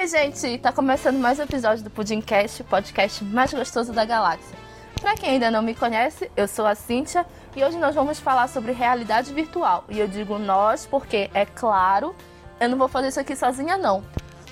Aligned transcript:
Oi, 0.00 0.06
gente! 0.06 0.56
Tá 0.56 0.72
começando 0.72 1.18
mais 1.18 1.38
um 1.38 1.42
episódio 1.42 1.84
do 1.84 1.90
Pudimcast, 1.90 2.62
o 2.62 2.64
podcast 2.64 3.22
mais 3.22 3.52
gostoso 3.52 3.92
da 3.92 4.02
galáxia. 4.02 4.56
Pra 4.98 5.14
quem 5.14 5.32
ainda 5.32 5.50
não 5.50 5.60
me 5.60 5.74
conhece, 5.74 6.30
eu 6.34 6.48
sou 6.48 6.64
a 6.64 6.74
Cíntia 6.74 7.26
e 7.54 7.62
hoje 7.62 7.76
nós 7.76 7.94
vamos 7.94 8.18
falar 8.18 8.48
sobre 8.48 8.72
realidade 8.72 9.30
virtual. 9.34 9.84
E 9.90 10.00
eu 10.00 10.08
digo 10.08 10.38
nós 10.38 10.86
porque, 10.86 11.30
é 11.34 11.44
claro, 11.44 12.16
eu 12.58 12.70
não 12.70 12.78
vou 12.78 12.88
fazer 12.88 13.08
isso 13.08 13.20
aqui 13.20 13.36
sozinha, 13.36 13.76
não. 13.76 14.02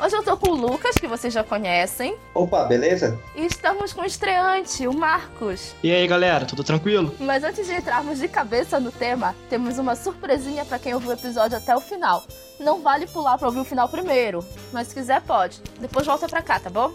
Hoje 0.00 0.14
eu 0.14 0.22
tô 0.22 0.36
com 0.36 0.50
o 0.50 0.54
Lucas, 0.54 0.94
que 0.94 1.08
vocês 1.08 1.34
já 1.34 1.42
conhecem. 1.42 2.16
Opa, 2.32 2.64
beleza? 2.66 3.18
E 3.34 3.44
estamos 3.44 3.92
com 3.92 4.02
o 4.02 4.04
estreante, 4.04 4.86
o 4.86 4.92
Marcos. 4.96 5.74
E 5.82 5.90
aí, 5.90 6.06
galera, 6.06 6.46
tudo 6.46 6.62
tranquilo? 6.62 7.12
Mas 7.18 7.42
antes 7.42 7.66
de 7.66 7.74
entrarmos 7.74 8.20
de 8.20 8.28
cabeça 8.28 8.78
no 8.78 8.92
tema, 8.92 9.34
temos 9.50 9.76
uma 9.76 9.96
surpresinha 9.96 10.64
para 10.64 10.78
quem 10.78 10.94
ouviu 10.94 11.10
o 11.10 11.14
episódio 11.14 11.58
até 11.58 11.74
o 11.74 11.80
final. 11.80 12.22
Não 12.60 12.80
vale 12.80 13.08
pular 13.08 13.36
para 13.38 13.48
ouvir 13.48 13.58
o 13.58 13.64
final 13.64 13.88
primeiro, 13.88 14.44
mas 14.72 14.86
se 14.86 14.94
quiser 14.94 15.20
pode. 15.22 15.60
Depois 15.80 16.06
volta 16.06 16.28
pra 16.28 16.42
cá, 16.42 16.60
tá 16.60 16.70
bom? 16.70 16.92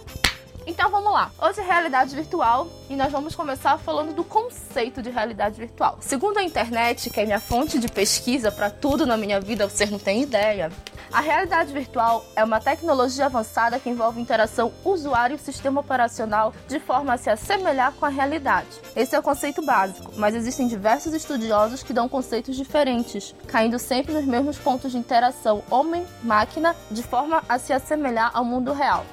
Então 0.66 0.90
vamos 0.90 1.12
lá. 1.12 1.30
Hoje 1.42 1.60
é 1.60 1.64
realidade 1.64 2.16
virtual 2.16 2.68
e 2.90 2.96
nós 2.96 3.12
vamos 3.12 3.36
começar 3.36 3.78
falando 3.78 4.14
do 4.14 4.24
conceito 4.24 5.02
de 5.02 5.10
realidade 5.10 5.60
virtual. 5.60 5.98
Segundo 6.00 6.38
a 6.38 6.44
internet, 6.44 7.10
que 7.10 7.20
é 7.20 7.26
minha 7.26 7.40
fonte 7.40 7.78
de 7.78 7.88
pesquisa 7.88 8.52
para 8.52 8.70
tudo 8.70 9.06
na 9.06 9.18
minha 9.18 9.42
vida, 9.42 9.68
vocês 9.68 9.92
não 9.92 10.00
têm 10.00 10.22
ideia. 10.22 10.72
A 11.12 11.20
realidade 11.20 11.72
virtual 11.72 12.26
é 12.36 12.44
uma 12.44 12.60
tecnologia 12.60 13.26
avançada 13.26 13.78
que 13.78 13.90
envolve 13.90 14.20
interação 14.20 14.72
usuário 14.84 15.36
e 15.36 15.40
sistema 15.40 15.82
operacional 15.82 16.54
de 16.68 16.80
forma 16.80 17.14
a 17.14 17.18
se 17.18 17.30
assemelhar 17.30 17.92
com 17.94 18.06
a 18.06 18.10
realidade. 18.10 18.70
Esse 18.96 19.16
é 19.16 19.20
o 19.20 19.24
conceito 19.24 19.62
básico, 19.62 20.12
mas 20.16 20.34
existem 20.34 20.68
diversos 20.68 21.14
estudiosos 21.14 21.84
que 21.84 21.94
dão 21.94 22.10
conceitos 22.10 22.56
diferentes, 22.56 23.36
caindo 23.48 23.78
sempre 23.78 24.14
nos 24.14 24.26
mesmos 24.26 24.58
pontos 24.58 24.92
de 24.92 24.98
interação 24.98 25.62
homem-máquina 25.70 26.76
de 26.90 27.04
forma 27.04 27.44
a 27.48 27.60
se 27.60 27.74
assemelhar 27.74 28.32
ao 28.34 28.46
mundo 28.46 28.74
real. 28.74 29.06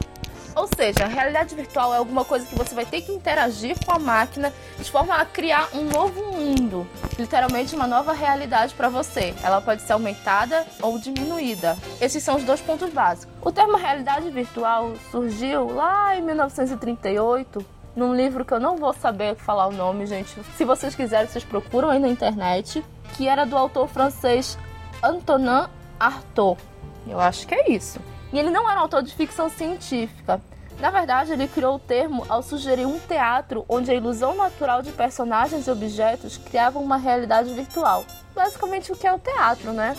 Ou 0.55 0.69
seja, 0.75 1.05
a 1.05 1.09
realidade 1.09 1.55
virtual 1.55 1.95
é 1.95 1.99
alguma 1.99 2.25
coisa 2.25 2.47
que 2.47 2.55
você 2.55 2.75
vai 2.75 2.85
ter 2.85 3.03
que 3.03 3.13
interagir 3.13 3.77
com 3.85 3.93
a 3.93 3.99
máquina 3.99 4.53
de 4.79 4.91
forma 4.91 5.15
a 5.15 5.25
criar 5.25 5.69
um 5.75 5.85
novo 5.85 6.33
mundo, 6.33 6.87
literalmente 7.19 7.75
uma 7.75 7.87
nova 7.87 8.13
realidade 8.13 8.75
para 8.75 8.89
você. 8.89 9.35
Ela 9.43 9.61
pode 9.61 9.83
ser 9.83 9.93
aumentada 9.93 10.67
ou 10.83 10.99
diminuída. 10.99 11.77
Esses 12.01 12.23
são 12.23 12.37
os 12.37 12.45
dois 12.45 12.61
pontos 12.61 12.91
básicos. 12.91 13.35
O 13.41 13.53
termo 13.53 13.77
realidade 13.77 14.31
virtual 14.31 14.95
surgiu 15.11 15.73
lá 15.73 16.17
em 16.17 16.23
1938 16.23 17.65
num 17.95 18.15
livro 18.15 18.45
que 18.45 18.55
eu 18.55 18.61
não 18.61 18.77
vou 18.77 18.93
saber 18.93 19.35
falar 19.37 19.67
o 19.67 19.73
nome, 19.73 20.07
gente. 20.07 20.31
Se 20.57 20.65
vocês 20.65 20.95
quiserem, 20.95 21.27
vocês 21.27 21.45
procuram 21.45 21.91
aí 21.91 21.99
na 21.99 22.09
internet, 22.09 22.85
que 23.17 23.29
era 23.29 23.45
do 23.45 23.57
autor 23.57 23.89
francês 23.89 24.57
Antonin 25.03 25.67
Artaud. 25.99 26.61
Eu 27.07 27.19
acho 27.19 27.47
que 27.47 27.55
é 27.55 27.71
isso. 27.71 28.01
E 28.33 28.39
ele 28.39 28.51
não 28.51 28.69
era 28.71 28.81
um 28.81 28.83
autor 28.83 29.03
de 29.03 29.15
ficção 29.15 29.49
científica. 29.49 30.41
Na 30.79 30.91
verdade, 30.91 31.33
ele 31.33 31.47
criou 31.47 31.75
o 31.77 31.79
termo 31.79 32.25
ao 32.29 32.43
sugerir 32.43 32.87
um 32.87 32.99
teatro 32.99 33.65
onde 33.69 33.91
a 33.91 33.95
ilusão 33.95 34.35
natural 34.35 34.81
de 34.81 34.91
personagens 34.93 35.67
e 35.67 35.71
objetos 35.71 36.39
criava 36.39 36.79
uma 36.79 36.97
realidade 36.97 37.53
virtual. 37.53 38.05
Basicamente 38.35 38.91
o 38.91 38.97
que 38.97 39.07
é 39.07 39.13
o 39.13 39.19
teatro, 39.19 39.73
né? 39.73 39.95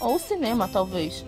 Ou 0.00 0.14
o 0.14 0.18
cinema, 0.18 0.68
talvez. 0.68 1.24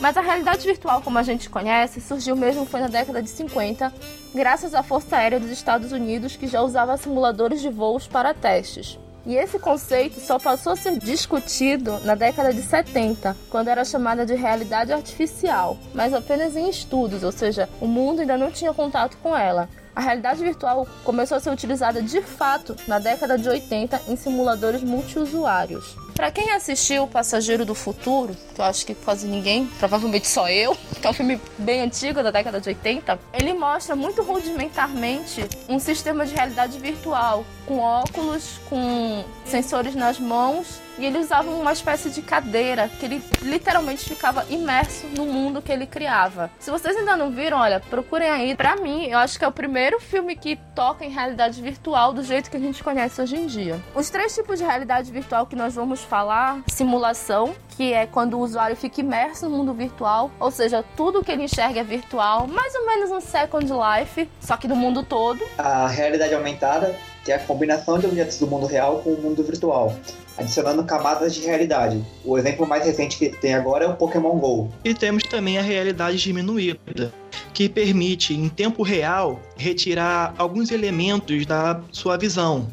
Mas 0.00 0.16
a 0.16 0.22
realidade 0.22 0.66
virtual, 0.66 1.02
como 1.02 1.18
a 1.18 1.22
gente 1.22 1.50
conhece, 1.50 2.00
surgiu 2.00 2.34
mesmo 2.34 2.64
foi 2.64 2.80
na 2.80 2.88
década 2.88 3.22
de 3.22 3.28
50, 3.28 3.92
graças 4.34 4.74
à 4.74 4.82
Força 4.82 5.16
Aérea 5.16 5.38
dos 5.38 5.50
Estados 5.50 5.92
Unidos, 5.92 6.34
que 6.34 6.46
já 6.46 6.62
usava 6.62 6.96
simuladores 6.96 7.60
de 7.60 7.68
voos 7.68 8.08
para 8.08 8.32
testes. 8.32 8.98
E 9.24 9.36
esse 9.36 9.58
conceito 9.58 10.18
só 10.18 10.38
passou 10.38 10.72
a 10.72 10.76
ser 10.76 10.98
discutido 10.98 12.00
na 12.00 12.16
década 12.16 12.52
de 12.52 12.60
70, 12.60 13.36
quando 13.48 13.68
era 13.68 13.84
chamada 13.84 14.26
de 14.26 14.34
realidade 14.34 14.92
artificial, 14.92 15.78
mas 15.94 16.12
apenas 16.12 16.56
em 16.56 16.68
estudos, 16.68 17.22
ou 17.22 17.30
seja, 17.30 17.68
o 17.80 17.86
mundo 17.86 18.20
ainda 18.20 18.36
não 18.36 18.50
tinha 18.50 18.74
contato 18.74 19.16
com 19.18 19.36
ela. 19.36 19.68
A 19.94 20.00
realidade 20.00 20.42
virtual 20.42 20.86
começou 21.04 21.36
a 21.36 21.40
ser 21.40 21.50
utilizada 21.50 22.02
de 22.02 22.22
fato 22.22 22.74
na 22.88 22.98
década 22.98 23.38
de 23.38 23.48
80 23.48 24.02
em 24.08 24.16
simuladores 24.16 24.82
multiusuários. 24.82 25.96
Para 26.14 26.30
quem 26.30 26.50
assistiu 26.52 27.04
O 27.04 27.08
Passageiro 27.08 27.64
do 27.64 27.74
Futuro, 27.74 28.36
que 28.54 28.60
eu 28.60 28.64
acho 28.64 28.84
que 28.84 28.94
quase 28.94 29.26
ninguém, 29.26 29.66
provavelmente 29.78 30.26
só 30.26 30.48
eu, 30.48 30.76
que 31.00 31.06
é 31.06 31.10
um 31.10 31.14
filme 31.14 31.40
bem 31.58 31.80
antigo 31.80 32.22
da 32.22 32.30
década 32.30 32.60
de 32.60 32.68
80, 32.68 33.18
ele 33.32 33.54
mostra 33.54 33.96
muito 33.96 34.22
rudimentarmente 34.22 35.44
um 35.68 35.78
sistema 35.78 36.26
de 36.26 36.34
realidade 36.34 36.78
virtual, 36.78 37.44
com 37.66 37.78
óculos, 37.78 38.60
com 38.68 39.24
sensores 39.46 39.94
nas 39.94 40.18
mãos 40.18 40.81
e 40.98 41.04
ele 41.04 41.18
usava 41.18 41.50
uma 41.50 41.72
espécie 41.72 42.10
de 42.10 42.22
cadeira 42.22 42.88
que 42.88 43.06
ele 43.06 43.22
literalmente 43.42 44.04
ficava 44.04 44.44
imerso 44.50 45.06
no 45.16 45.26
mundo 45.26 45.62
que 45.62 45.72
ele 45.72 45.86
criava. 45.86 46.50
Se 46.58 46.70
vocês 46.70 46.96
ainda 46.96 47.16
não 47.16 47.30
viram, 47.30 47.58
olha, 47.58 47.80
procurem 47.80 48.28
aí. 48.28 48.54
Para 48.54 48.76
mim, 48.76 49.06
eu 49.06 49.18
acho 49.18 49.38
que 49.38 49.44
é 49.44 49.48
o 49.48 49.52
primeiro 49.52 50.00
filme 50.00 50.36
que 50.36 50.56
toca 50.74 51.04
em 51.04 51.10
realidade 51.10 51.60
virtual 51.60 52.12
do 52.12 52.22
jeito 52.22 52.50
que 52.50 52.56
a 52.56 52.60
gente 52.60 52.82
conhece 52.82 53.20
hoje 53.20 53.36
em 53.36 53.46
dia. 53.46 53.80
Os 53.94 54.10
três 54.10 54.34
tipos 54.34 54.58
de 54.58 54.64
realidade 54.64 55.10
virtual 55.10 55.46
que 55.46 55.56
nós 55.56 55.74
vamos 55.74 56.02
falar: 56.02 56.60
simulação, 56.68 57.54
que 57.76 57.92
é 57.92 58.06
quando 58.06 58.34
o 58.34 58.40
usuário 58.40 58.76
fica 58.76 59.00
imerso 59.00 59.48
no 59.48 59.56
mundo 59.56 59.74
virtual, 59.74 60.30
ou 60.38 60.50
seja, 60.50 60.84
tudo 60.96 61.22
que 61.22 61.32
ele 61.32 61.44
enxerga 61.44 61.80
é 61.80 61.84
virtual, 61.84 62.46
mais 62.46 62.74
ou 62.74 62.86
menos 62.86 63.10
um 63.10 63.20
Second 63.20 63.66
Life, 63.72 64.28
só 64.40 64.56
que 64.56 64.68
no 64.68 64.76
mundo 64.76 65.02
todo. 65.02 65.42
A 65.56 65.88
realidade 65.88 66.34
aumentada, 66.34 66.94
que 67.24 67.32
é 67.32 67.36
a 67.36 67.38
combinação 67.38 67.98
de 67.98 68.06
objetos 68.06 68.38
do 68.38 68.46
mundo 68.46 68.66
real 68.66 68.98
com 68.98 69.10
o 69.10 69.20
mundo 69.20 69.42
virtual 69.42 69.94
adicionando 70.36 70.84
camadas 70.84 71.34
de 71.34 71.40
realidade. 71.42 72.02
O 72.24 72.38
exemplo 72.38 72.66
mais 72.66 72.84
recente 72.84 73.16
que 73.16 73.28
tem 73.28 73.54
agora 73.54 73.84
é 73.84 73.88
o 73.88 73.94
Pokémon 73.94 74.38
GO. 74.38 74.70
E 74.84 74.94
temos 74.94 75.22
também 75.24 75.58
a 75.58 75.62
realidade 75.62 76.16
diminuída, 76.16 77.12
que 77.52 77.68
permite, 77.68 78.34
em 78.34 78.48
tempo 78.48 78.82
real, 78.82 79.40
retirar 79.56 80.34
alguns 80.38 80.70
elementos 80.70 81.46
da 81.46 81.80
sua 81.90 82.16
visão, 82.16 82.68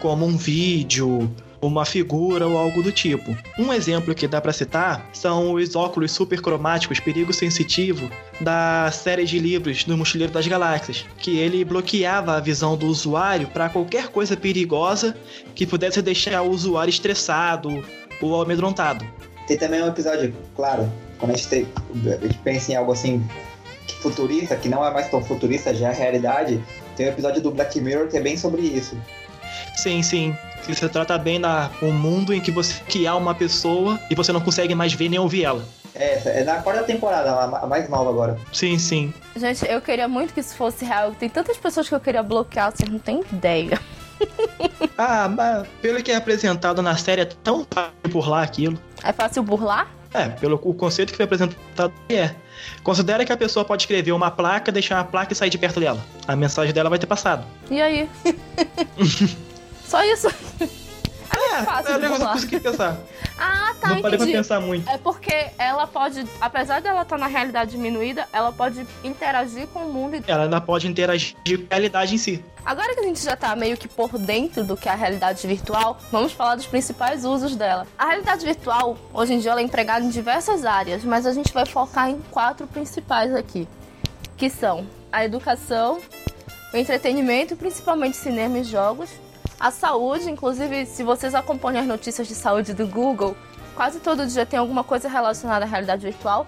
como 0.00 0.26
um 0.26 0.36
vídeo, 0.36 1.30
uma 1.60 1.84
figura 1.84 2.46
ou 2.46 2.56
algo 2.56 2.82
do 2.82 2.92
tipo. 2.92 3.36
Um 3.58 3.72
exemplo 3.72 4.14
que 4.14 4.28
dá 4.28 4.40
para 4.40 4.52
citar 4.52 5.08
são 5.12 5.54
os 5.54 5.74
óculos 5.74 6.12
supercromáticos 6.12 7.00
perigo 7.00 7.32
sensitivo 7.32 8.10
da 8.40 8.90
série 8.92 9.24
de 9.24 9.38
livros 9.38 9.84
do 9.84 9.96
Mochileiro 9.96 10.32
das 10.32 10.46
Galáxias, 10.46 11.04
que 11.18 11.38
ele 11.38 11.64
bloqueava 11.64 12.36
a 12.36 12.40
visão 12.40 12.76
do 12.76 12.86
usuário 12.86 13.48
para 13.48 13.68
qualquer 13.68 14.08
coisa 14.08 14.36
perigosa 14.36 15.16
que 15.54 15.66
pudesse 15.66 16.00
deixar 16.00 16.42
o 16.42 16.50
usuário 16.50 16.90
estressado 16.90 17.84
ou 18.20 18.40
amedrontado. 18.40 19.04
Tem 19.46 19.56
também 19.56 19.82
um 19.82 19.88
episódio, 19.88 20.34
claro, 20.54 20.90
quando 21.18 21.32
a 21.32 21.36
gente, 21.36 21.66
a 22.06 22.26
gente 22.26 22.38
pensa 22.38 22.72
em 22.72 22.76
algo 22.76 22.92
assim 22.92 23.24
futurista, 24.00 24.54
que 24.56 24.68
não 24.68 24.84
é 24.84 24.92
mais 24.92 25.10
tão 25.10 25.22
futurista, 25.24 25.74
já 25.74 25.90
é 25.90 25.94
realidade, 25.94 26.62
tem 26.96 27.06
um 27.06 27.10
episódio 27.10 27.42
do 27.42 27.50
Black 27.50 27.80
Mirror 27.80 28.08
que 28.08 28.16
é 28.16 28.20
bem 28.20 28.36
sobre 28.36 28.62
isso. 28.62 28.96
Sim, 29.82 30.02
sim 30.02 30.36
que 30.74 30.74
você 30.74 30.88
trata 30.88 31.16
bem 31.16 31.40
da, 31.40 31.70
um 31.80 31.92
mundo 31.92 32.34
em 32.34 32.40
que 32.40 32.50
você 32.50 32.74
criar 32.84 33.16
uma 33.16 33.34
pessoa 33.34 33.98
e 34.10 34.14
você 34.14 34.32
não 34.32 34.40
consegue 34.40 34.74
mais 34.74 34.92
ver 34.92 35.08
nem 35.08 35.18
ouvir 35.18 35.44
ela. 35.44 35.64
É, 35.94 36.40
é 36.40 36.44
na 36.44 36.60
quarta 36.60 36.84
temporada, 36.84 37.30
a 37.32 37.66
mais 37.66 37.88
nova 37.88 38.10
agora. 38.10 38.38
Sim, 38.52 38.78
sim. 38.78 39.12
Gente, 39.34 39.66
eu 39.66 39.80
queria 39.80 40.06
muito 40.06 40.34
que 40.34 40.40
isso 40.40 40.54
fosse 40.54 40.84
real. 40.84 41.12
Tem 41.12 41.28
tantas 41.28 41.56
pessoas 41.56 41.88
que 41.88 41.94
eu 41.94 42.00
queria 42.00 42.22
bloquear, 42.22 42.70
vocês 42.70 42.88
não 42.88 42.98
têm 42.98 43.22
ideia. 43.32 43.80
ah, 44.98 45.28
mas 45.28 45.66
pelo 45.80 46.02
que 46.02 46.12
é 46.12 46.16
apresentado 46.16 46.82
na 46.82 46.96
série, 46.96 47.22
é 47.22 47.24
tão 47.24 47.66
fácil 47.68 47.92
burlar 48.10 48.42
aquilo. 48.44 48.78
É 49.02 49.12
fácil 49.12 49.42
burlar? 49.42 49.88
É, 50.12 50.28
pelo 50.28 50.60
o 50.62 50.72
conceito 50.72 51.10
que 51.10 51.16
foi 51.16 51.24
apresentado 51.24 51.92
é. 52.08 52.30
Considera 52.82 53.24
que 53.24 53.32
a 53.32 53.36
pessoa 53.36 53.64
pode 53.64 53.82
escrever 53.82 54.12
uma 54.12 54.30
placa, 54.30 54.70
deixar 54.70 55.00
a 55.00 55.04
placa 55.04 55.32
e 55.32 55.36
sair 55.36 55.50
de 55.50 55.58
perto 55.58 55.80
dela. 55.80 56.00
A 56.26 56.36
mensagem 56.36 56.72
dela 56.72 56.88
vai 56.88 56.98
ter 56.98 57.06
passado. 57.06 57.44
E 57.70 57.80
aí? 57.80 58.08
Só 59.88 60.04
isso. 60.04 60.28
É, 61.30 61.62
fácil 61.62 61.92
é, 61.92 61.96
eu 61.96 62.18
não 62.18 62.32
consegui 62.32 62.60
pensar. 62.60 62.98
Ah, 63.38 63.74
tá. 63.80 63.88
Não 63.88 64.02
parei 64.02 64.18
pra 64.18 64.26
pensar 64.26 64.60
muito. 64.60 64.88
É 64.88 64.98
porque 64.98 65.50
ela 65.56 65.86
pode, 65.86 66.26
apesar 66.40 66.80
dela 66.80 67.02
estar 67.02 67.16
tá 67.16 67.20
na 67.20 67.26
realidade 67.26 67.70
diminuída, 67.70 68.26
ela 68.32 68.52
pode 68.52 68.86
interagir 69.04 69.66
com 69.68 69.80
o 69.80 69.92
mundo. 69.92 70.22
Ela 70.26 70.44
ainda 70.44 70.60
pode 70.60 70.88
interagir 70.88 71.34
com 71.44 71.66
a 71.70 71.74
realidade 71.74 72.14
em 72.14 72.18
si. 72.18 72.44
Agora 72.64 72.94
que 72.94 73.00
a 73.00 73.04
gente 73.04 73.22
já 73.22 73.36
tá 73.36 73.54
meio 73.54 73.76
que 73.76 73.88
por 73.88 74.18
dentro 74.18 74.64
do 74.64 74.76
que 74.76 74.88
é 74.88 74.92
a 74.92 74.94
realidade 74.94 75.46
virtual, 75.46 75.98
vamos 76.10 76.32
falar 76.32 76.56
dos 76.56 76.66
principais 76.66 77.24
usos 77.24 77.54
dela. 77.54 77.86
A 77.96 78.08
realidade 78.08 78.44
virtual, 78.44 78.96
hoje 79.14 79.34
em 79.34 79.38
dia, 79.38 79.52
ela 79.52 79.60
é 79.60 79.64
empregada 79.64 80.04
em 80.04 80.10
diversas 80.10 80.64
áreas, 80.64 81.04
mas 81.04 81.24
a 81.24 81.32
gente 81.32 81.52
vai 81.52 81.64
focar 81.64 82.10
em 82.10 82.20
quatro 82.30 82.66
principais 82.66 83.34
aqui, 83.34 83.68
que 84.36 84.50
são 84.50 84.86
a 85.12 85.24
educação, 85.24 86.00
o 86.74 86.76
entretenimento, 86.76 87.56
principalmente 87.56 88.16
cinema 88.16 88.58
e 88.58 88.64
jogos, 88.64 89.08
a 89.58 89.70
saúde, 89.70 90.30
inclusive, 90.30 90.86
se 90.86 91.02
vocês 91.02 91.34
acompanham 91.34 91.80
as 91.80 91.86
notícias 91.86 92.28
de 92.28 92.34
saúde 92.34 92.72
do 92.72 92.86
Google, 92.86 93.36
quase 93.74 93.98
todo 93.98 94.26
dia 94.26 94.46
tem 94.46 94.58
alguma 94.58 94.84
coisa 94.84 95.08
relacionada 95.08 95.64
à 95.64 95.68
realidade 95.68 96.02
virtual. 96.02 96.46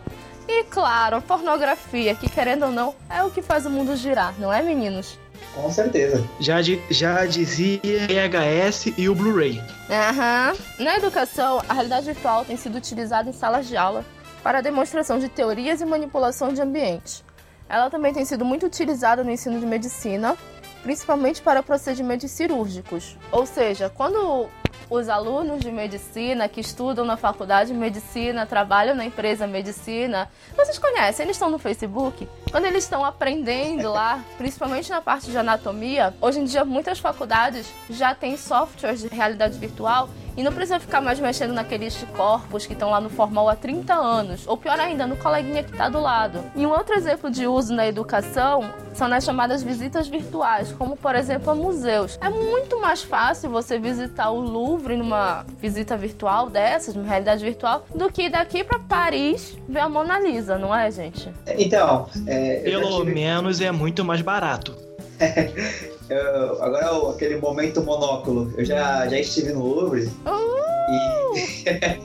E 0.48 0.64
claro, 0.64 1.16
a 1.16 1.20
pornografia, 1.20 2.14
que 2.14 2.28
querendo 2.28 2.66
ou 2.66 2.72
não, 2.72 2.94
é 3.08 3.22
o 3.22 3.30
que 3.30 3.42
faz 3.42 3.66
o 3.66 3.70
mundo 3.70 3.96
girar, 3.96 4.34
não 4.38 4.52
é, 4.52 4.62
meninos? 4.62 5.18
Com 5.54 5.70
certeza. 5.70 6.24
Já, 6.38 6.58
já 6.62 7.26
dizia 7.26 7.80
VHS 7.82 8.94
e 8.96 9.08
o 9.08 9.14
Blu-ray. 9.14 9.60
Aham. 9.90 10.54
Na 10.78 10.96
educação, 10.96 11.62
a 11.68 11.74
realidade 11.74 12.06
virtual 12.06 12.44
tem 12.44 12.56
sido 12.56 12.76
utilizada 12.76 13.28
em 13.28 13.32
salas 13.32 13.66
de 13.66 13.76
aula 13.76 14.04
para 14.42 14.58
a 14.58 14.60
demonstração 14.60 15.18
de 15.18 15.28
teorias 15.28 15.80
e 15.80 15.84
manipulação 15.84 16.52
de 16.52 16.62
ambientes. 16.62 17.24
Ela 17.68 17.90
também 17.90 18.12
tem 18.12 18.24
sido 18.24 18.44
muito 18.44 18.66
utilizada 18.66 19.22
no 19.22 19.30
ensino 19.30 19.58
de 19.58 19.66
medicina, 19.66 20.36
principalmente 20.82 21.42
para 21.42 21.62
procedimentos 21.62 22.30
cirúrgicos. 22.30 23.16
Ou 23.30 23.46
seja, 23.46 23.88
quando 23.90 24.48
os 24.88 25.08
alunos 25.08 25.60
de 25.60 25.70
medicina 25.70 26.48
que 26.48 26.60
estudam 26.60 27.04
na 27.04 27.16
faculdade 27.16 27.72
de 27.72 27.78
medicina, 27.78 28.44
trabalham 28.44 28.94
na 28.94 29.04
empresa 29.04 29.46
medicina, 29.46 30.28
vocês 30.56 30.78
conhecem, 30.78 31.24
eles 31.24 31.36
estão 31.36 31.50
no 31.50 31.58
Facebook. 31.58 32.28
Quando 32.50 32.64
eles 32.64 32.82
estão 32.84 33.04
aprendendo 33.04 33.92
lá, 33.92 34.24
principalmente 34.36 34.90
na 34.90 35.00
parte 35.00 35.30
de 35.30 35.38
anatomia, 35.38 36.12
hoje 36.20 36.40
em 36.40 36.44
dia 36.44 36.64
muitas 36.64 36.98
faculdades 36.98 37.72
já 37.88 38.14
têm 38.14 38.36
softwares 38.36 39.02
de 39.02 39.08
realidade 39.08 39.56
virtual 39.58 40.08
e 40.36 40.42
não 40.42 40.52
precisa 40.52 40.80
ficar 40.80 41.00
mais 41.00 41.20
mexendo 41.20 41.52
naqueles 41.52 42.04
corpos 42.16 42.66
que 42.66 42.72
estão 42.72 42.90
lá 42.90 43.00
no 43.00 43.10
formal 43.10 43.48
há 43.48 43.56
30 43.56 43.92
anos, 43.94 44.46
ou 44.46 44.56
pior 44.56 44.78
ainda, 44.78 45.06
no 45.06 45.16
coleguinha 45.16 45.62
que 45.62 45.70
está 45.70 45.88
do 45.88 46.00
lado. 46.00 46.40
E 46.56 46.66
um 46.66 46.70
outro 46.70 46.94
exemplo 46.94 47.30
de 47.30 47.46
uso 47.46 47.74
na 47.74 47.86
educação 47.86 48.70
são 48.94 49.08
nas 49.08 49.24
chamadas 49.24 49.62
visitas 49.62 50.08
virtuais, 50.08 50.72
como 50.72 50.96
por 50.96 51.14
exemplo 51.14 51.50
a 51.50 51.54
museus. 51.54 52.18
É 52.20 52.28
muito 52.28 52.80
mais 52.80 53.02
fácil 53.02 53.50
você 53.50 53.78
visitar 53.78 54.30
o 54.30 54.40
Louvre 54.40 54.96
numa 54.96 55.44
visita 55.58 55.96
virtual 55.96 56.48
dessas, 56.48 56.94
numa 56.94 57.08
realidade 57.08 57.44
virtual, 57.44 57.84
do 57.94 58.10
que 58.10 58.28
daqui 58.28 58.64
para 58.64 58.78
Paris 58.78 59.58
ver 59.68 59.80
a 59.80 59.88
Mona 59.88 60.18
Lisa, 60.18 60.58
não 60.58 60.74
é, 60.74 60.90
gente? 60.90 61.30
Então, 61.46 62.08
é, 62.26 62.39
pelo 62.64 63.00
tive... 63.00 63.14
menos 63.14 63.60
é 63.60 63.70
muito 63.70 64.04
mais 64.04 64.20
barato. 64.22 64.76
Eu, 66.10 66.60
agora 66.60 67.10
aquele 67.10 67.36
momento 67.36 67.82
monóculo. 67.82 68.52
Eu 68.56 68.64
já, 68.64 69.06
já 69.08 69.18
estive 69.18 69.52
no 69.52 69.64
Louvre. 69.64 70.10
Uh! 70.26 71.36
E. 71.36 72.00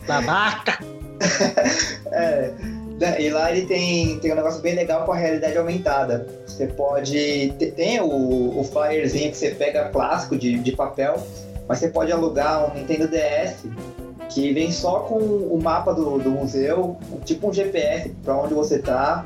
Babaca! 0.08 0.78
é, 2.10 2.52
né, 2.98 3.20
e 3.20 3.28
lá 3.28 3.50
ele 3.50 3.66
tem, 3.66 4.18
tem 4.18 4.32
um 4.32 4.36
negócio 4.36 4.62
bem 4.62 4.74
legal 4.74 5.04
com 5.04 5.12
a 5.12 5.16
realidade 5.16 5.58
aumentada. 5.58 6.26
Você 6.46 6.68
pode. 6.68 7.52
Tem 7.76 8.00
o, 8.00 8.58
o 8.58 8.64
flyerzinho 8.64 9.30
que 9.30 9.36
você 9.36 9.50
pega 9.50 9.90
clássico 9.90 10.38
de, 10.38 10.58
de 10.58 10.72
papel, 10.72 11.22
mas 11.68 11.80
você 11.80 11.88
pode 11.88 12.10
alugar 12.10 12.70
um 12.70 12.74
Nintendo 12.74 13.08
DS 13.08 13.66
que 14.30 14.52
vem 14.52 14.70
só 14.70 15.00
com 15.00 15.18
o 15.18 15.60
mapa 15.60 15.92
do, 15.92 16.18
do 16.18 16.30
museu, 16.30 16.96
tipo 17.24 17.48
um 17.48 17.52
GPS 17.52 18.10
para 18.22 18.36
onde 18.36 18.54
você 18.54 18.78
tá 18.78 19.24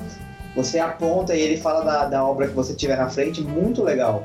você 0.54 0.78
aponta 0.78 1.34
e 1.34 1.40
ele 1.40 1.56
fala 1.56 1.84
da, 1.84 2.04
da 2.06 2.24
obra 2.24 2.46
que 2.48 2.54
você 2.54 2.74
tiver 2.74 2.96
na 2.96 3.08
frente, 3.08 3.40
muito 3.40 3.82
legal. 3.82 4.22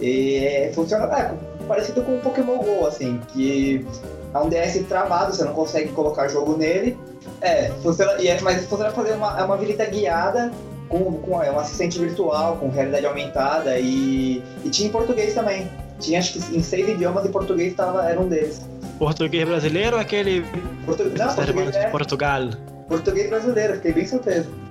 E 0.00 0.36
é, 0.36 0.72
funciona 0.72 1.04
é, 1.16 1.34
parecido 1.66 2.02
com 2.02 2.16
o 2.16 2.20
Pokémon 2.20 2.58
GO, 2.58 2.86
assim, 2.86 3.20
que 3.32 3.84
é 4.32 4.38
um 4.38 4.48
DS 4.48 4.84
travado, 4.88 5.34
você 5.34 5.44
não 5.44 5.54
consegue 5.54 5.90
colocar 5.90 6.28
jogo 6.28 6.56
nele. 6.56 6.96
É, 7.40 7.70
funciona, 7.82 8.14
e 8.20 8.28
é, 8.28 8.40
mas 8.40 8.64
funciona 8.66 8.90
fazer 8.90 9.12
uma, 9.12 9.38
é 9.38 9.44
uma 9.44 9.56
visita 9.56 9.84
guiada 9.86 10.52
com, 10.88 11.12
com 11.18 11.42
é 11.42 11.50
um 11.50 11.58
assistente 11.58 11.98
virtual, 11.98 12.56
com 12.56 12.68
realidade 12.68 13.06
aumentada 13.06 13.78
e, 13.78 14.42
e 14.64 14.70
tinha 14.70 14.88
em 14.88 14.92
português 14.92 15.34
também. 15.34 15.68
Tinha 15.98 16.18
acho 16.18 16.34
que 16.34 16.56
em 16.56 16.62
seis 16.62 16.88
idiomas 16.88 17.24
e 17.24 17.28
português 17.30 17.74
tava, 17.74 18.04
era 18.08 18.20
um 18.20 18.28
deles. 18.28 18.60
Português 18.98 19.48
brasileiro 19.48 19.96
ou 19.96 20.02
aquele. 20.02 20.44
Portu... 20.84 21.04
Não, 21.04 21.34
português 21.34 21.70
de 21.70 21.78
é... 21.78 21.90
Portugal? 21.90 22.42
Português 22.88 23.28
brasileiro, 23.28 23.74
fiquei 23.76 23.92
bem 23.92 24.06
surpreso. 24.06 24.65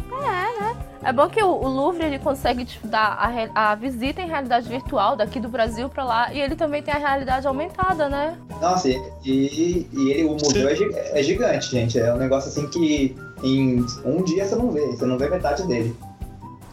É, 1.05 1.13
bom 1.13 1.29
que 1.29 1.41
o, 1.41 1.47
o 1.47 1.67
Louvre 1.67 2.03
ele 2.03 2.17
consegue 2.17 2.65
te 2.65 2.79
dar 2.87 3.15
a, 3.53 3.71
a, 3.71 3.75
visita 3.75 4.23
em 4.23 4.27
realidade 4.27 4.67
virtual 4.67 5.15
daqui 5.15 5.39
do 5.39 5.47
Brasil 5.47 5.87
para 5.87 6.03
lá 6.03 6.33
e 6.33 6.41
ele 6.41 6.55
também 6.55 6.81
tem 6.81 6.91
a 6.91 6.97
realidade 6.97 7.45
aumentada, 7.45 8.09
né? 8.09 8.35
Nossa, 8.59 8.89
e, 8.89 8.99
e, 9.23 9.87
e 9.93 10.09
ele, 10.09 10.23
o 10.23 10.31
museu 10.31 10.67
é, 10.67 11.19
é, 11.19 11.21
gigante, 11.21 11.69
gente. 11.69 11.99
É 11.99 12.11
um 12.11 12.17
negócio 12.17 12.49
assim 12.49 12.67
que 12.67 13.15
em 13.43 13.85
um 14.03 14.23
dia 14.23 14.45
você 14.45 14.55
não 14.55 14.71
vê, 14.71 14.83
você 14.87 15.05
não 15.05 15.15
vê 15.15 15.29
metade 15.29 15.67
dele. 15.67 15.95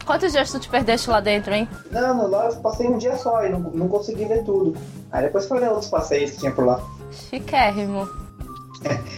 Quantos 0.03 0.31
dias 0.31 0.51
tu 0.51 0.59
te 0.59 0.67
perdeste 0.67 1.11
lá 1.11 1.19
dentro, 1.19 1.53
hein? 1.53 1.69
Não, 1.91 2.27
lá 2.27 2.47
eu 2.47 2.55
passei 2.55 2.87
um 2.87 2.97
dia 2.97 3.15
só 3.15 3.45
e 3.45 3.49
não, 3.49 3.59
não 3.59 3.87
consegui 3.87 4.25
ver 4.25 4.43
tudo. 4.43 4.75
Aí 5.11 5.25
depois 5.25 5.45
foi 5.45 5.59
ver 5.59 5.69
outros 5.69 5.91
passeios 5.91 6.31
que 6.31 6.39
tinha 6.39 6.51
por 6.51 6.65
lá. 6.65 6.81
Chiquérrimo. 7.11 8.22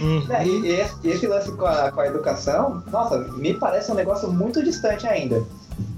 Uhum. 0.01 0.27
E, 0.43 0.85
e, 1.03 1.11
esse 1.11 1.27
lance 1.27 1.51
com 1.51 1.65
a, 1.65 1.91
com 1.91 2.01
a 2.01 2.07
educação, 2.07 2.83
nossa, 2.91 3.17
me 3.37 3.53
parece 3.53 3.91
um 3.91 3.95
negócio 3.95 4.31
muito 4.31 4.63
distante 4.63 5.07
ainda. 5.07 5.43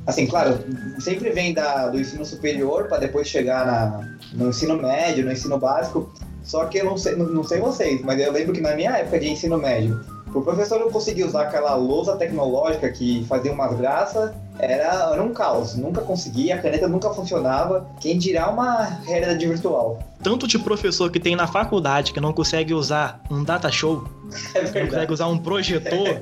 Assim, 0.06 0.26
claro, 0.26 0.58
sempre 1.00 1.32
vem 1.32 1.54
da, 1.54 1.90
do 1.90 2.00
ensino 2.00 2.26
superior 2.26 2.88
para 2.88 3.00
depois 3.00 3.28
chegar 3.28 3.66
na, 3.66 4.16
no 4.34 4.50
ensino 4.50 4.78
médio, 4.78 5.26
no 5.26 5.32
ensino 5.32 5.58
básico. 5.58 6.12
Só 6.44 6.66
que 6.66 6.78
eu 6.78 6.86
não 6.86 6.98
sei, 6.98 7.16
não, 7.16 7.26
não 7.28 7.44
sei 7.44 7.60
vocês, 7.60 8.02
mas 8.02 8.20
eu 8.20 8.32
lembro 8.32 8.54
que 8.54 8.62
na 8.62 8.74
minha 8.74 8.98
época 8.98 9.20
de 9.20 9.30
ensino 9.30 9.58
médio, 9.58 10.00
o 10.34 10.42
professor 10.42 10.80
não 10.80 10.90
conseguia 10.90 11.26
usar 11.26 11.44
aquela 11.44 11.76
lousa 11.76 12.16
tecnológica 12.16 12.90
que 12.90 13.26
fazia 13.28 13.52
umas 13.52 13.78
graças, 13.78 14.32
era, 14.60 15.12
era 15.14 15.24
um 15.24 15.34
caos. 15.34 15.76
Nunca 15.76 16.02
conseguia, 16.02 16.56
a 16.56 16.58
caneta 16.62 16.88
nunca 16.88 17.10
funcionava. 17.12 17.88
Quem 18.00 18.18
dirá 18.18 18.50
uma 18.50 18.84
realidade 19.06 19.46
virtual? 19.46 20.00
Tanto 20.22 20.48
de 20.48 20.58
professor 20.58 21.12
que 21.12 21.20
tem 21.20 21.36
na 21.36 21.48
faculdade 21.48 22.12
que 22.12 22.20
não 22.20 22.34
consegue 22.34 22.74
usar 22.74 23.22
um 23.30 23.44
data 23.44 23.72
show, 23.72 24.08
é 24.54 24.64
não 24.64 24.88
consegue 24.88 25.14
usar 25.14 25.28
um 25.28 25.38
projetor. 25.38 26.18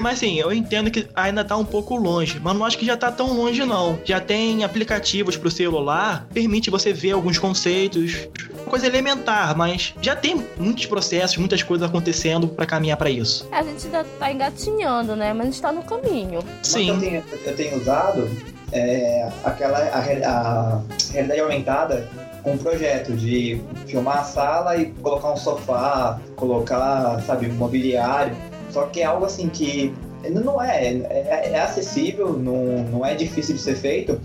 mas 0.00 0.18
sim, 0.18 0.38
eu 0.38 0.52
entendo 0.52 0.90
que 0.90 1.08
ainda 1.14 1.44
tá 1.44 1.56
um 1.56 1.64
pouco 1.64 1.96
longe, 1.96 2.40
mas 2.42 2.56
não 2.56 2.64
acho 2.64 2.76
que 2.76 2.84
já 2.84 2.96
tá 2.96 3.10
tão 3.10 3.32
longe 3.32 3.64
não. 3.64 3.98
Já 4.04 4.20
tem 4.20 4.64
aplicativos 4.64 5.36
pro 5.36 5.50
celular, 5.50 6.26
permite 6.32 6.68
você 6.68 6.92
ver 6.92 7.12
alguns 7.12 7.38
conceitos, 7.38 8.28
coisa 8.66 8.86
elementar, 8.86 9.56
mas 9.56 9.94
já 10.00 10.14
tem 10.14 10.44
muitos 10.58 10.86
processos, 10.86 11.36
muitas 11.36 11.62
coisas 11.62 11.88
acontecendo 11.88 12.48
para 12.48 12.66
caminhar 12.66 12.96
para 12.96 13.10
isso. 13.10 13.48
A 13.50 13.62
gente 13.62 13.86
ainda 13.86 14.04
tá 14.18 14.32
engatinhando, 14.32 15.16
né? 15.16 15.32
Mas 15.32 15.46
a 15.46 15.50
gente 15.50 15.62
tá 15.62 15.72
no 15.72 15.82
caminho. 15.82 16.40
Sim. 16.62 17.19
Eu 17.44 17.56
tenho, 17.56 17.76
usado 17.76 18.28
é, 18.72 19.28
aquela 19.44 19.78
a, 19.78 19.98
a 19.98 20.82
realidade 21.12 21.40
aumentada 21.40 22.08
um 22.44 22.56
projeto 22.56 23.12
de 23.12 23.60
filmar 23.86 24.20
a 24.20 24.24
sala 24.24 24.76
e 24.76 24.86
colocar 24.86 25.32
um 25.32 25.36
sofá, 25.36 26.18
colocar, 26.36 27.20
sabe, 27.26 27.48
um 27.48 27.54
mobiliário. 27.54 28.34
Só 28.70 28.86
que 28.86 29.00
é 29.00 29.04
algo 29.04 29.26
assim 29.26 29.48
que 29.48 29.94
não 30.28 30.62
é, 30.62 30.86
é, 30.86 31.50
é, 31.52 31.60
acessível, 31.60 32.32
não, 32.34 32.82
não 32.84 33.06
é 33.06 33.14
difícil 33.14 33.54
de 33.54 33.60
ser 33.60 33.76
feito, 33.76 34.20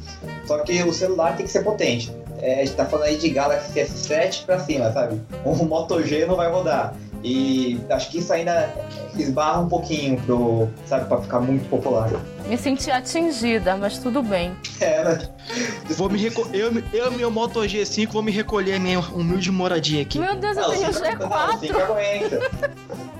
só 0.45 0.59
que 0.59 0.83
o 0.83 0.93
celular 0.93 1.35
tem 1.35 1.45
que 1.45 1.51
ser 1.51 1.63
potente. 1.63 2.13
É, 2.41 2.61
a 2.61 2.65
gente 2.65 2.75
tá 2.75 2.85
falando 2.85 3.07
aí 3.07 3.17
de 3.17 3.29
Galaxy 3.29 3.79
S7 3.79 4.45
pra 4.45 4.59
cima, 4.59 4.91
sabe? 4.91 5.21
O 5.45 5.65
Moto 5.65 6.01
G 6.03 6.25
não 6.25 6.35
vai 6.35 6.51
rodar. 6.51 6.93
E 7.25 7.81
acho 7.89 8.11
que 8.11 8.19
isso 8.19 8.31
ainda 8.31 8.71
esbarra 9.17 9.61
um 9.61 9.67
pouquinho 9.67 10.21
pro, 10.21 10.69
sabe, 10.85 11.07
pra 11.07 11.19
ficar 11.19 11.39
muito 11.39 11.67
popular. 11.67 12.11
Me 12.47 12.55
senti 12.55 12.91
atingida, 12.91 13.75
mas 13.75 13.97
tudo 13.97 14.21
bem. 14.21 14.55
É, 14.79 15.03
né? 15.03 15.29
Vou 15.89 16.07
me 16.07 16.19
reco... 16.19 16.47
eu, 16.53 16.71
eu, 16.93 17.11
meu 17.13 17.31
Moto 17.31 17.61
G5, 17.61 18.11
vou 18.11 18.21
me 18.21 18.31
recolher 18.31 18.79
minha 18.79 18.99
humilde 18.99 19.51
moradia 19.51 20.03
aqui. 20.03 20.19
Meu 20.19 20.35
Deus, 20.35 20.55
eu 20.55 20.69
tenho 20.69 20.87
G4. 20.87 21.17
Não, 21.17 21.55
o 21.55 21.59
5 21.59 21.79
aguenta. 21.79 22.39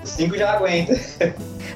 O 0.04 0.06
5 0.06 0.38
já 0.38 0.52
aguenta. 0.52 0.94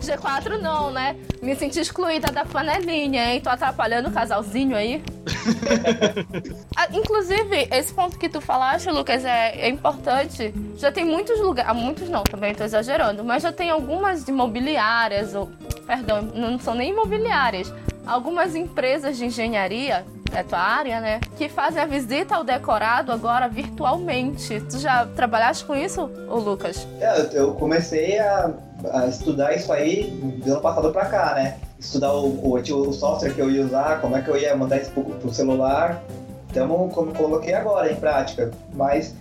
G4 0.00 0.60
não, 0.60 0.90
né? 0.90 1.16
Me 1.42 1.54
senti 1.54 1.80
excluída 1.80 2.30
da 2.32 2.44
panelinha, 2.44 3.32
hein? 3.32 3.40
Tô 3.40 3.50
atrapalhando 3.50 4.08
o 4.08 4.12
casalzinho 4.12 4.76
aí. 4.76 5.02
ah, 6.76 6.88
inclusive, 6.92 7.68
esse 7.70 7.92
ponto 7.92 8.18
que 8.18 8.28
tu 8.28 8.40
falaste, 8.40 8.90
Lucas, 8.90 9.24
é, 9.24 9.60
é 9.60 9.68
importante. 9.68 10.54
Já 10.76 10.90
tem 10.90 11.04
muitos 11.04 11.38
lugares. 11.40 11.70
Ah, 11.70 11.74
muitos 11.74 12.08
não, 12.08 12.22
também 12.22 12.54
tô 12.54 12.64
exagerando. 12.64 13.24
Mas 13.24 13.42
já 13.42 13.52
tem 13.52 13.70
algumas 13.70 14.26
imobiliárias, 14.28 15.34
ou. 15.34 15.50
Perdão, 15.86 16.22
não 16.22 16.58
são 16.58 16.74
nem 16.74 16.90
imobiliárias. 16.90 17.72
Algumas 18.06 18.54
empresas 18.54 19.16
de 19.16 19.26
engenharia 19.26 20.04
é 20.32 20.42
tua 20.42 20.58
área, 20.58 21.00
né? 21.00 21.20
Que 21.36 21.48
fazem 21.48 21.82
a 21.82 21.86
visita 21.86 22.36
ao 22.36 22.44
decorado 22.44 23.12
agora 23.12 23.48
virtualmente. 23.48 24.60
Tu 24.60 24.78
já 24.78 25.06
trabalhaste 25.06 25.64
com 25.64 25.74
isso, 25.74 26.10
ô 26.28 26.36
Lucas? 26.36 26.86
É, 27.00 27.30
eu 27.32 27.54
comecei 27.54 28.18
a, 28.18 28.46
a 28.46 28.69
estudar 29.08 29.54
isso 29.54 29.72
aí 29.72 30.04
do 30.44 30.52
ano 30.52 30.60
passado 30.60 30.90
pra 30.90 31.06
cá, 31.06 31.34
né? 31.34 31.58
Estudar 31.78 32.12
o, 32.12 32.26
o, 32.26 32.54
o, 32.54 32.92
software 32.92 33.32
que 33.32 33.40
eu 33.40 33.50
ia 33.50 33.64
usar, 33.64 34.00
como 34.00 34.16
é 34.16 34.22
que 34.22 34.28
eu 34.28 34.36
ia 34.36 34.54
mandar 34.56 34.78
isso 34.78 34.90
pro, 34.90 35.04
pro 35.04 35.32
celular. 35.32 36.02
Então, 36.50 36.88
como 36.88 37.14
coloquei 37.14 37.54
agora 37.54 37.90
em 37.90 37.96
prática. 37.96 38.50
Mas, 38.72 39.14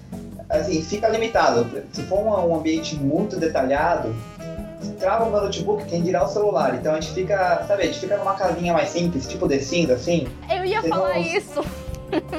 assim, 0.50 0.82
fica 0.82 1.08
limitado. 1.10 1.68
Se 1.94 2.02
for 2.04 2.20
um, 2.20 2.52
um 2.52 2.56
ambiente 2.56 2.96
muito 2.96 3.38
detalhado, 3.38 4.16
trava 5.00 5.26
o 5.26 5.32
meu 5.32 5.42
notebook, 5.42 5.86
quem 5.86 6.02
dirá 6.04 6.24
o 6.24 6.28
celular. 6.28 6.76
Então 6.76 6.94
a 6.94 7.00
gente 7.00 7.14
fica, 7.14 7.64
sabe, 7.68 7.84
a 7.84 7.86
gente 7.86 8.00
fica 8.00 8.18
numa 8.18 8.34
casinha 8.34 8.74
mais 8.74 8.90
simples, 8.90 9.28
tipo 9.28 9.48
The 9.48 9.60
Sims, 9.60 9.90
assim. 9.90 10.28
Eu 10.50 10.66
ia 10.66 10.84
falar 10.84 11.16
não... 11.16 11.22
isso. 11.22 11.64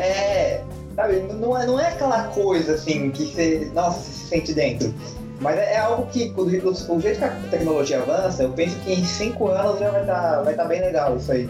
É, 0.01 0.65
sabe, 0.97 1.21
não 1.35 1.57
é, 1.57 1.65
não 1.65 1.79
é 1.79 1.87
aquela 1.87 2.25
coisa 2.25 2.75
assim 2.75 3.09
que 3.13 3.25
você, 3.25 3.71
nossa, 3.73 4.01
você 4.01 4.11
se 4.11 4.27
sente 4.27 4.53
dentro. 4.53 4.93
Mas 5.41 5.59
é, 5.59 5.75
é 5.75 5.79
algo 5.79 6.07
que, 6.07 6.33
o, 6.37 6.43
o 6.43 7.01
jeito 7.01 7.19
que 7.19 7.25
a 7.25 7.31
tecnologia 7.51 8.01
avança, 8.01 8.43
eu 8.43 8.51
penso 8.51 8.79
que 8.81 8.93
em 8.93 9.05
cinco 9.05 9.49
anos 9.49 9.81
já 9.81 9.91
vai 9.91 10.03
estar 10.03 10.21
tá, 10.21 10.43
vai 10.43 10.55
tá 10.55 10.65
bem 10.67 10.81
legal 10.81 11.17
isso 11.17 11.33
aí. 11.33 11.49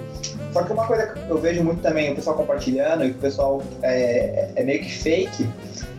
Só 0.52 0.62
que 0.62 0.72
uma 0.72 0.86
coisa 0.86 1.08
que 1.08 1.28
eu 1.28 1.38
vejo 1.38 1.62
muito 1.62 1.82
também 1.82 2.12
o 2.12 2.14
pessoal 2.14 2.36
compartilhando 2.36 3.04
e 3.04 3.10
que 3.10 3.18
o 3.18 3.20
pessoal 3.20 3.62
é, 3.82 4.50
é 4.54 4.62
meio 4.62 4.80
que 4.80 4.92
fake. 4.92 5.48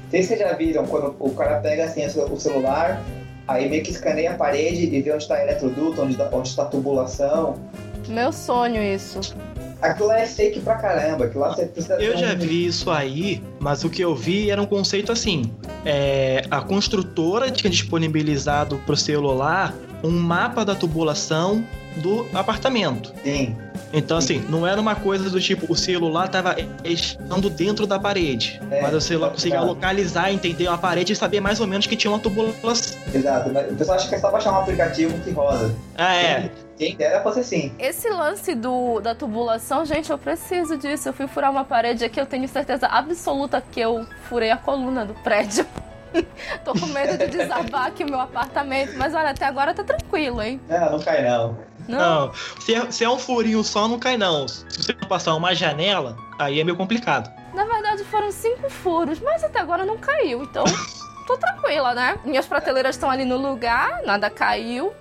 Vocês 0.09 0.39
já 0.39 0.53
viram 0.53 0.85
quando 0.87 1.15
o 1.19 1.29
cara 1.31 1.59
pega 1.59 1.85
assim 1.85 2.05
o 2.05 2.39
celular, 2.39 3.01
Aí 3.47 3.67
meio 3.67 3.83
que 3.83 3.91
escaneia 3.91 4.31
a 4.31 4.35
parede 4.35 4.95
e 4.95 5.01
vê 5.01 5.11
onde 5.11 5.23
está 5.23 5.41
eletroduto, 5.41 6.01
onde, 6.01 6.17
onde 6.31 6.47
está 6.47 6.63
a 6.63 6.65
tubulação. 6.67 7.55
Meu 8.07 8.31
sonho 8.31 8.81
isso. 8.81 9.19
Aquilo 9.81 10.07
lá 10.07 10.19
é 10.19 10.25
fake 10.27 10.59
pra 10.59 10.75
caramba. 10.75 11.25
Aquilo 11.25 11.41
lá 11.41 11.55
você 11.55 11.65
precisa 11.65 11.95
Eu 11.95 12.15
já 12.17 12.35
vi 12.35 12.65
isso 12.65 12.89
aí, 12.91 13.41
mas 13.59 13.83
o 13.83 13.89
que 13.89 14.01
eu 14.01 14.15
vi 14.15 14.51
era 14.51 14.61
um 14.61 14.65
conceito 14.65 15.11
assim. 15.11 15.51
É, 15.83 16.43
a 16.51 16.61
construtora 16.61 17.49
tinha 17.49 17.69
disponibilizado 17.69 18.77
pro 18.85 18.95
celular 18.95 19.73
um 20.03 20.11
mapa 20.11 20.63
da 20.63 20.75
tubulação 20.75 21.63
do 21.97 22.27
apartamento. 22.33 23.13
Sim. 23.23 23.55
Então, 23.93 24.17
assim, 24.17 24.39
não 24.49 24.65
era 24.65 24.79
uma 24.79 24.95
coisa 24.95 25.29
do 25.29 25.39
tipo, 25.39 25.71
o 25.71 25.75
celular 25.75 26.29
tava 26.29 26.55
estando 26.83 27.49
dentro 27.49 27.85
da 27.85 27.99
parede. 27.99 28.61
É, 28.71 28.81
mas 28.81 28.93
o 28.93 29.01
celular 29.01 29.27
exato. 29.27 29.41
conseguia 29.41 29.61
localizar, 29.61 30.31
entender 30.31 30.67
a 30.67 30.77
parede 30.77 31.13
e 31.13 31.15
saber 31.15 31.41
mais 31.41 31.59
ou 31.59 31.67
menos 31.67 31.85
que 31.87 31.95
tinha 31.95 32.11
uma 32.11 32.19
tubulação. 32.19 32.97
Exato. 33.13 33.51
Mas 33.51 33.71
o 33.71 33.75
pessoal 33.75 33.97
acha 33.97 34.07
que 34.07 34.15
é 34.15 34.19
só 34.19 34.31
baixar 34.31 34.53
um 34.53 34.59
aplicativo 34.59 35.17
que 35.19 35.31
roda. 35.31 35.73
Ah, 35.97 36.15
é. 36.15 36.49
Quem 36.77 36.95
dera 36.95 37.21
fosse 37.21 37.41
assim. 37.41 37.71
Esse 37.77 38.09
lance 38.09 38.55
do, 38.55 38.99
da 39.01 39.13
tubulação, 39.13 39.85
gente, 39.85 40.09
eu 40.09 40.17
preciso 40.17 40.77
disso. 40.77 41.09
Eu 41.09 41.13
fui 41.13 41.27
furar 41.27 41.51
uma 41.51 41.65
parede 41.65 42.03
aqui, 42.03 42.19
eu 42.19 42.25
tenho 42.25 42.47
certeza 42.47 42.87
absoluta 42.87 43.61
que 43.61 43.79
eu 43.79 44.05
furei 44.29 44.51
a 44.51 44.57
coluna 44.57 45.05
do 45.05 45.13
prédio. 45.15 45.65
Tô 46.65 46.73
com 46.73 46.87
medo 46.87 47.17
de 47.17 47.27
desabar 47.27 47.87
aqui 47.87 48.03
o 48.03 48.09
meu 48.09 48.19
apartamento, 48.19 48.97
mas 48.97 49.13
olha, 49.13 49.29
até 49.29 49.45
agora 49.45 49.73
tá 49.73 49.83
tranquilo, 49.83 50.41
hein? 50.41 50.59
Não, 50.67 50.93
não 50.93 50.99
cai 50.99 51.23
não. 51.23 51.57
Não, 51.87 52.27
Não, 52.27 52.31
se 52.59 52.73
é, 52.73 52.91
se 52.91 53.03
é 53.03 53.09
um 53.09 53.17
furinho 53.19 53.63
só, 53.63 53.87
não 53.87 53.99
cai 53.99 54.17
não. 54.17 54.47
Se 54.47 54.65
você 54.77 54.93
passar 54.93 55.35
uma 55.35 55.53
janela, 55.53 56.15
aí 56.39 56.59
é 56.59 56.63
meio 56.63 56.77
complicado. 56.77 57.31
na 57.53 57.65
verdade 57.65 58.03
foram 58.05 58.31
cinco 58.31 58.69
furos, 58.69 59.19
mas 59.19 59.43
até 59.43 59.59
agora 59.59 59.83
não 59.85 59.97
caiu, 59.97 60.43
então 60.43 60.63
tô 61.27 61.37
tranquila, 61.37 61.93
né? 61.93 62.17
Minhas 62.25 62.45
prateleiras 62.45 62.95
estão 62.95 63.09
ali 63.09 63.25
no 63.25 63.37
lugar, 63.37 64.01
nada 64.05 64.29
caiu. 64.29 64.93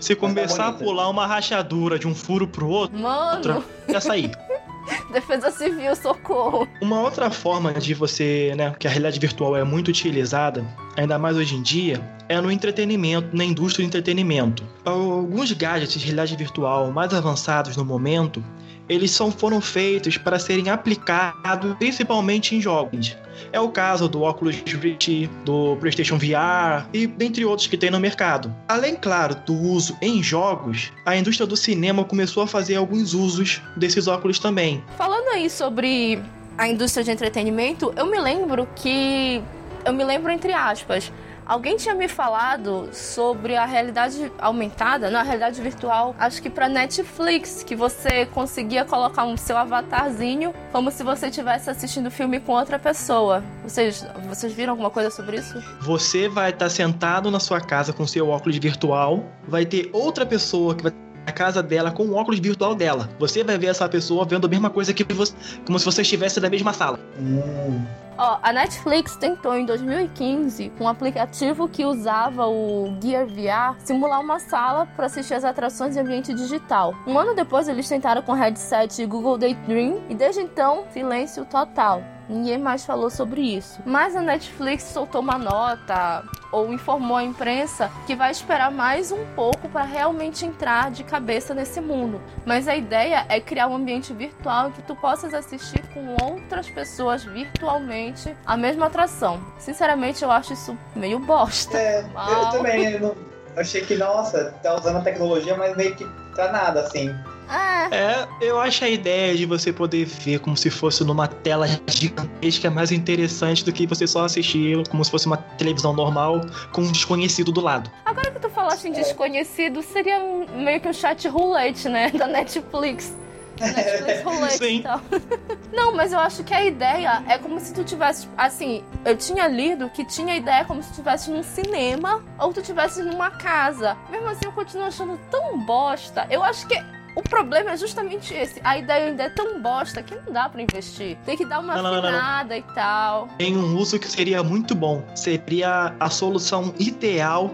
Se 0.00 0.14
tá 0.14 0.20
começar 0.20 0.68
a 0.68 0.72
pular 0.72 1.08
uma 1.08 1.26
rachadura 1.26 1.98
de 1.98 2.06
um 2.06 2.14
furo 2.14 2.46
pro 2.46 2.68
outro, 2.68 2.96
Mano, 2.98 3.64
já 3.88 4.00
sair. 4.00 4.30
defesa 5.12 5.50
civil, 5.50 5.94
socorro. 5.96 6.68
Uma 6.80 7.00
outra 7.00 7.30
forma 7.30 7.72
de 7.72 7.94
você, 7.94 8.54
né, 8.56 8.74
que 8.78 8.86
a 8.86 8.90
realidade 8.90 9.18
virtual 9.18 9.56
é 9.56 9.64
muito 9.64 9.88
utilizada, 9.88 10.64
ainda 10.96 11.18
mais 11.18 11.36
hoje 11.36 11.54
em 11.54 11.62
dia, 11.62 12.00
é 12.28 12.40
no 12.40 12.50
entretenimento, 12.50 13.36
na 13.36 13.44
indústria 13.44 13.84
do 13.84 13.88
entretenimento. 13.88 14.64
Alguns 14.84 15.52
gadgets 15.52 16.00
de 16.00 16.06
realidade 16.06 16.36
virtual 16.36 16.90
mais 16.90 17.12
avançados 17.12 17.76
no 17.76 17.84
momento, 17.84 18.42
eles 18.88 19.10
são, 19.10 19.30
foram 19.30 19.60
feitos 19.60 20.16
para 20.16 20.38
serem 20.38 20.68
aplicados 20.70 21.74
principalmente 21.78 22.54
em 22.54 22.60
jogos. 22.60 23.16
É 23.52 23.60
o 23.60 23.68
caso 23.68 24.08
do 24.08 24.22
Oculus 24.22 24.56
Rift, 24.66 25.28
do 25.44 25.76
PlayStation 25.76 26.18
VR 26.18 26.86
e 26.92 27.06
dentre 27.06 27.44
outros 27.44 27.66
que 27.66 27.76
tem 27.76 27.90
no 27.90 28.00
mercado. 28.00 28.54
Além, 28.68 28.96
claro, 28.96 29.34
do 29.46 29.54
uso 29.54 29.96
em 30.00 30.22
jogos, 30.22 30.92
a 31.04 31.16
indústria 31.16 31.46
do 31.46 31.56
cinema 31.56 32.04
começou 32.04 32.42
a 32.42 32.46
fazer 32.46 32.76
alguns 32.76 33.12
usos 33.14 33.60
desses 33.76 34.06
óculos 34.06 34.38
também. 34.38 34.82
Falando 34.96 35.28
aí 35.28 35.50
sobre 35.50 36.20
a 36.56 36.68
indústria 36.68 37.04
de 37.04 37.10
entretenimento, 37.10 37.92
eu 37.96 38.06
me 38.06 38.18
lembro 38.18 38.68
que. 38.76 39.42
Eu 39.84 39.92
me 39.92 40.04
lembro 40.04 40.30
entre 40.32 40.52
aspas. 40.52 41.12
Alguém 41.46 41.76
tinha 41.76 41.94
me 41.94 42.08
falado 42.08 42.88
sobre 42.92 43.54
a 43.54 43.66
realidade 43.66 44.32
aumentada, 44.38 45.10
não, 45.10 45.20
a 45.20 45.22
realidade 45.22 45.60
virtual, 45.60 46.14
acho 46.18 46.40
que 46.40 46.48
pra 46.48 46.68
Netflix, 46.68 47.62
que 47.62 47.76
você 47.76 48.24
conseguia 48.26 48.84
colocar 48.84 49.24
um 49.24 49.36
seu 49.36 49.56
avatarzinho 49.56 50.54
como 50.72 50.90
se 50.90 51.02
você 51.02 51.26
estivesse 51.26 51.68
assistindo 51.68 52.10
filme 52.10 52.40
com 52.40 52.52
outra 52.52 52.78
pessoa. 52.78 53.44
Vocês, 53.62 54.06
vocês 54.26 54.52
viram 54.54 54.72
alguma 54.72 54.90
coisa 54.90 55.10
sobre 55.10 55.36
isso? 55.36 55.62
Você 55.80 56.28
vai 56.28 56.50
estar 56.50 56.70
sentado 56.70 57.30
na 57.30 57.38
sua 57.40 57.60
casa 57.60 57.92
com 57.92 58.06
seu 58.06 58.28
óculos 58.28 58.56
virtual, 58.56 59.24
vai 59.46 59.66
ter 59.66 59.90
outra 59.92 60.24
pessoa 60.24 60.74
que 60.74 60.82
vai 60.82 60.92
estar 60.92 61.04
na 61.26 61.32
casa 61.32 61.62
dela 61.62 61.90
com 61.90 62.04
o 62.04 62.14
óculos 62.14 62.40
virtual 62.40 62.74
dela. 62.74 63.08
Você 63.18 63.42
vai 63.42 63.58
ver 63.58 63.68
essa 63.68 63.88
pessoa 63.88 64.24
vendo 64.24 64.46
a 64.46 64.50
mesma 64.50 64.70
coisa 64.70 64.92
que 64.92 65.04
você, 65.12 65.34
como 65.66 65.78
se 65.78 65.84
você 65.84 66.02
estivesse 66.02 66.40
na 66.40 66.50
mesma 66.50 66.72
sala. 66.72 66.98
Hum, 67.18 67.84
Ó, 68.16 68.38
a 68.42 68.52
Netflix 68.52 69.16
tentou 69.16 69.56
em 69.56 69.66
2015, 69.66 70.70
com 70.78 70.84
um 70.84 70.88
aplicativo 70.88 71.68
que 71.68 71.84
usava 71.84 72.46
o 72.46 72.96
Gear 73.02 73.26
VR, 73.26 73.76
simular 73.78 74.20
uma 74.20 74.38
sala 74.38 74.86
para 74.94 75.06
assistir 75.06 75.34
as 75.34 75.44
atrações 75.44 75.96
em 75.96 76.00
ambiente 76.00 76.32
digital. 76.32 76.94
Um 77.06 77.18
ano 77.18 77.34
depois, 77.34 77.66
eles 77.66 77.88
tentaram 77.88 78.22
com 78.22 78.32
o 78.32 78.36
headset 78.36 79.04
Google 79.06 79.36
Daydream 79.36 80.00
e 80.08 80.14
desde 80.14 80.42
então, 80.42 80.84
silêncio 80.92 81.44
total. 81.44 82.02
Ninguém 82.28 82.58
mais 82.58 82.84
falou 82.84 83.10
sobre 83.10 83.42
isso. 83.42 83.82
Mas 83.84 84.16
a 84.16 84.22
Netflix 84.22 84.84
soltou 84.84 85.20
uma 85.20 85.36
nota 85.36 86.24
ou 86.50 86.72
informou 86.72 87.16
a 87.16 87.24
imprensa 87.24 87.90
que 88.06 88.14
vai 88.14 88.30
esperar 88.30 88.70
mais 88.70 89.12
um 89.12 89.26
pouco 89.34 89.68
para 89.68 89.84
realmente 89.84 90.46
entrar 90.46 90.90
de 90.90 91.04
cabeça 91.04 91.52
nesse 91.52 91.80
mundo. 91.80 92.20
Mas 92.46 92.66
a 92.66 92.76
ideia 92.76 93.26
é 93.28 93.40
criar 93.40 93.66
um 93.66 93.74
ambiente 93.74 94.12
virtual 94.14 94.70
que 94.70 94.82
tu 94.82 94.94
possas 94.96 95.34
assistir 95.34 95.82
com 95.92 96.16
outras 96.22 96.70
pessoas 96.70 97.24
virtualmente 97.24 98.03
a 98.44 98.56
mesma 98.56 98.86
atração. 98.86 99.40
Sinceramente, 99.58 100.22
eu 100.22 100.30
acho 100.30 100.52
isso 100.52 100.76
meio 100.94 101.18
bosta. 101.18 101.78
é, 101.78 102.00
eu 102.02 102.50
também 102.50 102.92
eu 102.92 103.00
não- 103.00 103.16
achei 103.56 103.80
que, 103.82 103.94
nossa, 103.96 104.52
tá 104.62 104.74
usando 104.74 104.96
a 104.96 105.00
tecnologia, 105.00 105.56
mas 105.56 105.76
meio 105.76 105.94
que 105.94 106.04
pra 106.34 106.50
nada, 106.50 106.80
assim. 106.80 107.14
É, 107.48 107.94
É, 107.94 108.26
eu 108.40 108.58
acho 108.58 108.82
a 108.84 108.88
ideia 108.88 109.36
de 109.36 109.44
você 109.44 109.70
poder 109.72 110.06
ver 110.06 110.38
como 110.40 110.56
se 110.56 110.70
fosse 110.70 111.04
numa 111.04 111.28
tela 111.28 111.66
gigantesca 111.86 112.70
mais 112.70 112.90
interessante 112.90 113.62
do 113.64 113.70
que 113.70 113.86
você 113.86 114.06
só 114.06 114.24
assistir 114.24 114.82
como 114.88 115.04
se 115.04 115.10
fosse 115.10 115.26
uma 115.26 115.36
televisão 115.36 115.92
normal 115.92 116.40
com 116.72 116.80
um 116.80 116.90
desconhecido 116.90 117.52
do 117.52 117.60
lado. 117.60 117.90
agora 118.04 118.30
que 118.30 118.40
tu 118.40 118.48
falaste 118.48 118.86
em 118.88 118.92
desconhecido, 118.92 119.82
seria 119.82 120.18
um- 120.18 120.46
meio 120.64 120.80
que 120.80 120.88
um 120.88 120.92
chat 120.92 121.28
roulette, 121.28 121.88
né? 121.88 122.10
Da 122.16 122.26
Netflix. 122.26 123.14
Netflix 123.60 124.22
roulette 124.24 124.58
Sim. 124.58 124.76
e 124.78 124.82
tal. 124.82 125.00
Não, 125.72 125.94
mas 125.94 126.12
eu 126.12 126.18
acho 126.18 126.44
que 126.44 126.54
a 126.54 126.64
ideia 126.64 127.22
é 127.28 127.38
como 127.38 127.58
se 127.60 127.72
tu 127.74 127.82
tivesse. 127.84 128.28
Assim, 128.36 128.82
eu 129.04 129.16
tinha 129.16 129.46
lido 129.48 129.88
que 129.90 130.04
tinha 130.04 130.34
a 130.34 130.36
ideia 130.36 130.64
como 130.64 130.82
se 130.82 130.90
tu 130.90 130.96
tivesse 130.96 131.30
num 131.30 131.42
cinema 131.42 132.22
ou 132.38 132.52
tu 132.52 132.62
tivesse 132.62 133.02
numa 133.02 133.30
casa. 133.30 133.96
Mesmo 134.10 134.28
assim, 134.28 134.44
eu 134.44 134.52
continuo 134.52 134.86
achando 134.86 135.18
tão 135.30 135.58
bosta. 135.58 136.26
Eu 136.30 136.42
acho 136.42 136.66
que. 136.66 136.74
O 137.16 137.22
problema 137.22 137.70
é 137.70 137.76
justamente 137.76 138.34
esse. 138.34 138.60
A 138.64 138.76
ideia 138.76 139.06
ainda 139.06 139.22
é 139.22 139.28
tão 139.30 139.60
bosta 139.62 140.02
que 140.02 140.16
não 140.16 140.32
dá 140.32 140.48
pra 140.48 140.60
investir. 140.60 141.16
Tem 141.24 141.36
que 141.36 141.44
dar 141.46 141.60
uma 141.60 141.76
Não, 141.76 141.82
não, 141.84 141.90
não, 141.92 142.02
não, 142.02 142.10
não. 142.10 142.18
afinada 142.18 142.56
e 142.56 142.62
tal. 142.62 143.28
Tem 143.38 143.56
um 143.56 143.76
uso 143.76 144.00
que 144.00 144.08
seria 144.08 144.42
muito 144.42 144.74
bom. 144.74 145.00
Seria 145.14 145.94
a 146.00 146.10
solução 146.10 146.74
ideal 146.76 147.52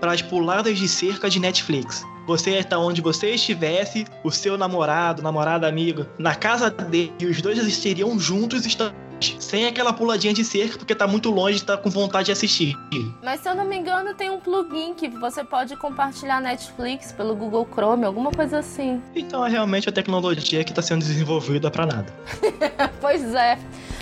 para 0.00 0.12
as 0.12 0.22
puladas 0.22 0.78
de 0.78 0.86
cerca 0.88 1.28
de 1.28 1.40
Netflix. 1.40 2.06
Você 2.26 2.50
está 2.58 2.78
onde 2.78 3.00
você 3.00 3.34
estivesse, 3.34 4.06
o 4.22 4.30
seu 4.30 4.56
namorado, 4.56 5.22
namorada, 5.22 5.66
amigo, 5.66 6.06
na 6.18 6.34
casa 6.34 6.70
dele, 6.70 7.12
e 7.18 7.26
os 7.26 7.40
dois 7.40 7.58
estariam 7.58 8.18
juntos, 8.18 8.64
estando 8.66 8.94
sem 9.38 9.66
aquela 9.66 9.92
puladinha 9.92 10.32
de 10.32 10.44
cerca, 10.44 10.78
porque 10.78 10.94
tá 10.94 11.06
muito 11.06 11.30
longe 11.30 11.58
e 11.58 11.60
tá 11.62 11.76
com 11.76 11.90
vontade 11.90 12.26
de 12.26 12.32
assistir. 12.32 12.74
Mas 13.22 13.40
se 13.40 13.48
eu 13.48 13.54
não 13.54 13.64
me 13.64 13.76
engano, 13.76 14.14
tem 14.14 14.30
um 14.30 14.40
plugin 14.40 14.94
que 14.94 15.08
você 15.08 15.44
pode 15.44 15.76
compartilhar 15.76 16.40
Netflix 16.40 17.12
pelo 17.12 17.34
Google 17.36 17.68
Chrome, 17.70 18.04
alguma 18.04 18.30
coisa 18.30 18.60
assim. 18.60 19.02
Então 19.14 19.44
é 19.44 19.50
realmente 19.50 19.88
a 19.88 19.92
tecnologia 19.92 20.64
que 20.64 20.70
está 20.70 20.80
sendo 20.80 21.00
desenvolvida 21.00 21.70
para 21.70 21.86
nada. 21.86 22.12
Pois 23.00 23.34
é. 23.34 23.58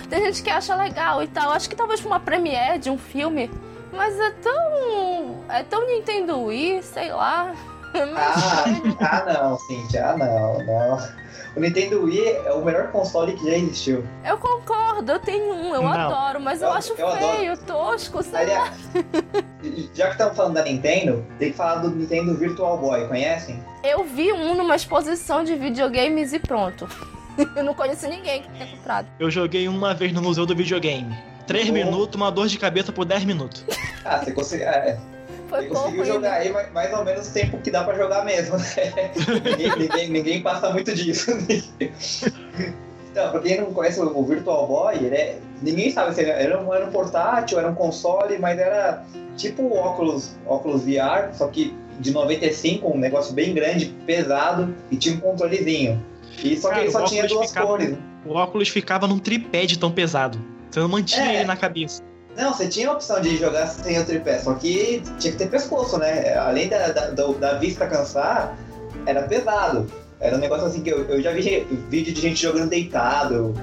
Tem 0.08 0.24
gente 0.24 0.42
que 0.42 0.50
acha 0.50 0.74
legal 0.74 1.22
e 1.22 1.28
tal. 1.28 1.50
Acho 1.50 1.68
que 1.68 1.76
talvez 1.76 2.00
pra 2.00 2.08
uma 2.08 2.20
premiere 2.20 2.78
de 2.78 2.90
um 2.90 2.98
filme. 2.98 3.50
Mas 3.92 4.18
é 4.18 4.30
tão. 4.30 5.44
É 5.48 5.62
tão 5.62 5.86
Nintendo 5.86 6.42
Wii, 6.42 6.82
sei 6.82 7.12
lá. 7.12 7.54
Ah, 7.94 8.64
ah 9.00 9.32
não, 9.32 9.58
Cintia, 9.58 10.10
ah 10.10 10.16
não, 10.16 10.58
não. 10.64 11.08
O 11.56 11.60
Nintendo 11.60 12.02
Wii 12.04 12.20
é 12.46 12.52
o 12.52 12.64
melhor 12.64 12.88
console 12.92 13.32
que 13.32 13.44
já 13.44 13.56
existiu. 13.56 14.04
Eu 14.24 14.38
concordo, 14.38 15.10
eu 15.12 15.18
tenho 15.18 15.52
um, 15.54 15.74
eu 15.74 15.82
Não. 15.82 15.88
adoro, 15.92 16.40
mas 16.40 16.60
eu, 16.62 16.68
Eu- 16.68 16.74
acho 16.74 16.92
eu 16.96 17.10
feio, 17.16 17.56
tosco, 17.58 18.22
sei 18.22 18.32
lá. 18.32 18.40
Aliás, 18.40 18.74
já 19.94 20.06
que 20.06 20.12
estamos 20.12 20.36
falando 20.36 20.54
da 20.54 20.62
Nintendo, 20.64 21.24
tem 21.38 21.50
que 21.50 21.56
falar 21.56 21.76
do 21.76 21.90
Nintendo 21.90 22.34
Virtual 22.36 22.78
Boy, 22.78 23.08
conhecem? 23.08 23.62
Eu 23.82 24.04
vi 24.04 24.32
um 24.32 24.54
numa 24.54 24.76
exposição 24.76 25.42
de 25.42 25.54
videogames 25.56 26.32
e 26.32 26.38
pronto. 26.38 26.86
Eu 27.56 27.64
não 27.64 27.74
conheço 27.74 28.08
ninguém 28.08 28.42
que 28.42 28.48
tenha 28.50 28.66
comprado. 28.66 29.06
Eu 29.18 29.30
joguei 29.30 29.66
uma 29.68 29.94
vez 29.94 30.12
no 30.12 30.20
museu 30.22 30.44
do 30.44 30.54
videogame. 30.54 31.16
3 31.46 31.68
Bom. 31.68 31.72
minutos, 31.74 32.14
uma 32.16 32.30
dor 32.30 32.46
de 32.46 32.58
cabeça 32.58 32.92
por 32.92 33.04
10 33.04 33.24
minutos. 33.24 33.64
Ah, 34.04 34.18
você 34.18 34.32
conseguiu, 34.32 34.68
é, 34.68 34.98
Foi 35.48 35.66
você 35.68 35.74
pouco 35.74 36.04
jogar 36.04 36.32
aí 36.34 36.52
mais, 36.74 36.92
ou 36.92 37.04
menos 37.04 37.28
o 37.28 37.32
tempo 37.32 37.58
que 37.58 37.70
dá 37.70 37.82
pra 37.84 37.94
jogar 37.94 38.24
mesmo, 38.24 38.56
né? 38.58 38.64
ninguém, 39.44 39.78
ninguém, 39.78 40.10
ninguém 40.10 40.42
passa 40.42 40.70
muito 40.70 40.94
disso. 40.94 41.30
Então, 43.10 43.30
pra 43.30 43.40
quem 43.40 43.58
não 43.60 43.72
conhece 43.72 44.00
o 44.00 44.22
Virtual 44.24 44.66
Boy, 44.66 44.96
ele 44.96 45.14
é, 45.16 45.38
ninguém 45.62 45.90
sabe 45.90 46.14
se 46.14 46.22
era 46.24 46.60
um, 46.60 46.72
era 46.72 46.86
um 46.86 46.90
portátil, 46.90 47.58
era 47.58 47.68
um 47.68 47.74
console, 47.74 48.38
mas 48.38 48.58
era 48.58 49.02
tipo 49.36 49.62
o 49.62 49.74
óculos, 49.76 50.36
óculos 50.46 50.82
VR, 50.84 51.32
só 51.32 51.48
que 51.48 51.74
de 52.00 52.12
95, 52.12 52.88
um 52.88 52.98
negócio 52.98 53.32
bem 53.34 53.54
grande, 53.54 53.86
pesado, 54.06 54.74
e 54.90 54.96
tinha 54.96 55.16
um 55.16 55.20
controlezinho. 55.20 56.00
E 56.44 56.56
só 56.56 56.68
que 56.68 56.74
Cara, 56.74 56.82
ele 56.84 56.92
só 56.92 57.02
o 57.02 57.04
tinha 57.06 57.24
óculos 57.24 57.38
duas 57.38 57.48
ficava- 57.50 57.66
cores. 57.66 57.96
O 58.26 58.34
óculos 58.34 58.68
ficava 58.68 59.06
num 59.08 59.18
tripé 59.18 59.64
de 59.66 59.78
tão 59.78 59.90
pesado. 59.90 60.38
Você 60.70 60.80
não 60.80 60.88
mantinha 60.88 61.24
É. 61.24 61.36
ele 61.36 61.44
na 61.44 61.56
cabeça. 61.56 62.02
Não, 62.38 62.54
você 62.54 62.68
tinha 62.68 62.88
a 62.88 62.92
opção 62.92 63.20
de 63.20 63.36
jogar 63.36 63.66
sem 63.66 63.98
o 63.98 64.06
tripé, 64.06 64.38
só 64.38 64.54
que 64.54 65.02
tinha 65.18 65.32
que 65.32 65.38
ter 65.38 65.50
pescoço, 65.50 65.98
né? 65.98 66.38
Além 66.38 66.68
da, 66.68 66.92
da, 66.92 67.10
da 67.10 67.58
vista 67.58 67.84
cansar, 67.84 68.56
era 69.04 69.22
pesado. 69.22 69.88
Era 70.20 70.36
um 70.36 70.38
negócio 70.38 70.66
assim 70.66 70.80
que 70.80 70.88
eu, 70.88 71.04
eu 71.06 71.20
já 71.20 71.32
vi 71.32 71.66
vídeo 71.90 72.14
de 72.14 72.20
gente 72.20 72.40
jogando 72.40 72.70
deitado. 72.70 73.54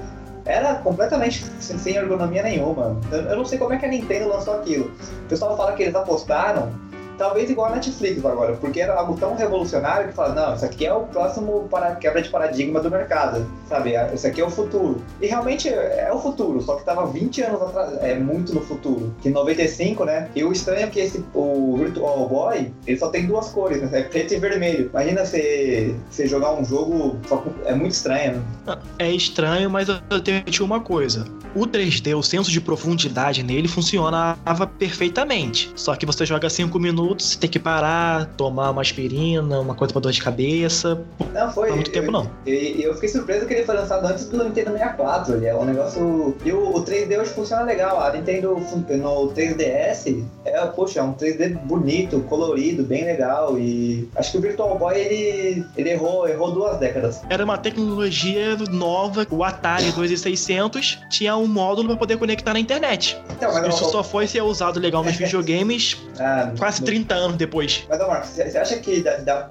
Era 0.44 0.76
completamente 0.76 1.46
sem 1.60 1.96
ergonomia 1.96 2.44
nenhuma. 2.44 3.00
Eu, 3.10 3.22
eu 3.22 3.38
não 3.38 3.46
sei 3.46 3.58
como 3.58 3.74
é 3.74 3.78
que 3.78 3.86
a 3.86 3.90
Nintendo 3.90 4.28
lançou 4.28 4.56
aquilo. 4.56 4.92
O 5.26 5.30
pessoal 5.30 5.56
fala 5.56 5.72
que 5.72 5.84
eles 5.84 5.96
apostaram 5.96 6.74
talvez 7.18 7.50
igual 7.50 7.72
a 7.72 7.76
Netflix 7.76 8.24
agora, 8.24 8.54
porque 8.54 8.80
era 8.80 8.94
algo 8.94 9.18
tão 9.18 9.36
revolucionário 9.36 10.10
que 10.10 10.14
fala, 10.14 10.34
não, 10.34 10.56
isso 10.56 10.66
aqui 10.66 10.86
é 10.86 10.94
o 10.94 11.02
próximo 11.02 11.68
para 11.70 11.96
quebra 11.96 12.22
de 12.22 12.30
paradigma 12.30 12.80
do 12.80 12.90
mercado, 12.90 13.46
sabe? 13.68 13.94
Isso 14.14 14.28
aqui 14.28 14.42
é 14.42 14.46
o 14.46 14.50
futuro. 14.50 15.02
E 15.22 15.28
realmente 15.28 15.70
é 15.70 16.10
o 16.12 16.20
futuro, 16.20 16.62
só 16.62 16.76
que 16.76 16.82
estava 16.82 17.06
20 17.08 17.42
anos 17.42 17.62
atrás, 17.62 17.98
é 18.02 18.16
muito 18.16 18.54
no 18.54 18.62
futuro. 18.62 19.14
Que 19.22 19.30
em 19.30 19.32
95, 19.32 20.06
né? 20.06 20.30
E 20.36 20.44
o 20.44 20.52
estranho 20.52 20.86
é 20.86 20.88
que 20.88 21.00
esse, 21.00 21.24
o 21.34 21.78
Virtual 21.78 22.28
Boy, 22.28 22.72
ele 22.86 22.98
só 22.98 23.10
tem 23.10 23.26
duas 23.26 23.50
cores, 23.50 23.82
né? 23.82 23.90
É 24.00 24.04
preto 24.04 24.34
e 24.34 24.38
vermelho. 24.38 24.90
Imagina 24.92 25.26
você, 25.26 25.96
você 26.10 26.28
jogar 26.28 26.54
um 26.54 26.66
jogo, 26.66 27.18
só 27.28 27.38
com, 27.38 27.52
é 27.66 27.74
muito 27.74 27.94
estranho, 27.94 28.44
né? 28.66 28.78
É 29.00 29.12
estranho, 29.12 29.70
mas 29.70 29.88
eu 29.88 30.22
tenho 30.22 30.44
uma 30.62 30.80
coisa. 30.80 31.26
O 31.56 31.66
3D, 31.66 32.18
o 32.18 32.22
senso 32.22 32.52
de 32.52 32.60
profundidade 32.60 33.42
nele 33.42 33.68
funcionava 33.68 34.68
perfeitamente. 34.68 35.72
Só 35.76 35.96
que 35.96 36.06
você 36.06 36.26
joga 36.26 36.50
5 36.50 36.78
minutos 36.78 37.26
você 37.26 37.38
tem 37.40 37.50
que 37.50 37.60
parar, 37.60 38.26
tomar 38.38 38.72
uma 38.72 38.82
aspirina, 38.82 39.60
uma 39.60 39.76
coisa 39.76 39.94
pra 39.94 40.02
dor 40.02 40.12
de 40.12 40.22
cabeça. 40.22 41.02
Não, 41.34 41.52
foi. 41.52 41.70
Não 41.70 41.76
muito 41.76 41.92
tempo, 41.92 42.12
não. 42.12 42.30
E 42.46 42.82
eu, 42.82 42.90
eu, 42.90 42.94
fiquei 42.96 43.10
surpreso 43.10 43.46
que 43.46 43.54
ele 43.54 43.66
foi 43.66 43.76
lançado 43.76 44.06
antes 44.06 44.26
do 44.30 44.44
Nintendo 44.44 44.72
64. 44.72 45.36
Ele 45.36 45.46
é 45.46 45.56
um 45.56 45.66
negócio. 45.66 46.36
E 46.46 46.52
o, 46.52 46.76
o 46.76 46.84
3D 46.84 47.20
hoje 47.20 47.32
funciona 47.32 47.64
legal. 47.64 48.00
A 48.02 48.12
Nintendo 48.12 48.56
no 48.56 49.28
3DS 49.34 50.24
é, 50.46 50.66
poxa, 50.68 51.00
é 51.00 51.04
um 51.04 51.14
3D 51.14 51.58
bonito, 51.64 52.20
colorido, 52.22 52.84
bem 52.84 53.04
legal. 53.04 53.58
E 53.58 54.08
acho 54.16 54.32
que 54.32 54.38
o 54.38 54.42
Virtual 54.42 54.78
Boy 54.78 54.98
ele, 54.98 55.66
ele 55.76 55.90
errou, 55.90 56.28
errou 56.28 56.52
duas 56.52 56.78
décadas. 56.78 57.22
Era 57.30 57.44
uma 57.44 57.58
tecnologia 57.58 58.56
nova, 58.70 59.26
o 59.30 59.44
Atari 59.44 59.92
2600 59.92 61.00
tinha 61.10 61.36
um 61.36 61.45
módulo 61.48 61.90
para 61.90 61.98
poder 61.98 62.18
conectar 62.18 62.54
na 62.54 62.60
internet. 62.60 63.18
Então, 63.32 63.50
Isso 63.68 63.84
não, 63.84 63.92
só 63.92 64.04
foi 64.04 64.28
ser 64.28 64.42
usado 64.42 64.80
legal 64.80 65.04
nos 65.04 65.16
videogames 65.18 65.98
ah, 66.20 66.52
quase 66.58 66.84
30 66.84 67.06
30 67.06 67.16
anos 67.16 67.38
depois. 67.38 67.86
Mas, 67.90 68.00
Marcos, 68.00 68.30
você 68.30 68.58
acha 68.58 68.78
que 68.78 69.02
dá, 69.02 69.18
dá, 69.18 69.50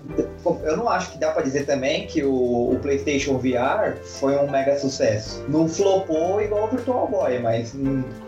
Eu 0.62 0.76
não 0.76 0.88
acho 0.88 1.12
que 1.12 1.18
dá 1.18 1.30
pra 1.30 1.42
dizer 1.42 1.66
também 1.66 2.06
que 2.06 2.22
o, 2.22 2.72
o, 2.72 2.78
PlayStation 2.80 3.38
VR 3.38 3.96
foi 4.02 4.36
um 4.36 4.50
mega 4.50 4.78
sucesso. 4.78 5.44
Não 5.48 5.68
flopou 5.68 6.40
igual 6.40 6.64
o 6.64 6.68
Virtual 6.68 7.08
Boy, 7.08 7.38
mas 7.38 7.74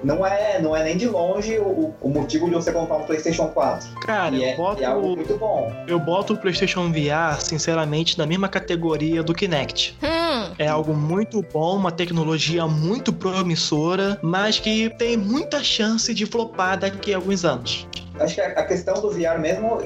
não 0.05 0.27
é, 0.27 0.61
não 0.61 0.77
é 0.77 0.85
nem 0.85 0.97
de 0.97 1.07
longe 1.07 1.59
o, 1.59 1.95
o 2.01 2.09
motivo 2.09 2.49
de 2.49 2.55
você 2.55 2.73
comprar 2.73 2.97
um 2.97 3.03
PlayStation 3.03 3.49
4. 3.49 3.89
Cara, 4.01 4.35
e 4.35 4.43
eu 4.43 4.49
é, 4.49 4.57
boto. 4.57 4.83
É 4.83 4.87
algo 4.87 5.17
muito 5.17 5.37
bom. 5.37 5.73
Eu 5.87 5.99
boto 5.99 6.35
o 6.35 6.37
PlayStation 6.37 6.91
VR, 6.91 7.41
sinceramente, 7.41 8.19
na 8.19 8.27
mesma 8.27 8.49
categoria 8.49 9.23
do 9.23 9.35
Kinect. 9.35 9.97
Hum. 10.03 10.55
É 10.59 10.69
algo 10.69 10.95
muito 10.95 11.45
bom, 11.53 11.77
uma 11.77 11.93
tecnologia 11.93 12.67
muito 12.67 13.13
promissora, 13.47 14.19
mas 14.23 14.59
que 14.59 14.91
tem 14.99 15.17
muita 15.17 15.63
chance 15.63 16.13
de 16.13 16.27
flopar 16.27 16.79
daqui 16.79 17.15
a 17.15 17.17
alguns 17.17 17.45
anos 17.45 17.87
acho 18.19 18.35
que 18.37 18.41
a 18.41 18.65
questão 18.65 18.95
do 19.01 19.11
VR 19.11 19.39
mesmo, 19.39 19.79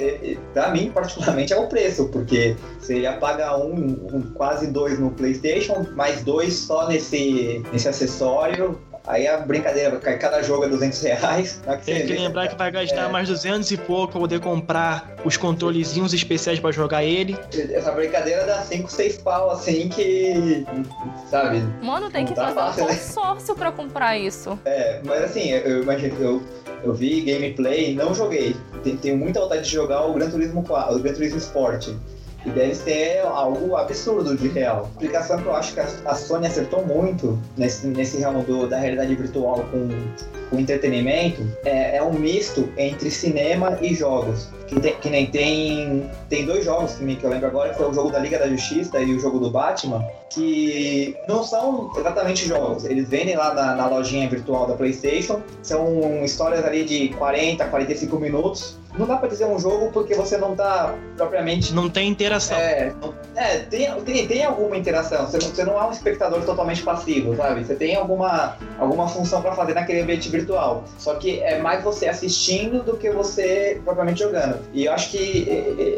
para 0.54 0.70
mim 0.70 0.90
particularmente, 0.92 1.52
é 1.52 1.56
o 1.56 1.66
preço, 1.66 2.08
porque 2.10 2.56
você 2.78 3.00
ia 3.00 3.14
pagar 3.14 3.58
um, 3.58 3.74
um, 4.12 4.22
quase 4.34 4.68
dois 4.68 5.00
no 5.00 5.10
PlayStation, 5.10 5.84
mais 5.96 6.22
dois 6.22 6.54
só 6.54 6.86
nesse, 6.86 7.60
nesse 7.72 7.88
acessório. 7.88 8.80
Aí 9.06 9.26
a 9.26 9.38
brincadeira, 9.38 9.96
cada 9.98 10.42
jogo 10.42 10.64
é 10.64 10.68
200 10.68 11.02
reais. 11.02 11.60
Tem 11.84 12.06
que 12.06 12.12
lembrar 12.12 12.48
que 12.48 12.56
vai 12.56 12.70
gastar 12.70 13.08
é... 13.08 13.08
mais 13.08 13.28
200 13.28 13.70
e 13.70 13.76
pouco 13.76 14.12
pra 14.12 14.20
poder 14.20 14.40
comprar 14.40 15.16
os 15.24 15.36
controlezinhos 15.36 16.12
especiais 16.12 16.60
para 16.60 16.70
jogar 16.70 17.02
ele. 17.02 17.36
Essa 17.72 17.92
brincadeira 17.92 18.44
dá 18.44 18.60
5, 18.62 18.90
6 18.90 19.18
pau, 19.18 19.50
assim, 19.50 19.88
que. 19.88 20.66
Sabe? 21.30 21.62
Mano, 21.82 22.10
tem 22.10 22.24
que 22.26 22.34
tá 22.34 22.48
fazer 22.48 22.54
fácil, 22.54 22.84
um 22.84 22.86
né? 22.88 22.94
consórcio 22.94 23.54
né? 23.54 23.58
pra 23.58 23.72
comprar 23.72 24.18
isso. 24.18 24.58
É, 24.64 25.00
mas 25.04 25.24
assim, 25.24 25.50
eu 25.50 25.82
imagino. 25.82 26.16
Eu, 26.20 26.42
eu 26.82 26.94
vi 26.94 27.20
gameplay, 27.22 27.94
não 27.94 28.14
joguei. 28.14 28.56
Tenho 29.02 29.16
muita 29.16 29.40
vontade 29.40 29.62
de 29.62 29.70
jogar 29.70 30.06
o 30.06 30.14
Gran 30.14 30.30
Turismo 30.30 30.62
4, 30.62 30.96
o 30.96 30.98
Gran 31.00 31.12
Turismo 31.12 31.38
Sport. 31.38 31.88
E 32.44 32.50
deve 32.50 32.74
ser 32.74 33.20
algo 33.20 33.76
absurdo 33.76 34.36
de 34.36 34.48
real. 34.48 34.88
A 34.94 34.96
aplicação 34.96 35.42
que 35.42 35.46
eu 35.46 35.54
acho 35.54 35.74
que 35.74 35.80
a 35.80 36.14
Sony 36.14 36.46
acertou 36.46 36.84
muito 36.86 37.38
nesse, 37.56 37.86
nesse 37.86 38.20
ramo 38.20 38.42
do, 38.42 38.66
da 38.66 38.78
realidade 38.78 39.14
virtual 39.14 39.64
com, 39.70 39.88
com 40.48 40.58
entretenimento 40.58 41.46
é, 41.64 41.96
é 41.96 42.02
um 42.02 42.14
misto 42.14 42.68
entre 42.78 43.10
cinema 43.10 43.78
e 43.82 43.94
jogos. 43.94 44.48
Que, 44.66 44.80
tem, 44.80 44.96
que 44.96 45.10
nem 45.10 45.26
tem, 45.26 46.10
tem 46.28 46.46
dois 46.46 46.64
jogos 46.64 46.94
que, 46.94 47.04
me, 47.04 47.16
que 47.16 47.24
eu 47.24 47.30
lembro 47.30 47.48
agora, 47.48 47.74
que 47.74 47.82
é 47.82 47.86
o 47.86 47.92
jogo 47.92 48.10
da 48.10 48.18
Liga 48.20 48.38
da 48.38 48.48
Justiça 48.48 49.00
e 49.00 49.14
o 49.14 49.20
jogo 49.20 49.38
do 49.38 49.50
Batman, 49.50 50.02
que 50.30 51.16
não 51.28 51.42
são 51.42 51.92
exatamente 51.96 52.46
jogos. 52.46 52.84
Eles 52.84 53.08
vendem 53.08 53.36
lá 53.36 53.52
na, 53.52 53.74
na 53.74 53.86
lojinha 53.86 54.28
virtual 54.28 54.66
da 54.66 54.74
PlayStation. 54.74 55.42
São 55.62 56.24
histórias 56.24 56.64
ali 56.64 56.84
de 56.84 57.08
40, 57.10 57.66
45 57.66 58.18
minutos 58.18 58.79
não 58.98 59.06
dá 59.06 59.16
pra 59.16 59.28
dizer 59.28 59.46
um 59.46 59.58
jogo 59.58 59.90
porque 59.92 60.14
você 60.14 60.36
não 60.36 60.54
tá 60.54 60.94
propriamente. 61.16 61.72
Não 61.72 61.88
tem 61.88 62.08
interação. 62.08 62.56
É, 62.58 62.92
é 63.36 63.58
tem, 63.58 63.88
tem, 64.02 64.26
tem 64.26 64.44
alguma 64.44 64.76
interação. 64.76 65.26
Você 65.26 65.38
não, 65.38 65.46
você 65.46 65.64
não 65.64 65.80
é 65.80 65.86
um 65.86 65.92
espectador 65.92 66.42
totalmente 66.42 66.82
passivo, 66.82 67.36
sabe? 67.36 67.64
Você 67.64 67.74
tem 67.74 67.96
alguma, 67.96 68.56
alguma 68.78 69.08
função 69.08 69.40
para 69.42 69.52
fazer 69.52 69.74
naquele 69.74 70.00
ambiente 70.00 70.28
virtual. 70.28 70.84
Só 70.98 71.14
que 71.14 71.40
é 71.40 71.60
mais 71.60 71.82
você 71.84 72.08
assistindo 72.08 72.82
do 72.82 72.96
que 72.96 73.10
você 73.10 73.80
propriamente 73.84 74.20
jogando. 74.20 74.58
E 74.72 74.86
eu 74.86 74.92
acho 74.92 75.10
que 75.10 75.46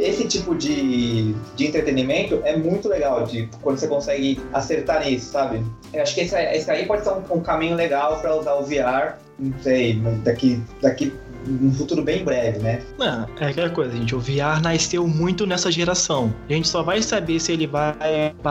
esse 0.00 0.26
tipo 0.26 0.54
de, 0.54 1.34
de 1.56 1.66
entretenimento 1.66 2.40
é 2.44 2.56
muito 2.56 2.88
legal, 2.88 3.24
de 3.24 3.48
quando 3.62 3.78
você 3.78 3.88
consegue 3.88 4.40
acertar 4.52 5.04
nisso, 5.04 5.32
sabe? 5.32 5.64
Eu 5.92 6.02
acho 6.02 6.14
que 6.14 6.22
esse, 6.22 6.36
esse 6.36 6.70
aí 6.70 6.86
pode 6.86 7.04
ser 7.04 7.10
um, 7.10 7.22
um 7.30 7.40
caminho 7.40 7.74
legal 7.74 8.20
para 8.20 8.34
usar 8.36 8.54
o 8.54 8.64
VR. 8.64 9.16
Não 9.38 9.58
sei, 9.60 10.00
daqui, 10.22 10.62
daqui 10.80 11.12
num 11.46 11.72
futuro 11.72 12.02
bem 12.02 12.24
breve, 12.24 12.58
né? 12.58 12.82
Não, 12.98 13.26
é 13.40 13.46
aquela 13.46 13.70
coisa, 13.70 13.96
gente. 13.96 14.14
O 14.14 14.20
VR 14.20 14.60
nasceu 14.62 15.06
muito 15.06 15.46
nessa 15.46 15.70
geração. 15.70 16.34
A 16.48 16.52
gente 16.52 16.68
só 16.68 16.82
vai 16.82 17.02
saber 17.02 17.40
se 17.40 17.52
ele 17.52 17.66
vai 17.66 17.94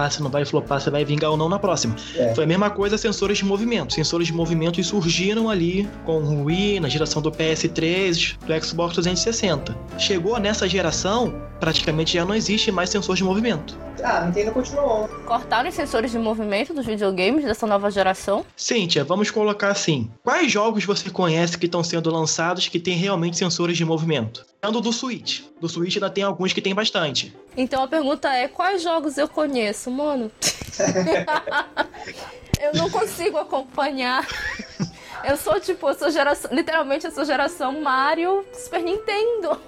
se 0.10 0.22
não 0.22 0.30
vai 0.30 0.46
flopar, 0.46 0.82
se 0.82 0.90
vai 0.90 1.06
vingar 1.06 1.32
ou 1.32 1.38
não 1.38 1.50
na 1.50 1.60
próxima. 1.60 1.96
É. 2.16 2.34
Foi 2.36 2.44
a 2.44 2.48
mesma 2.48 2.70
coisa 2.70 2.98
sensores 2.98 3.38
de 3.38 3.46
movimento. 3.46 3.94
Sensores 3.94 4.28
de 4.28 4.34
movimento 4.34 4.82
surgiram 4.84 5.50
ali 5.50 5.88
com 6.06 6.20
o 6.20 6.46
Wii, 6.46 6.80
na 6.80 6.90
geração 6.90 7.22
do 7.22 7.32
PS3, 7.32 8.38
do 8.46 8.66
Xbox 8.66 8.94
360. 8.94 9.76
Chegou 9.98 10.40
nessa 10.40 10.68
geração, 10.68 11.34
praticamente 11.60 12.14
já 12.14 12.26
não 12.26 12.36
existe 12.36 12.72
mais 12.72 12.90
sensor 12.90 13.16
de 13.16 13.24
movimento. 13.24 13.78
Ah, 14.04 14.20
a 14.20 14.26
Nintendo 14.26 14.52
continuou. 14.52 15.08
Cortaram 15.26 15.70
os 15.70 15.76
sensores 15.76 16.12
de 16.12 16.18
movimento 16.18 16.74
dos 16.74 16.86
videogames 16.86 17.46
dessa 17.46 17.68
nova 17.68 17.92
geração? 17.92 18.44
Cíntia, 18.56 19.04
vamos 19.04 19.30
colocar 19.30 19.70
assim. 19.70 20.10
Quais 20.24 20.52
jogos 20.52 20.84
você 20.84 21.10
conhece 21.10 21.58
que 21.58 21.68
estão 21.68 21.84
sendo 21.84 22.10
lançados 22.12 22.68
que 22.68 22.80
tem 22.82 22.96
realmente 22.96 23.38
sensores 23.38 23.78
de 23.78 23.86
movimento? 23.86 24.46
Ando 24.62 24.82
do 24.82 24.92
Switch. 24.92 25.42
Do 25.60 25.70
Switch 25.70 25.96
ainda 25.96 26.10
tem 26.10 26.24
alguns 26.24 26.54
que 26.54 26.62
tem 26.62 26.76
bastante. 26.76 27.36
Então 27.56 27.84
a 27.84 27.88
pergunta 27.88 28.32
é: 28.34 28.48
quais 28.48 28.84
jogos 28.84 29.18
eu 29.18 29.28
conheço, 29.28 29.90
mano? 29.90 30.32
eu 32.60 32.74
não 32.76 32.90
consigo 32.90 33.38
acompanhar. 33.38 34.28
Eu 35.24 35.38
sou 35.38 35.60
tipo, 35.60 35.88
eu 35.88 35.94
sou 35.94 36.10
geração. 36.12 36.52
Literalmente, 36.54 37.06
eu 37.06 37.12
sou 37.12 37.24
geração 37.24 37.82
Mario 37.82 38.46
Super 38.54 38.82
Nintendo. 38.82 39.60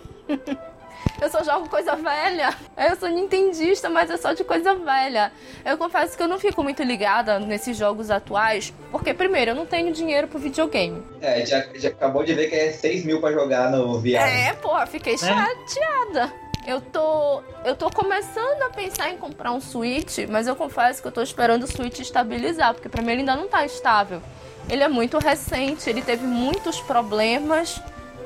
Eu 1.21 1.29
só 1.29 1.43
jogo 1.43 1.69
coisa 1.69 1.95
velha. 1.95 2.53
Eu 2.77 2.95
sou 2.95 3.09
nintendista, 3.09 3.89
mas 3.89 4.09
é 4.09 4.17
só 4.17 4.33
de 4.33 4.43
coisa 4.43 4.75
velha. 4.75 5.31
Eu 5.63 5.77
confesso 5.77 6.17
que 6.17 6.23
eu 6.23 6.27
não 6.27 6.39
fico 6.39 6.63
muito 6.63 6.83
ligada 6.83 7.39
nesses 7.39 7.77
jogos 7.77 8.11
atuais, 8.11 8.73
porque, 8.91 9.13
primeiro, 9.13 9.51
eu 9.51 9.55
não 9.55 9.65
tenho 9.65 9.91
dinheiro 9.93 10.27
pro 10.27 10.39
videogame. 10.39 11.01
É, 11.21 11.45
já, 11.45 11.65
já 11.75 11.89
acabou 11.89 12.23
de 12.23 12.33
ver 12.33 12.49
que 12.49 12.55
é 12.55 12.71
6 12.71 13.05
mil 13.05 13.21
pra 13.21 13.31
jogar 13.31 13.71
no 13.71 13.99
VR. 13.99 14.15
É, 14.15 14.53
porra, 14.53 14.85
fiquei 14.85 15.13
é. 15.13 15.17
chateada. 15.17 16.33
Eu 16.65 16.79
tô, 16.79 17.43
eu 17.65 17.75
tô 17.75 17.89
começando 17.89 18.61
a 18.61 18.69
pensar 18.69 19.09
em 19.09 19.17
comprar 19.17 19.51
um 19.51 19.59
Switch, 19.59 20.19
mas 20.29 20.47
eu 20.47 20.55
confesso 20.55 21.01
que 21.01 21.07
eu 21.07 21.11
tô 21.11 21.21
esperando 21.21 21.63
o 21.63 21.67
Switch 21.67 21.99
estabilizar, 21.99 22.73
porque 22.73 22.87
pra 22.87 23.01
mim 23.01 23.11
ele 23.11 23.19
ainda 23.19 23.35
não 23.35 23.49
tá 23.49 23.65
estável. 23.65 24.21
Ele 24.69 24.81
é 24.81 24.87
muito 24.87 25.17
recente, 25.17 25.89
ele 25.89 26.01
teve 26.01 26.25
muitos 26.25 26.79
problemas 26.79 27.81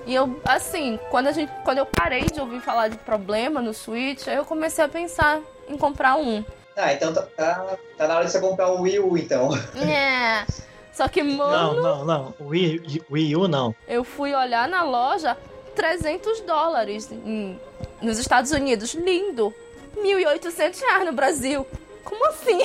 e 0.08 0.16
eu, 0.16 0.40
assim, 0.46 0.98
quando, 1.12 1.28
a 1.28 1.34
gente, 1.34 1.52
quando 1.66 1.80
eu 1.80 1.86
parei 1.86 2.24
de 2.24 2.40
ouvir 2.40 2.62
falar 2.62 2.88
de 2.88 2.98
problema 2.98 3.62
no 3.62 3.74
Switch, 3.74 4.26
eu 4.28 4.46
comecei 4.46 4.86
a 4.86 4.88
pensar 4.88 5.42
em 5.68 5.78
comprar 5.78 6.16
um. 6.16 6.46
Ah, 6.78 6.94
então 6.94 7.14
tá, 7.14 7.24
tá, 7.36 7.78
tá 7.98 8.08
na 8.08 8.16
hora 8.16 8.26
de 8.26 8.32
você 8.32 8.40
comprar 8.40 8.70
o 8.70 8.84
Wii 8.84 9.00
U, 9.00 9.18
então. 9.18 9.50
É. 9.76 10.46
Só 10.94 11.10
que, 11.10 11.22
mano. 11.22 11.82
Não, 11.82 11.84
não, 11.84 12.06
não. 12.06 12.34
O 12.40 12.48
Wii, 12.48 13.04
Wii 13.12 13.36
U 13.36 13.48
não. 13.50 13.76
Eu 13.86 14.06
fui 14.06 14.34
olhar 14.34 14.68
na 14.70 14.82
loja, 14.84 15.38
300 15.76 16.40
dólares 16.42 17.12
em, 17.12 17.60
nos 18.02 18.18
Estados 18.18 18.52
Unidos. 18.52 18.94
Lindo. 18.94 19.54
1.800 19.98 20.80
reais 20.80 21.06
no 21.06 21.12
Brasil. 21.12 21.68
Como 22.06 22.28
assim? 22.30 22.62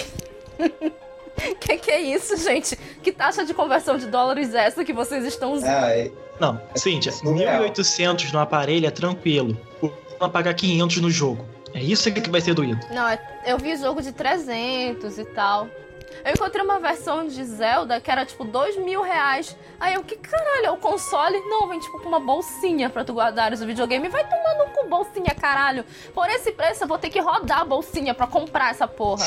Que 1.61 1.77
que 1.79 1.91
é 1.91 2.01
isso, 2.01 2.37
gente? 2.37 2.77
Que 3.03 3.13
taxa 3.13 3.45
de 3.45 3.53
conversão 3.55 3.97
de 3.97 4.07
dólares 4.07 4.55
é 4.55 4.65
essa 4.67 4.85
que 4.85 4.93
vocês 4.93 5.25
estão 5.25 5.53
usando? 5.53 5.69
Ah, 5.85 5.91
é- 5.91 6.11
Não, 6.41 6.61
Cíntia, 6.75 7.13
surreal. 7.13 7.63
1.800 7.65 8.33
no 8.33 8.39
aparelho 8.39 8.87
é 8.87 8.91
tranquilo. 8.91 9.57
O 9.81 9.91
vai 10.19 10.29
pagar 10.29 10.55
500 10.55 10.97
no 10.99 11.11
jogo. 11.11 11.45
É 11.75 11.81
isso 11.81 12.11
que 12.13 12.31
vai 12.31 12.41
ser 12.41 12.55
doído. 12.55 12.81
Não, 12.91 13.09
é- 13.09 13.19
eu 13.47 13.59
vi 13.59 13.77
jogo 13.77 14.03
de 14.03 14.13
300 14.13 15.19
e 15.19 15.25
tal. 15.25 15.67
Eu 16.25 16.33
encontrei 16.33 16.63
uma 16.63 16.79
versão 16.79 17.27
de 17.27 17.43
Zelda 17.43 18.01
que 18.01 18.11
era 18.11 18.25
tipo 18.25 18.45
dois 18.45 18.77
mil 18.77 19.03
reais. 19.03 19.57
Aí 19.81 19.95
eu, 19.95 20.05
que 20.05 20.15
caralho, 20.17 20.67
é 20.67 20.71
o 20.71 20.77
console? 20.77 21.37
Não, 21.49 21.67
vem 21.69 21.81
tipo 21.81 21.99
com 21.99 22.09
uma 22.09 22.21
bolsinha 22.21 22.89
pra 22.91 23.03
tu 23.03 23.13
guardares 23.15 23.61
o 23.61 23.67
videogame. 23.67 24.09
Vai 24.09 24.23
tomando 24.29 24.71
com 24.73 24.89
bolsinha, 24.89 25.35
caralho. 25.35 25.85
Por 26.15 26.29
esse 26.29 26.53
preço 26.53 26.85
eu 26.85 26.89
vou 26.89 26.99
ter 26.99 27.11
que 27.11 27.19
rodar 27.19 27.63
a 27.63 27.65
bolsinha 27.65 28.15
pra 28.15 28.27
comprar 28.27 28.71
essa 28.71 28.87
porra. 28.87 29.27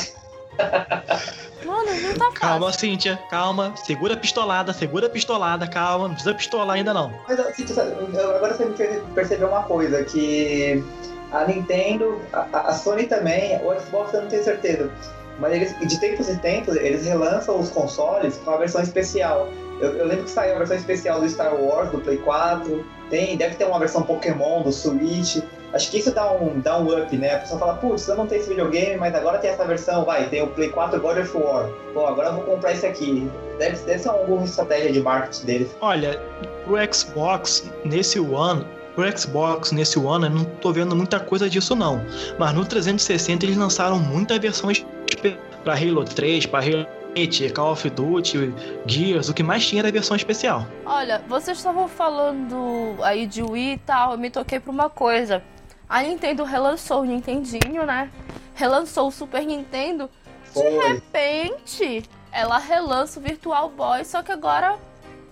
Mano, 1.65 1.86
não 2.02 2.13
tá 2.13 2.26
fácil. 2.26 2.39
Calma, 2.39 2.74
Cíntia, 2.74 3.20
calma. 3.30 3.74
Segura 3.84 4.13
a 4.13 4.18
pistolada, 4.18 4.72
segura 4.74 5.08
a 5.08 5.10
pistolada, 5.10 5.68
calma. 5.68 6.08
Não 6.08 6.13
precisa 6.13 6.36
pistolar 6.36 6.76
ainda 6.76 6.94
não. 6.94 7.12
Mas 7.28 7.39
eu- 7.39 8.36
agora 8.36 8.54
você 8.54 8.65
me 8.65 8.76
fez 8.78 9.02
perceber 9.15 9.46
uma 9.46 9.63
coisa, 9.63 10.04
que 10.04 10.84
a 11.32 11.46
Nintendo, 11.46 12.22
a, 12.32 12.70
a 12.70 12.74
Sony 12.74 13.08
também, 13.08 13.58
o 13.63 13.74
Xbox 13.80 14.13
eu 14.13 14.22
não 14.22 14.28
tenho 14.30 14.44
certeza, 14.44 14.91
mas 15.39 15.54
eles, 15.54 15.80
de 15.80 16.00
tempos 16.00 16.30
em 16.30 16.38
tempos, 16.38 16.76
eles 16.76 17.06
relançam 17.06 17.60
os 17.60 17.70
consoles 17.72 18.38
com 18.38 18.52
a 18.52 18.58
versão 18.58 18.82
especial. 18.82 19.50
Eu, 19.82 19.98
eu 19.98 20.06
lembro 20.06 20.24
que 20.26 20.30
saiu 20.30 20.56
a 20.56 20.60
versão 20.60 20.78
especial 20.78 21.20
do 21.20 21.28
Star 21.28 21.54
Wars, 21.54 21.89
do 21.91 22.00
Play 22.00 22.18
4, 22.18 22.86
tem, 23.10 23.36
deve 23.36 23.56
ter 23.56 23.65
uma 23.65 23.80
versão 23.80 24.04
Pokémon, 24.04 24.62
do 24.62 24.72
Switch. 24.72 25.38
Acho 25.76 25.92
que 25.92 25.98
isso 26.00 26.12
dá 26.12 26.32
um, 26.32 26.60
dá 26.62 26.80
um 26.80 26.98
up, 26.98 27.16
né? 27.18 27.36
A 27.36 27.40
pessoa 27.40 27.60
fala, 27.60 27.74
putz, 27.76 28.08
eu 28.08 28.16
não 28.16 28.26
tenho 28.26 28.40
esse 28.40 28.50
videogame, 28.50 28.96
mas 28.98 29.14
agora 29.14 29.38
tem 29.40 29.50
essa 29.50 29.66
versão, 29.66 30.06
vai, 30.06 30.28
tem 30.30 30.42
o 30.42 30.48
Play 30.48 30.70
4 30.70 31.00
God 31.02 31.18
of 31.18 31.38
War. 31.38 31.70
Pô, 31.94 32.08
agora 32.08 32.30
eu 32.30 32.36
vou 32.36 32.44
comprar 32.46 32.72
esse 32.72 32.86
aqui. 32.86 33.30
Deve, 33.60 33.76
deve 33.84 34.00
ser 34.00 34.08
alguma 34.10 34.46
estratégia 34.46 34.92
de 34.94 35.02
marketing 35.02 35.46
deles. 35.46 35.76
Olha, 35.82 36.18
pro 36.64 36.76
Xbox 36.94 37.70
nesse 37.84 38.20
One, 38.22 38.66
pro 38.96 39.18
Xbox 39.18 39.74
nesse 39.74 40.00
One, 40.00 40.24
eu 40.26 40.30
não 40.30 40.46
tô 40.46 40.72
vendo 40.72 40.96
muita 40.96 41.20
coisa 41.20 41.50
disso 41.50 41.76
não. 41.76 42.02
Mas 42.40 42.54
no 42.54 42.66
360 42.66 43.46
eles 43.46 43.58
lançaram 43.58 44.00
muita 44.00 44.40
versão 44.40 44.72
espe- 44.72 45.38
pra 45.64 45.74
Halo 45.74 46.06
3, 46.06 46.46
pra 46.46 46.60
Halo 46.62 46.86
8, 47.18 47.54
Call 47.54 47.72
of 47.74 47.90
Duty, 47.90 48.54
Gears, 48.86 49.28
o 49.30 49.34
que 49.34 49.44
mais 49.44 49.66
tinha 49.68 49.82
era 49.82 49.90
a 49.90 49.92
versão 49.92 50.16
especial. 50.16 50.66
Olha, 50.86 51.22
vocês 51.28 51.58
estavam 51.58 51.88
falando 51.88 52.96
aí 53.02 53.26
de 53.26 53.42
Wii 53.44 53.74
e 53.74 53.78
tal, 53.80 54.14
eu 54.14 54.18
me 54.18 54.30
toquei 54.30 54.60
pra 54.60 54.72
uma 54.72 54.90
coisa. 54.90 55.42
A 55.88 56.02
Nintendo 56.02 56.43
relançou 56.43 57.02
o 57.02 57.06
Nintendinho, 57.06 57.86
né? 57.86 58.12
Relançou 58.54 59.08
o 59.08 59.12
Super 59.12 59.45
Nintendo. 59.45 60.10
De 60.45 60.52
Foi. 60.54 60.88
repente, 60.88 62.04
ela 62.32 62.58
relança 62.58 63.19
o 63.19 63.24
Virtual 63.24 63.69
Boy, 63.69 64.04
só 64.04 64.24
que 64.24 64.32
agora 64.32 64.78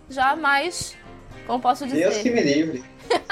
já 0.09 0.35
mais. 0.35 0.95
Como 1.45 1.59
posso 1.59 1.85
dizer? 1.85 2.09
Deus 2.09 2.17
que 2.17 2.31
me 2.31 2.41
livre. 2.41 2.83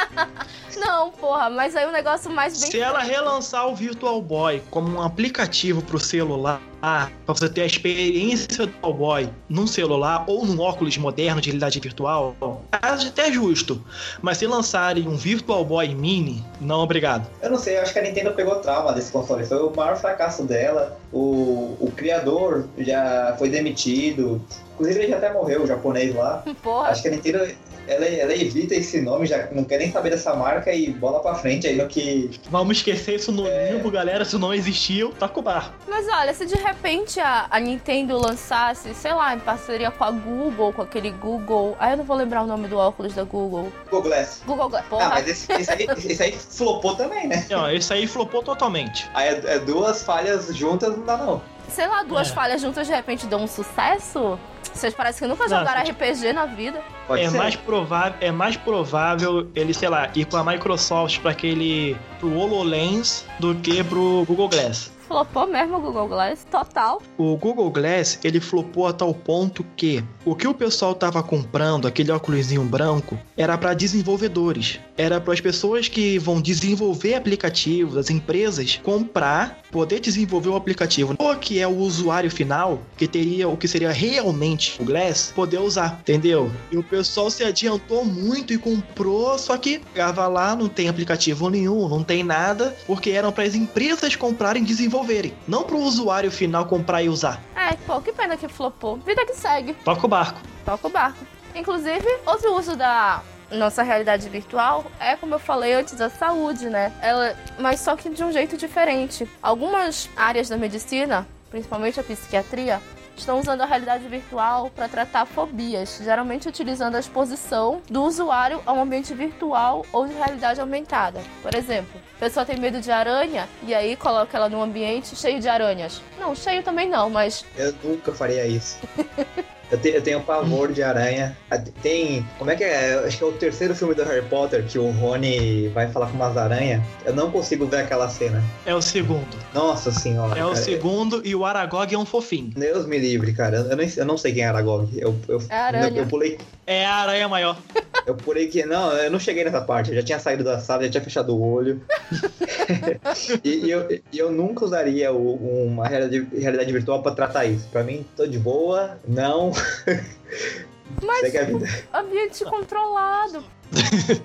Não, 0.77 1.11
porra, 1.11 1.49
mas 1.49 1.75
aí 1.75 1.85
o 1.85 1.91
negócio 1.91 2.31
mais 2.31 2.59
bem. 2.59 2.71
Se 2.71 2.79
ela 2.79 2.99
relançar 2.99 3.67
o 3.67 3.75
Virtual 3.75 4.21
Boy 4.21 4.61
como 4.71 4.97
um 4.97 5.01
aplicativo 5.01 5.81
pro 5.81 5.99
celular, 5.99 6.61
pra 6.79 7.11
você 7.27 7.47
ter 7.47 7.61
a 7.61 7.65
experiência 7.65 8.47
do 8.47 8.71
Virtual 8.71 8.93
Boy 8.93 9.29
num 9.47 9.67
celular 9.67 10.23
ou 10.27 10.45
num 10.45 10.59
óculos 10.59 10.97
moderno 10.97 11.39
de 11.39 11.49
realidade 11.49 11.79
virtual, 11.79 12.35
acho 12.71 13.07
até 13.07 13.31
justo. 13.31 13.83
Mas 14.21 14.37
se 14.37 14.47
lançarem 14.47 15.07
um 15.07 15.15
Virtual 15.15 15.63
Boy 15.63 15.93
Mini, 15.93 16.43
não 16.59 16.79
obrigado. 16.79 17.27
Eu 17.41 17.51
não 17.51 17.59
sei, 17.59 17.77
eu 17.77 17.81
acho 17.83 17.93
que 17.93 17.99
a 17.99 18.01
Nintendo 18.01 18.31
pegou 18.31 18.55
trauma 18.55 18.93
desse 18.93 19.11
console. 19.11 19.45
Foi 19.45 19.61
o 19.61 19.71
maior 19.75 19.97
fracasso 19.97 20.43
dela. 20.43 20.97
O, 21.13 21.77
o 21.79 21.91
criador 21.95 22.67
já 22.79 23.35
foi 23.37 23.49
demitido. 23.49 24.41
Inclusive, 24.73 24.99
ele 25.01 25.11
já 25.11 25.17
até 25.17 25.31
morreu, 25.31 25.63
o 25.63 25.67
japonês 25.67 26.15
lá. 26.15 26.43
Porra, 26.63 26.89
Acho 26.89 27.03
que 27.03 27.07
a 27.09 27.11
Nintendo 27.11 27.45
ela, 27.91 28.05
ela 28.05 28.33
evita 28.33 28.75
esse 28.75 29.01
nome, 29.01 29.25
já 29.25 29.47
não 29.51 29.63
quer 29.63 29.77
nem 29.79 29.91
saber 29.91 30.11
dessa 30.11 30.33
marca 30.35 30.73
e 30.73 30.89
bola 30.91 31.19
pra 31.19 31.35
frente 31.35 31.67
aí 31.67 31.75
no 31.75 31.87
que. 31.87 32.31
Vamos 32.49 32.77
esquecer 32.77 33.15
isso 33.15 33.31
no 33.31 33.43
limbo, 33.43 33.91
galera. 33.91 34.23
Se 34.25 34.37
não 34.37 34.53
existiu, 34.53 35.11
tá 35.11 35.27
com 35.27 35.39
o 35.39 35.43
barco. 35.43 35.73
mas 35.87 36.07
olha, 36.07 36.33
se 36.33 36.45
de 36.45 36.55
repente 36.55 37.19
a, 37.19 37.47
a 37.49 37.59
Nintendo 37.59 38.17
lançasse, 38.17 38.93
sei 38.93 39.13
lá, 39.13 39.35
em 39.35 39.39
parceria 39.39 39.91
com 39.91 40.03
a 40.03 40.11
Google, 40.11 40.73
com 40.73 40.81
aquele 40.81 41.11
Google. 41.11 41.75
Aí 41.79 41.91
eu 41.93 41.97
não 41.97 42.03
vou 42.03 42.15
lembrar 42.15 42.43
o 42.43 42.47
nome 42.47 42.67
do 42.67 42.77
óculos 42.77 43.13
da 43.13 43.23
Google. 43.23 43.71
Google 43.89 44.09
Glass. 44.09 44.41
Google 44.45 44.69
Glass. 44.69 44.85
Ah, 44.85 44.89
Porra, 44.89 45.09
mas 45.09 45.27
esse, 45.27 45.51
esse 45.51 45.71
aí, 45.71 45.87
esse 46.05 46.23
aí 46.23 46.31
flopou 46.33 46.95
também, 46.95 47.27
né? 47.27 47.45
Não, 47.49 47.69
esse 47.71 47.93
aí 47.93 48.07
flopou 48.07 48.41
totalmente. 48.43 49.09
Aí 49.13 49.27
é, 49.29 49.41
é 49.55 49.59
duas 49.59 50.03
falhas 50.03 50.55
juntas, 50.55 50.95
não 50.97 51.05
dá 51.05 51.17
não. 51.17 51.41
Sei 51.71 51.87
lá, 51.87 52.03
duas 52.03 52.29
É. 52.29 52.33
falhas 52.33 52.61
juntas 52.61 52.87
de 52.87 52.93
repente 52.93 53.25
dão 53.25 53.43
um 53.43 53.47
sucesso? 53.47 54.37
Vocês 54.73 54.93
parecem 54.93 55.21
que 55.21 55.27
nunca 55.27 55.47
Não, 55.49 55.57
jogaram 55.59 55.81
RPG 55.89 56.31
na 56.33 56.45
vida. 56.45 56.81
Pode 57.07 57.23
é 57.23 57.29
ser. 57.29 57.37
mais 57.37 57.55
provável, 57.55 58.13
é 58.21 58.31
mais 58.31 58.55
provável 58.55 59.47
ele, 59.55 59.73
sei 59.73 59.89
lá, 59.89 60.09
ir 60.15 60.25
com 60.25 60.37
a 60.37 60.43
Microsoft 60.43 61.19
para 61.19 61.31
aquele 61.31 61.97
pro 62.19 62.33
HoloLens 62.33 63.25
do 63.39 63.53
que 63.55 63.83
pro 63.83 64.23
Google 64.27 64.47
Glass. 64.47 64.91
Flopou 65.11 65.45
mesmo 65.45 65.75
o 65.75 65.81
Google 65.81 66.07
Glass, 66.07 66.47
total. 66.49 67.01
O 67.17 67.35
Google 67.35 67.69
Glass, 67.69 68.17
ele 68.23 68.39
flopou 68.39 68.87
a 68.87 68.93
tal 68.93 69.13
ponto 69.13 69.61
que 69.75 70.01
o 70.23 70.33
que 70.33 70.47
o 70.47 70.53
pessoal 70.53 70.95
tava 70.95 71.21
comprando, 71.21 71.85
aquele 71.85 72.13
óculosinho 72.13 72.63
branco, 72.63 73.19
era 73.35 73.57
para 73.57 73.73
desenvolvedores. 73.73 74.79
Era 74.97 75.19
para 75.19 75.33
as 75.33 75.41
pessoas 75.41 75.89
que 75.89 76.17
vão 76.17 76.39
desenvolver 76.39 77.15
aplicativos, 77.15 77.97
as 77.97 78.09
empresas 78.09 78.79
comprar, 78.81 79.61
poder 79.69 79.99
desenvolver 79.99 80.49
o 80.49 80.55
aplicativo. 80.55 81.15
Ou 81.17 81.35
que 81.35 81.59
é 81.59 81.67
o 81.67 81.75
usuário 81.75 82.31
final, 82.31 82.79
que 82.95 83.05
teria 83.05 83.49
o 83.49 83.57
que 83.57 83.67
seria 83.67 83.91
realmente 83.91 84.81
o 84.81 84.85
Glass, 84.85 85.33
poder 85.35 85.59
usar, 85.59 85.97
entendeu? 85.99 86.49
E 86.71 86.77
o 86.77 86.83
pessoal 86.83 87.29
se 87.29 87.43
adiantou 87.43 88.05
muito 88.05 88.53
e 88.53 88.57
comprou, 88.57 89.37
só 89.37 89.57
que 89.57 89.81
chegava 89.91 90.25
lá, 90.27 90.55
não 90.55 90.69
tem 90.69 90.87
aplicativo 90.87 91.49
nenhum, 91.49 91.89
não 91.89 92.01
tem 92.01 92.23
nada, 92.23 92.73
porque 92.87 93.09
eram 93.09 93.31
para 93.31 93.43
as 93.43 93.55
empresas 93.55 94.15
comprarem 94.15 94.63
e 94.63 95.00
desenvolverem, 95.01 95.33
não 95.47 95.63
para 95.63 95.75
o 95.75 95.81
usuário 95.81 96.31
final 96.31 96.65
comprar 96.65 97.01
e 97.01 97.09
usar. 97.09 97.41
É, 97.55 97.73
pô, 97.85 97.99
que 98.01 98.11
pena 98.11 98.37
que 98.37 98.47
flopou. 98.47 98.97
Vida 98.97 99.25
que 99.25 99.33
segue, 99.33 99.73
Toca 99.73 100.05
o 100.05 100.09
barco. 100.09 100.39
toca 100.65 100.87
o 100.87 100.89
barco. 100.89 101.19
Inclusive, 101.55 102.07
outro 102.25 102.55
uso 102.55 102.75
da 102.75 103.21
nossa 103.51 103.83
realidade 103.83 104.29
virtual 104.29 104.85
é, 104.99 105.17
como 105.17 105.35
eu 105.35 105.39
falei 105.39 105.73
antes, 105.73 105.99
a 105.99 106.09
saúde, 106.09 106.69
né? 106.69 106.93
Ela, 107.01 107.35
mas 107.59 107.81
só 107.81 107.95
que 107.95 108.09
de 108.09 108.23
um 108.23 108.31
jeito 108.31 108.55
diferente. 108.55 109.27
Algumas 109.43 110.09
áreas 110.15 110.47
da 110.47 110.57
medicina, 110.57 111.27
principalmente 111.49 111.99
a 111.99 112.03
psiquiatria, 112.03 112.81
estão 113.21 113.39
usando 113.39 113.61
a 113.61 113.65
realidade 113.65 114.07
virtual 114.07 114.69
para 114.69 114.87
tratar 114.87 115.25
fobias, 115.25 115.99
geralmente 116.03 116.47
utilizando 116.47 116.95
a 116.95 116.99
exposição 116.99 117.81
do 117.89 118.03
usuário 118.03 118.61
a 118.65 118.73
um 118.73 118.81
ambiente 118.81 119.13
virtual 119.13 119.85
ou 119.91 120.07
de 120.07 120.13
realidade 120.13 120.59
aumentada. 120.59 121.21
Por 121.41 121.55
exemplo, 121.55 122.01
a 122.15 122.19
pessoa 122.19 122.45
tem 122.45 122.57
medo 122.59 122.81
de 122.81 122.91
aranha 122.91 123.47
e 123.63 123.73
aí 123.73 123.95
coloca 123.95 124.35
ela 124.37 124.49
num 124.49 124.61
ambiente 124.61 125.15
cheio 125.15 125.39
de 125.39 125.47
aranhas. 125.47 126.01
Não, 126.19 126.35
cheio 126.35 126.63
também 126.63 126.89
não, 126.89 127.09
mas 127.09 127.45
Eu 127.55 127.73
nunca 127.83 128.11
faria 128.11 128.45
isso. 128.45 128.79
Eu, 129.71 129.77
te- 129.77 129.89
eu 129.89 130.01
tenho 130.01 130.19
pavor 130.21 130.71
de 130.73 130.83
aranha. 130.83 131.35
Ah, 131.49 131.57
Tem. 131.81 132.25
Como 132.37 132.51
é 132.51 132.55
que 132.57 132.63
é? 132.63 132.95
Acho 133.05 133.17
que 133.17 133.23
é 133.23 133.27
o 133.27 133.31
terceiro 133.31 133.73
filme 133.73 133.93
do 133.95 134.03
Harry 134.03 134.21
Potter 134.27 134.63
que 134.65 134.77
o 134.77 134.91
Rony 134.91 135.69
vai 135.69 135.87
falar 135.89 136.07
com 136.07 136.13
umas 136.15 136.35
aranhas. 136.35 136.81
Eu 137.05 137.13
não 137.15 137.31
consigo 137.31 137.65
ver 137.65 137.77
aquela 137.77 138.09
cena. 138.09 138.43
É 138.65 138.75
o 138.75 138.81
segundo. 138.81 139.25
Nossa 139.53 139.91
senhora. 139.91 140.37
É 140.37 140.43
o 140.43 140.49
cara. 140.49 140.61
segundo 140.61 141.21
e 141.25 141.33
o 141.33 141.45
Aragog 141.45 141.93
é 141.93 141.97
um 141.97 142.05
fofinho. 142.05 142.51
Deus 142.55 142.85
me 142.85 142.97
livre, 142.97 143.33
cara. 143.33 143.57
Eu, 143.69 143.77
nem, 143.77 143.89
eu 143.95 144.05
não 144.05 144.17
sei 144.17 144.33
quem 144.33 144.43
é 144.43 144.47
Aragog. 144.47 144.89
Eu, 144.97 145.15
eu, 145.29 145.41
É 145.49 145.55
aranha. 145.55 145.87
eu, 145.89 145.95
eu 146.03 146.05
pulei. 146.07 146.37
É 146.67 146.85
a 146.85 146.93
aranha 146.95 147.27
maior. 147.29 147.57
Eu 148.05 148.15
pulei 148.15 148.47
que. 148.47 148.65
Não, 148.65 148.91
eu 148.93 149.09
não 149.11 149.19
cheguei 149.19 149.43
nessa 149.43 149.61
parte. 149.61 149.89
Eu 149.91 149.95
já 149.95 150.03
tinha 150.03 150.19
saído 150.19 150.43
da 150.43 150.59
sala, 150.59 150.83
já 150.83 150.89
tinha 150.89 151.03
fechado 151.03 151.35
o 151.35 151.41
olho. 151.41 151.81
e, 153.43 153.49
e 153.65 153.71
eu, 153.71 153.87
e 154.11 154.17
eu 154.17 154.31
nunca 154.31 154.65
usaria 154.65 155.11
o- 155.11 155.65
uma 155.65 155.87
realidade, 155.87 156.27
realidade 156.37 156.71
virtual 156.71 157.01
pra 157.01 157.11
tratar 157.13 157.45
isso. 157.45 157.67
Pra 157.71 157.83
mim, 157.83 158.05
tô 158.15 158.25
de 158.27 158.37
boa. 158.39 158.97
Não. 159.07 159.51
Mas- 161.03 161.21
Segue 161.21 161.37
a 161.37 161.43
vida. 161.45 161.69
ambiente 161.93 162.43
controlado. 162.45 163.43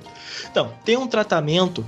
Então, 0.51 0.73
tem 0.85 0.97
um 0.97 1.07
tratamento 1.07 1.87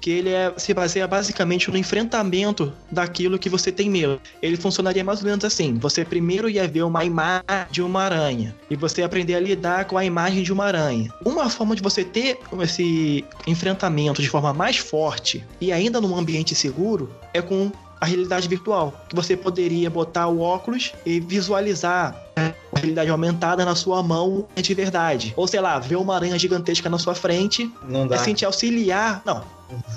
que 0.00 0.10
ele 0.10 0.30
é- 0.30 0.52
se 0.56 0.72
baseia 0.74 1.06
basicamente 1.06 1.70
no 1.70 1.76
enfrentamento 1.76 2.72
daquilo 2.90 3.38
que 3.38 3.48
você 3.48 3.70
tem 3.72 3.88
medo. 3.90 4.20
Ele 4.42 4.56
funcionaria 4.56 5.02
mais 5.04 5.20
ou 5.20 5.26
menos 5.26 5.44
assim: 5.44 5.74
você 5.78 6.04
primeiro 6.04 6.48
ia 6.48 6.66
ver 6.68 6.82
uma 6.82 7.04
imagem 7.04 7.42
de 7.70 7.82
uma 7.82 8.02
aranha 8.02 8.54
e 8.70 8.76
você 8.76 9.00
ia 9.02 9.06
aprender 9.06 9.34
a 9.34 9.40
lidar 9.40 9.84
com 9.86 9.96
a 9.98 10.04
imagem 10.04 10.42
de 10.42 10.52
uma 10.52 10.64
aranha. 10.64 11.12
Uma 11.24 11.48
forma 11.50 11.74
de 11.76 11.82
você 11.82 12.04
ter 12.04 12.38
esse 12.62 13.24
enfrentamento 13.46 14.20
de 14.22 14.28
forma 14.28 14.52
mais 14.52 14.76
forte 14.78 15.44
e 15.60 15.72
ainda 15.72 16.00
num 16.00 16.16
ambiente 16.16 16.54
seguro 16.54 17.14
é 17.34 17.40
com 17.42 17.70
a 18.00 18.06
realidade 18.06 18.48
virtual, 18.48 18.98
que 19.08 19.14
você 19.14 19.36
poderia 19.36 19.90
botar 19.90 20.26
o 20.28 20.40
óculos 20.40 20.92
e 21.04 21.20
visualizar 21.20 22.16
a 22.34 22.50
realidade 22.80 23.10
aumentada 23.10 23.64
na 23.64 23.74
sua 23.74 24.02
mão 24.02 24.46
de 24.56 24.74
verdade. 24.74 25.32
Ou 25.36 25.46
sei 25.46 25.60
lá, 25.60 25.78
ver 25.78 25.96
uma 25.96 26.14
aranha 26.14 26.38
gigantesca 26.38 26.88
na 26.88 26.98
sua 26.98 27.14
frente 27.14 27.70
Não 27.86 28.06
dá. 28.06 28.16
assim 28.16 28.34
te 28.34 28.44
auxiliar. 28.44 29.22
Não, 29.24 29.42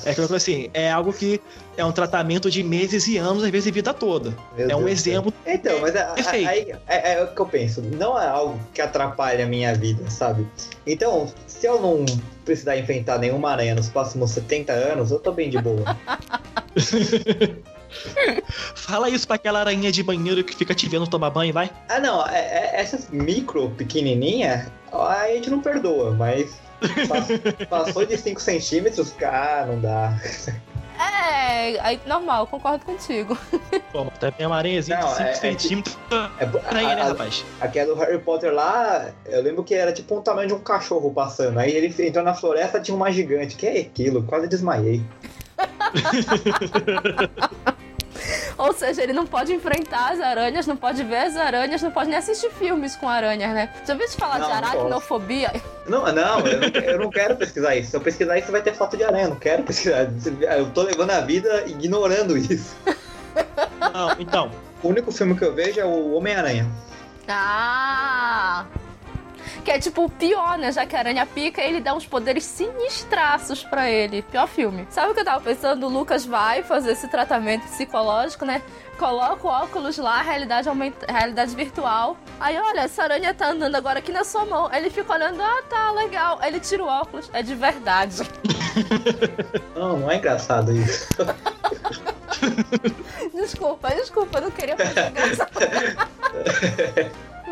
É 0.05 0.11
aquela 0.11 0.27
coisa 0.27 0.37
assim, 0.37 0.69
é 0.73 0.91
algo 0.91 1.11
que 1.11 1.41
é 1.75 1.83
um 1.83 1.91
tratamento 1.91 2.51
de 2.51 2.61
meses 2.61 3.07
e 3.07 3.17
anos, 3.17 3.43
às 3.43 3.49
vezes 3.49 3.73
vida 3.73 3.91
toda. 3.93 4.35
Meu 4.55 4.69
é 4.69 4.75
um 4.75 4.79
Deus 4.79 4.81
do 4.83 4.87
exemplo. 4.89 5.33
Então, 5.47 5.79
mas 5.81 5.95
a- 5.95 6.11
a- 6.11 6.13
Perfeito. 6.13 6.47
aí 6.47 6.75
é, 6.87 7.13
é 7.13 7.23
o 7.23 7.27
que 7.33 7.41
eu 7.41 7.45
penso. 7.47 7.81
Não 7.81 8.19
é 8.21 8.27
algo 8.27 8.59
que 8.73 8.81
atrapalha 8.81 9.45
a 9.45 9.47
minha 9.47 9.73
vida, 9.73 10.07
sabe? 10.11 10.45
Então, 10.85 11.27
se 11.47 11.65
eu 11.65 11.81
não 11.81 12.05
precisar 12.45 12.77
enfrentar 12.77 13.17
nenhuma 13.17 13.49
aranha 13.51 13.73
nos 13.73 13.89
próximos 13.89 14.29
70 14.31 14.73
anos, 14.73 15.09
eu 15.11 15.17
tô 15.19 15.31
bem 15.31 15.49
de 15.49 15.57
boa. 15.59 15.97
Fala 18.75 19.09
isso 19.09 19.25
pra 19.27 19.35
aquela 19.35 19.59
aranha 19.59 19.91
de 19.91 20.03
banheiro 20.03 20.43
que 20.43 20.55
fica 20.55 20.73
te 20.73 20.87
vendo 20.87 21.07
tomar 21.07 21.29
banho, 21.29 21.53
vai. 21.53 21.69
Ah, 21.89 21.99
não, 21.99 22.25
é- 22.27 22.39
é- 22.39 22.71
essas 22.81 23.09
micro, 23.09 23.69
pequenininha, 23.71 24.71
a 24.91 25.27
gente 25.29 25.49
não 25.49 25.59
perdoa, 25.59 26.11
mas 26.11 26.59
pass- 27.07 27.27
passou 27.69 28.05
de 28.05 28.17
5 28.17 28.41
centímetros, 28.41 29.11
cara, 29.11 29.65
não 29.67 29.79
dá. 29.79 30.13
É, 30.99 31.79
aí, 31.81 31.99
normal, 32.05 32.45
concordo 32.47 32.85
contigo. 32.85 33.35
Pô, 33.91 34.05
tá 34.19 34.31
tem 34.31 34.45
uma 34.45 34.57
aranhazinha 34.57 34.99
Não, 34.99 35.07
de 35.09 35.15
5 35.15 35.23
é- 35.27 35.31
é 35.31 35.35
centímetros. 35.35 35.97
É, 36.11 36.67
Aranha, 36.67 36.95
né, 36.95 37.01
a- 37.01 37.05
a- 37.05 37.07
rapaz? 37.09 37.43
Aquela 37.59 37.93
do 37.95 37.99
Harry 37.99 38.19
Potter 38.19 38.53
lá, 38.53 39.09
eu 39.25 39.41
lembro 39.41 39.63
que 39.63 39.73
era 39.73 39.91
tipo 39.91 40.15
um 40.15 40.21
tamanho 40.21 40.49
de 40.49 40.53
um 40.53 40.59
cachorro 40.59 41.11
passando. 41.11 41.57
Aí 41.57 41.71
ele 41.75 41.93
entrou 42.07 42.23
na 42.23 42.33
floresta 42.35 42.79
tinha 42.79 42.95
uma 42.95 43.11
gigante. 43.11 43.55
Que 43.55 43.65
é 43.65 43.79
aquilo? 43.81 44.23
Quase 44.23 44.47
desmaiei. 44.47 45.03
Ou 48.57 48.71
seja, 48.73 49.01
ele 49.03 49.13
não 49.13 49.25
pode 49.25 49.51
enfrentar 49.53 50.11
as 50.13 50.21
aranhas, 50.21 50.67
não 50.67 50.77
pode 50.77 51.03
ver 51.03 51.17
as 51.17 51.35
aranhas, 51.35 51.81
não 51.81 51.91
pode 51.91 52.09
nem 52.09 52.17
assistir 52.17 52.49
filmes 52.51 52.95
com 52.95 53.09
aranhas, 53.09 53.51
né? 53.53 53.69
Já 53.85 53.93
ouviu 53.93 54.09
falar 54.11 54.39
Não, 54.39 54.47
de 54.47 54.53
aracnofobia? 54.53 55.51
Não, 55.87 56.01
não, 56.13 56.39
eu 56.39 56.59
não, 56.59 56.67
eu 56.67 56.99
não 56.99 57.09
quero 57.09 57.35
pesquisar 57.35 57.75
isso. 57.75 57.89
Se 57.91 57.97
eu 57.97 58.01
pesquisar 58.01 58.37
isso, 58.37 58.51
vai 58.51 58.61
ter 58.61 58.73
foto 58.73 58.95
de 58.95 59.03
aranha. 59.03 59.25
Eu 59.25 59.29
não 59.31 59.37
quero 59.37 59.63
pesquisar. 59.63 60.07
Eu 60.57 60.69
tô 60.69 60.83
levando 60.83 61.11
a 61.11 61.21
vida 61.21 61.65
ignorando 61.67 62.37
isso. 62.37 62.75
Não, 63.93 64.11
então. 64.19 64.51
O 64.81 64.89
único 64.89 65.11
filme 65.11 65.35
que 65.35 65.43
eu 65.43 65.53
vejo 65.55 65.79
é 65.79 65.85
o 65.85 66.13
Homem-Aranha. 66.13 66.69
Ah! 67.27 68.65
Que 69.63 69.71
é 69.71 69.79
tipo 69.79 70.05
o 70.05 70.09
pior, 70.09 70.57
né? 70.57 70.71
Já 70.71 70.85
que 70.85 70.95
a 70.95 70.99
aranha 70.99 71.25
pica, 71.25 71.61
ele 71.61 71.79
dá 71.79 71.93
uns 71.93 72.05
poderes 72.05 72.43
sinistraços 72.43 73.63
pra 73.63 73.89
ele. 73.89 74.21
Pior 74.21 74.47
filme. 74.47 74.85
Sabe 74.89 75.11
o 75.11 75.13
que 75.13 75.21
eu 75.21 75.25
tava 75.25 75.41
pensando? 75.41 75.87
O 75.87 75.89
Lucas 75.89 76.25
vai 76.25 76.63
fazer 76.63 76.91
esse 76.91 77.07
tratamento 77.07 77.63
psicológico, 77.63 78.45
né? 78.45 78.61
Coloca 78.97 79.47
o 79.47 79.49
óculos 79.49 79.97
lá, 79.97 80.21
realidade, 80.21 80.69
aumenta, 80.69 81.11
realidade 81.11 81.55
virtual. 81.55 82.15
Aí, 82.39 82.57
olha, 82.57 82.81
essa 82.81 83.03
aranha 83.03 83.33
tá 83.33 83.49
andando 83.49 83.75
agora 83.75 83.99
aqui 83.99 84.11
na 84.11 84.23
sua 84.23 84.45
mão. 84.45 84.69
Ele 84.71 84.89
fica 84.89 85.13
olhando, 85.13 85.41
ah, 85.41 85.63
tá, 85.69 85.91
legal. 85.91 86.39
Ele 86.43 86.59
tira 86.59 86.83
o 86.83 86.87
óculos, 86.87 87.29
é 87.33 87.41
de 87.41 87.55
verdade. 87.55 88.17
Não, 89.75 89.99
não 89.99 90.09
é 90.09 90.17
engraçado 90.17 90.71
isso. 90.71 91.07
Desculpa, 93.33 93.89
desculpa, 93.89 94.39
eu 94.39 94.43
não 94.43 94.51
queria 94.51 94.77
fazer 94.77 95.09
engraçado. 95.09 95.51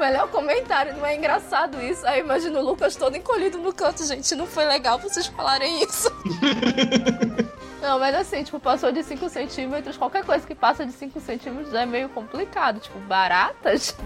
Melhor 0.01 0.27
comentário, 0.29 0.97
não 0.97 1.05
é 1.05 1.15
engraçado 1.15 1.79
isso. 1.79 2.07
Aí 2.07 2.21
imagina 2.21 2.59
o 2.59 2.65
Lucas 2.65 2.95
todo 2.95 3.15
encolhido 3.15 3.59
no 3.59 3.71
canto, 3.71 4.03
gente. 4.03 4.33
Não 4.33 4.47
foi 4.47 4.65
legal 4.65 4.97
vocês 4.97 5.27
falarem 5.27 5.83
isso. 5.83 6.11
Não, 7.81 7.97
mas 7.99 8.13
assim, 8.13 8.43
tipo, 8.43 8.59
passou 8.59 8.91
de 8.91 9.01
5 9.03 9.27
centímetros, 9.27 9.97
qualquer 9.97 10.23
coisa 10.23 10.45
que 10.45 10.53
passa 10.53 10.85
de 10.85 10.91
5 10.91 11.19
centímetros 11.19 11.71
já 11.71 11.81
é 11.81 11.85
meio 11.85 12.09
complicado. 12.09 12.79
Tipo, 12.79 12.99
baratas? 12.99 13.95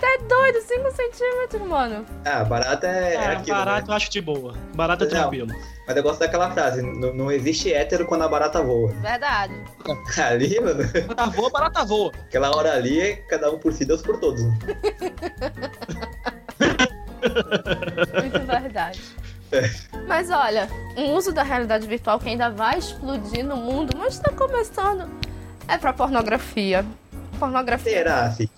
Tá 0.00 0.08
doido, 0.28 0.60
5 0.60 0.90
centímetros, 0.90 1.62
mano. 1.68 2.04
Ah, 2.24 2.42
barata 2.44 2.86
é, 2.86 3.12
é 3.12 3.14
É, 3.14 3.26
aquilo. 3.36 3.56
barato 3.56 3.86
né? 3.86 3.92
eu 3.92 3.96
acho 3.96 4.10
de 4.10 4.20
boa. 4.20 4.54
Barato 4.74 5.04
é 5.04 5.06
tranquilo. 5.06 5.48
Mas 5.86 5.96
eu 5.96 6.02
gosto 6.02 6.18
daquela 6.20 6.50
frase: 6.50 6.82
não, 6.82 7.14
não 7.14 7.30
existe 7.30 7.72
hétero 7.72 8.04
quando 8.04 8.22
a 8.22 8.28
barata 8.28 8.60
voa. 8.60 8.90
Verdade. 8.94 9.54
Ali, 10.20 10.58
mano, 10.60 10.82
Barata 11.06 11.26
voa, 11.30 11.50
barata 11.50 11.84
voa. 11.84 12.12
aquela 12.26 12.54
hora 12.56 12.72
ali 12.74 13.00
é 13.00 13.16
cada 13.16 13.50
um 13.52 13.58
por 13.58 13.72
si, 13.72 13.84
Deus 13.84 14.02
por 14.02 14.18
todos. 14.18 14.42
né? 14.44 14.58
Muito 18.20 18.40
verdade. 18.46 19.00
Mas 20.06 20.30
olha, 20.30 20.68
um 20.96 21.14
uso 21.14 21.32
da 21.32 21.42
realidade 21.42 21.86
virtual 21.86 22.18
que 22.18 22.28
ainda 22.28 22.50
vai 22.50 22.78
explodir 22.78 23.44
no 23.44 23.56
mundo, 23.56 23.96
mas 23.96 24.18
tá 24.18 24.30
começando, 24.32 25.08
é 25.68 25.76
pra 25.78 25.92
pornografia. 25.92 26.84
Pornografia. 27.38 27.92
Será, 27.92 28.30
Cid? 28.30 28.50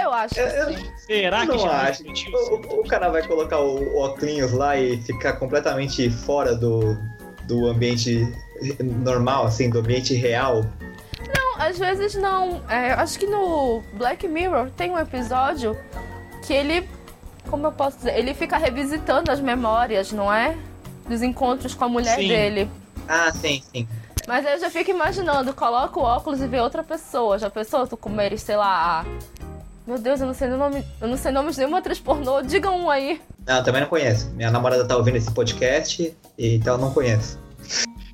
Eu 0.00 0.12
acho 0.12 0.34
que 0.34 0.40
Eu- 0.40 0.46
eu- 0.46 0.74
sim. 0.76 0.90
Será 1.06 1.38
Eu 1.44 1.50
que 1.50 1.56
não 1.56 1.58
já 1.58 1.82
acho. 1.88 2.02
O, 2.04 2.54
o- 2.76 2.80
o 2.80 2.84
cara 2.88 3.08
vai 3.08 3.26
colocar 3.26 3.58
o, 3.60 3.78
o 3.80 3.98
óculos 3.98 4.52
lá 4.52 4.76
e 4.76 5.00
ficar 5.02 5.34
completamente 5.34 6.10
fora 6.10 6.54
do, 6.54 6.96
do 7.44 7.66
ambiente 7.68 8.26
normal, 9.02 9.46
assim, 9.46 9.70
do 9.70 9.78
ambiente 9.78 10.14
real. 10.14 10.64
Não, 11.34 11.60
às 11.62 11.78
vezes 11.78 12.14
não. 12.14 12.62
É, 12.68 12.92
acho 12.92 13.18
que 13.18 13.26
no 13.26 13.82
Black 13.94 14.26
Mirror 14.28 14.70
tem 14.76 14.90
um 14.90 14.98
episódio 14.98 15.76
que 16.46 16.52
ele. 16.52 16.88
Como 17.50 17.66
eu 17.66 17.72
posso 17.72 17.98
dizer? 17.98 18.16
Ele 18.16 18.34
fica 18.34 18.56
revisitando 18.56 19.30
as 19.30 19.40
memórias, 19.40 20.12
não 20.12 20.32
é? 20.32 20.56
Dos 21.08 21.22
encontros 21.22 21.74
com 21.74 21.84
a 21.84 21.88
mulher 21.88 22.16
Sim. 22.16 22.28
dele. 22.28 22.70
Ah, 23.08 23.32
sim, 23.32 23.62
sim. 23.72 23.88
Mas 24.26 24.44
aí 24.44 24.54
eu 24.54 24.60
já 24.60 24.70
fico 24.70 24.90
imaginando, 24.90 25.54
coloca 25.54 25.98
o 25.98 26.02
óculos 26.02 26.42
e 26.42 26.46
vê 26.46 26.60
outra 26.60 26.82
pessoa. 26.84 27.38
Já 27.38 27.48
pensou 27.48 27.86
tu 27.86 27.96
comer, 27.96 28.38
sei 28.38 28.56
lá. 28.56 29.06
Meu 29.86 29.98
Deus, 29.98 30.20
eu 30.20 30.26
não 30.26 30.34
sei 30.34 30.48
nome. 30.48 30.84
Eu 31.00 31.08
não 31.08 31.16
sei 31.16 31.32
nomes 31.32 31.54
de 31.54 31.62
nenhuma 31.62 31.78
atriz 31.78 31.98
pornô. 31.98 32.42
Diga 32.42 32.70
um 32.70 32.90
aí. 32.90 33.22
Não, 33.46 33.62
também 33.64 33.80
não 33.80 33.88
conheço. 33.88 34.28
Minha 34.32 34.50
namorada 34.50 34.84
tá 34.84 34.94
ouvindo 34.94 35.16
esse 35.16 35.30
podcast, 35.30 36.14
e 36.36 36.54
então 36.56 36.76
não 36.76 36.92
conhece. 36.92 37.38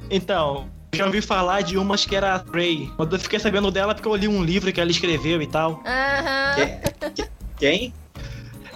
Então, 0.09 0.69
eu 0.93 0.99
já 0.99 1.07
ouvi 1.07 1.21
falar 1.21 1.63
de 1.63 1.77
umas 1.77 2.07
que 2.07 2.15
era 2.15 2.37
a 2.37 2.37
Ray. 2.37 2.89
Quando 2.97 3.17
eu 3.17 3.19
fiquei 3.19 3.41
sabendo 3.41 3.73
dela 3.73 3.93
porque 3.93 4.07
eu 4.07 4.15
li 4.15 4.29
um 4.29 4.45
livro 4.45 4.73
que 4.73 4.81
ela 4.81 4.93
escreveu 4.93 5.43
e 5.43 5.47
tal. 5.49 5.83
Aham. 5.85 6.55
Quem? 6.55 7.25
Quem? 7.59 7.95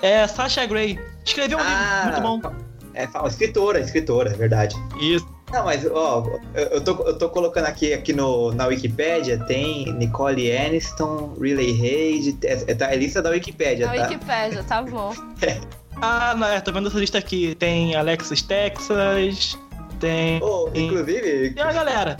É 0.03 0.27
Sasha 0.27 0.65
Grey. 0.67 0.99
Escreveu 1.25 1.59
um 1.59 1.61
Ah, 1.63 2.05
livro 2.07 2.29
muito 2.29 2.43
bom. 2.49 2.53
É, 2.95 3.07
fala, 3.07 3.29
escritora, 3.29 3.79
escritora, 3.81 4.31
é 4.31 4.35
verdade. 4.35 4.75
Isso. 5.01 5.27
Não, 5.53 5.65
mas, 5.65 5.87
ó, 5.91 6.27
eu, 6.55 6.81
tô, 6.83 6.93
eu 7.07 7.17
tô 7.17 7.29
colocando 7.31 7.65
aqui, 7.67 7.93
aqui 7.95 8.13
no, 8.13 8.53
na 8.53 8.67
Wikipédia, 8.67 9.39
tem 9.47 9.91
Nicole 9.93 10.55
Aniston, 10.55 11.35
Riley 11.41 11.73
Reid, 11.73 12.39
é, 12.45 12.53
é, 12.67 12.75
tá, 12.75 12.93
é 12.93 12.97
lista 12.97 13.23
da 13.23 13.31
Wikipédia, 13.31 13.87
Na 13.87 13.95
tá? 13.95 14.03
Wikipédia, 14.03 14.63
tá 14.65 14.83
bom. 14.83 15.13
Ah, 16.01 16.33
não, 16.37 16.47
é, 16.47 16.61
tô 16.61 16.71
vendo 16.71 16.87
essa 16.87 16.97
lista 16.99 17.19
aqui. 17.19 17.57
Tem 17.57 17.97
Alexis 17.97 18.41
Texas, 18.41 19.59
tem. 19.99 20.39
Oh, 20.41 20.71
inclusive, 20.73 21.51
Tem 21.51 21.61
a 21.65 21.73
galera. 21.73 22.17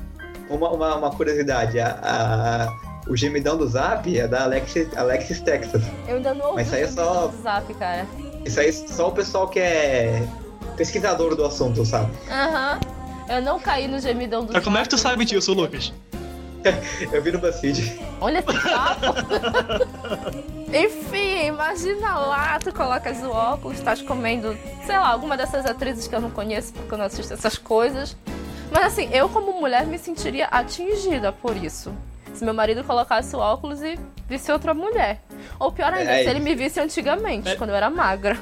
uma, 0.51 0.69
uma, 0.71 0.97
uma 0.97 1.11
curiosidade, 1.13 1.79
a, 1.79 1.97
a- 2.03 2.88
o 3.09 3.17
gemidão 3.17 3.57
do 3.57 3.67
Zap 3.67 4.19
é 4.19 4.27
da 4.29 4.45
Alexis, 4.45 4.89
Alexis 4.97 5.41
Texas. 5.41 5.83
Eu 6.07 6.17
ainda 6.17 6.35
não 6.35 6.47
ouvi 6.47 6.57
Mas 6.57 6.67
isso 6.67 6.77
aí 6.77 6.83
é 6.83 6.87
o 6.87 6.93
só- 6.93 7.27
do 7.29 7.43
zap, 7.43 7.75
cara. 7.75 8.07
Isso 8.45 8.61
aí 8.61 8.73
só 8.73 9.09
o 9.09 9.13
pessoal 9.13 9.49
que 9.49 9.59
é 9.59 10.23
pesquisador 10.77 11.35
do 11.35 11.45
assunto, 11.45 11.85
sabe? 11.85 12.11
Aham. 12.31 12.79
Eu 13.29 13.43
não 13.43 13.59
caí 13.61 13.87
no 13.89 13.99
gemidão 14.01 14.45
do 14.45 14.53
Mas 14.53 14.65
como 14.65 14.79
é 14.79 14.83
que 14.83 14.89
tu 14.89 14.97
zap. 14.97 15.11
sabe 15.11 15.25
disso, 15.25 15.53
Lucas? 15.53 15.93
Eu 17.13 17.23
vi 17.23 17.31
no 17.31 17.39
BuzzFeed. 17.39 18.01
Olha 18.21 18.39
esse 18.47 18.61
sapo. 18.63 19.07
Enfim, 20.73 21.47
imagina 21.47 22.19
lá, 22.19 22.59
tu 22.59 22.73
colocas 22.75 23.19
o 23.23 23.31
óculos, 23.31 23.79
estás 23.79 24.03
comendo, 24.03 24.57
sei 24.85 24.97
lá, 24.99 25.09
alguma 25.09 25.37
dessas 25.37 25.65
atrizes 25.65 26.07
que 26.07 26.15
eu 26.15 26.21
não 26.21 26.31
conheço 26.31 26.73
porque 26.75 26.93
eu 26.93 26.99
não 26.99 27.07
assisto 27.07 27.33
essas 27.33 27.57
coisas. 27.57 28.17
Mas 28.71 28.85
assim, 28.87 29.09
eu 29.13 29.29
como 29.31 29.53
mulher 29.59 29.87
me 29.87 29.99
sentiria 29.99 30.47
atingida 30.47 31.33
por 31.33 31.57
isso. 31.57 31.93
Se 32.39 32.45
meu 32.45 32.55
marido 32.55 32.85
colocasse 32.85 33.35
o 33.35 33.41
óculos 33.41 33.83
e 33.83 33.99
visse 34.29 34.53
outra 34.53 34.73
mulher. 34.73 35.21
Ou 35.59 35.73
pior 35.73 35.93
ainda, 35.93 36.13
É 36.13 36.23
se 36.23 36.29
ele 36.31 36.39
isso. 36.39 36.45
me 36.45 36.55
visse 36.55 36.79
antigamente, 36.79 37.49
É. 37.49 37.57
quando 37.57 37.71
eu 37.71 37.75
era 37.77 37.91
magra. 37.91 38.39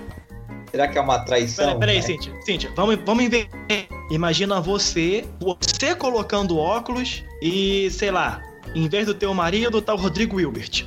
Será 0.70 0.86
que 0.86 0.98
é 0.98 1.00
uma 1.00 1.18
traição? 1.20 1.78
Peraí, 1.78 1.78
peraí, 1.78 1.96
né? 1.96 2.02
Cíntia. 2.02 2.42
Cíntia, 2.42 2.70
vamos, 2.76 2.96
vamos 3.06 3.24
inverter. 3.24 3.88
Imagina 4.10 4.60
você, 4.60 5.24
você 5.40 5.94
colocando 5.94 6.58
óculos 6.58 7.24
e, 7.40 7.88
sei 7.90 8.10
lá, 8.10 8.42
em 8.74 8.86
vez 8.86 9.06
do 9.06 9.14
teu 9.14 9.32
marido, 9.32 9.80
tá 9.80 9.94
o 9.94 9.96
Rodrigo 9.96 10.36
Wilbert. 10.36 10.84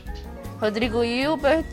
Rodrigo 0.61 1.03
Hilbert 1.03 1.65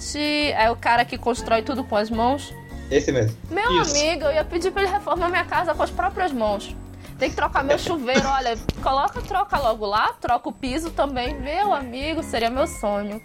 é 0.57 0.71
o 0.71 0.77
cara 0.77 1.05
que 1.05 1.19
constrói 1.19 1.61
tudo 1.61 1.85
com 1.85 1.97
as 1.97 2.09
mãos. 2.09 2.55
Esse 2.91 3.13
mesmo. 3.13 3.37
Meu 3.51 3.83
Isso. 3.83 3.95
amigo, 3.95 4.25
eu 4.25 4.33
ia 4.33 4.45
pedir 4.45 4.71
pra 4.71 4.81
ele 4.85 4.91
reformar 4.91 5.29
minha 5.29 5.45
casa 5.45 5.75
com 5.75 5.83
as 5.83 5.91
próprias 5.91 6.33
mãos. 6.33 6.75
Tem 7.19 7.31
que 7.31 7.37
trocar 7.37 7.65
meu 7.65 7.79
chuveiro, 7.79 8.27
olha, 8.29 8.57
coloca, 8.83 9.23
troca 9.23 9.59
logo 9.59 9.87
lá, 9.87 10.13
troca 10.21 10.49
o 10.49 10.53
piso 10.53 10.91
também. 10.91 11.35
Meu 11.41 11.73
amigo, 11.73 12.23
seria 12.23 12.51
meu 12.51 12.67
sonho. 12.67 13.21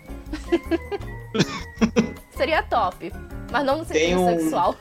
seria 2.35 2.63
top. 2.63 3.11
Mas 3.51 3.65
não 3.65 3.79
no 3.79 3.85
Tem 3.85 4.11
sentido 4.15 4.21
um- 4.21 4.39
sexual. 4.39 4.75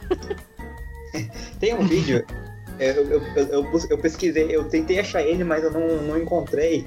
Tem 1.59 1.75
um 1.75 1.85
vídeo, 1.85 2.25
eu, 2.79 2.95
eu, 2.95 3.23
eu, 3.35 3.47
eu 3.65 3.81
eu 3.91 3.99
pesquisei, 3.99 4.47
eu 4.55 4.65
tentei 4.69 5.01
achar 5.01 5.23
ele, 5.23 5.43
mas 5.43 5.65
eu 5.65 5.73
não, 5.73 5.97
não 6.03 6.17
encontrei, 6.17 6.87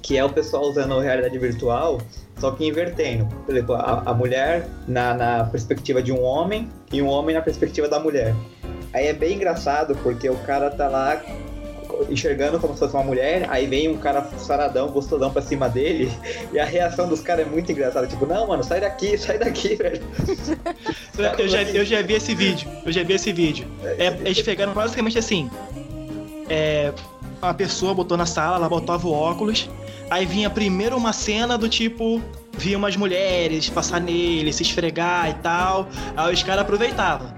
que 0.00 0.16
é 0.16 0.24
o 0.24 0.30
pessoal 0.30 0.62
usando 0.62 0.96
realidade 1.00 1.36
virtual, 1.38 2.00
só 2.38 2.52
que 2.52 2.64
invertendo. 2.64 3.26
Por 3.44 3.54
exemplo, 3.54 3.74
a, 3.74 4.02
a 4.06 4.14
mulher 4.14 4.68
na, 4.86 5.12
na 5.12 5.44
perspectiva 5.44 6.00
de 6.00 6.12
um 6.12 6.22
homem 6.22 6.68
e 6.92 7.02
um 7.02 7.08
homem 7.08 7.34
na 7.34 7.42
perspectiva 7.42 7.88
da 7.88 7.98
mulher. 7.98 8.32
Aí 8.92 9.06
é 9.06 9.12
bem 9.12 9.34
engraçado, 9.34 9.96
porque 10.02 10.28
o 10.28 10.36
cara 10.38 10.70
tá 10.70 10.88
lá 10.88 11.20
enxergando 12.08 12.60
como 12.60 12.74
se 12.74 12.80
fosse 12.80 12.94
uma 12.94 13.02
mulher, 13.02 13.46
aí 13.48 13.66
vem 13.66 13.88
um 13.88 13.98
cara 13.98 14.22
saradão, 14.38 14.88
gostosão 14.88 15.30
pra 15.30 15.42
cima 15.42 15.68
dele, 15.68 16.12
e 16.52 16.58
a 16.58 16.64
reação 16.64 17.08
dos 17.08 17.20
caras 17.20 17.46
é 17.46 17.50
muito 17.50 17.70
engraçada. 17.72 18.06
Tipo, 18.06 18.26
não, 18.26 18.46
mano, 18.46 18.62
sai 18.62 18.80
daqui, 18.80 19.16
sai 19.18 19.38
daqui, 19.38 19.74
velho. 19.74 20.02
eu, 21.38 21.48
já, 21.48 21.62
eu 21.62 21.84
já 21.84 22.02
vi 22.02 22.14
esse 22.14 22.34
vídeo, 22.34 22.68
eu 22.84 22.92
já 22.92 23.02
vi 23.02 23.14
esse 23.14 23.32
vídeo. 23.32 23.66
É, 23.82 24.06
eles 24.24 24.42
pegaram 24.42 24.72
basicamente 24.72 25.18
assim. 25.18 25.50
É, 26.48 26.92
uma 27.42 27.54
pessoa 27.54 27.94
botou 27.94 28.16
na 28.16 28.26
sala, 28.26 28.56
ela 28.56 28.68
botava 28.68 29.06
o 29.06 29.12
óculos, 29.12 29.68
aí 30.10 30.26
vinha 30.26 30.50
primeiro 30.50 30.96
uma 30.96 31.12
cena 31.12 31.56
do 31.56 31.68
tipo. 31.68 32.22
Via 32.56 32.76
umas 32.76 32.96
mulheres 32.96 33.70
passar 33.70 34.00
nele, 34.00 34.52
se 34.52 34.64
esfregar 34.64 35.30
e 35.30 35.34
tal. 35.34 35.88
Aí 36.16 36.34
os 36.34 36.42
caras 36.42 36.62
aproveitavam. 36.62 37.37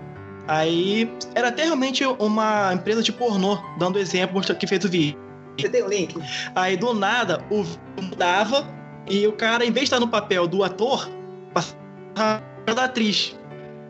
Aí 0.51 1.09
era 1.37 1.47
até 1.47 1.63
realmente 1.63 2.05
uma 2.05 2.75
empresa 2.75 3.05
de 3.05 3.13
pornô, 3.13 3.57
dando 3.79 4.01
exemplo 4.01 4.41
que 4.43 4.67
fez 4.67 4.85
o 4.85 4.89
vídeo. 4.89 5.17
Você 5.57 5.69
tem 5.69 5.81
o 5.81 5.87
um 5.87 5.89
link? 5.89 6.21
Aí 6.57 6.77
do 6.77 6.93
nada 6.93 7.41
o 7.53 7.65
mudava 8.03 8.67
e 9.09 9.29
o 9.29 9.33
cara, 9.33 9.65
em 9.65 9.71
vez 9.71 9.89
de 9.89 9.95
estar 9.95 10.01
no 10.01 10.09
papel 10.09 10.49
do 10.49 10.65
ator, 10.65 11.09
passava 11.55 12.43
da 12.75 12.87
atriz. 12.87 13.39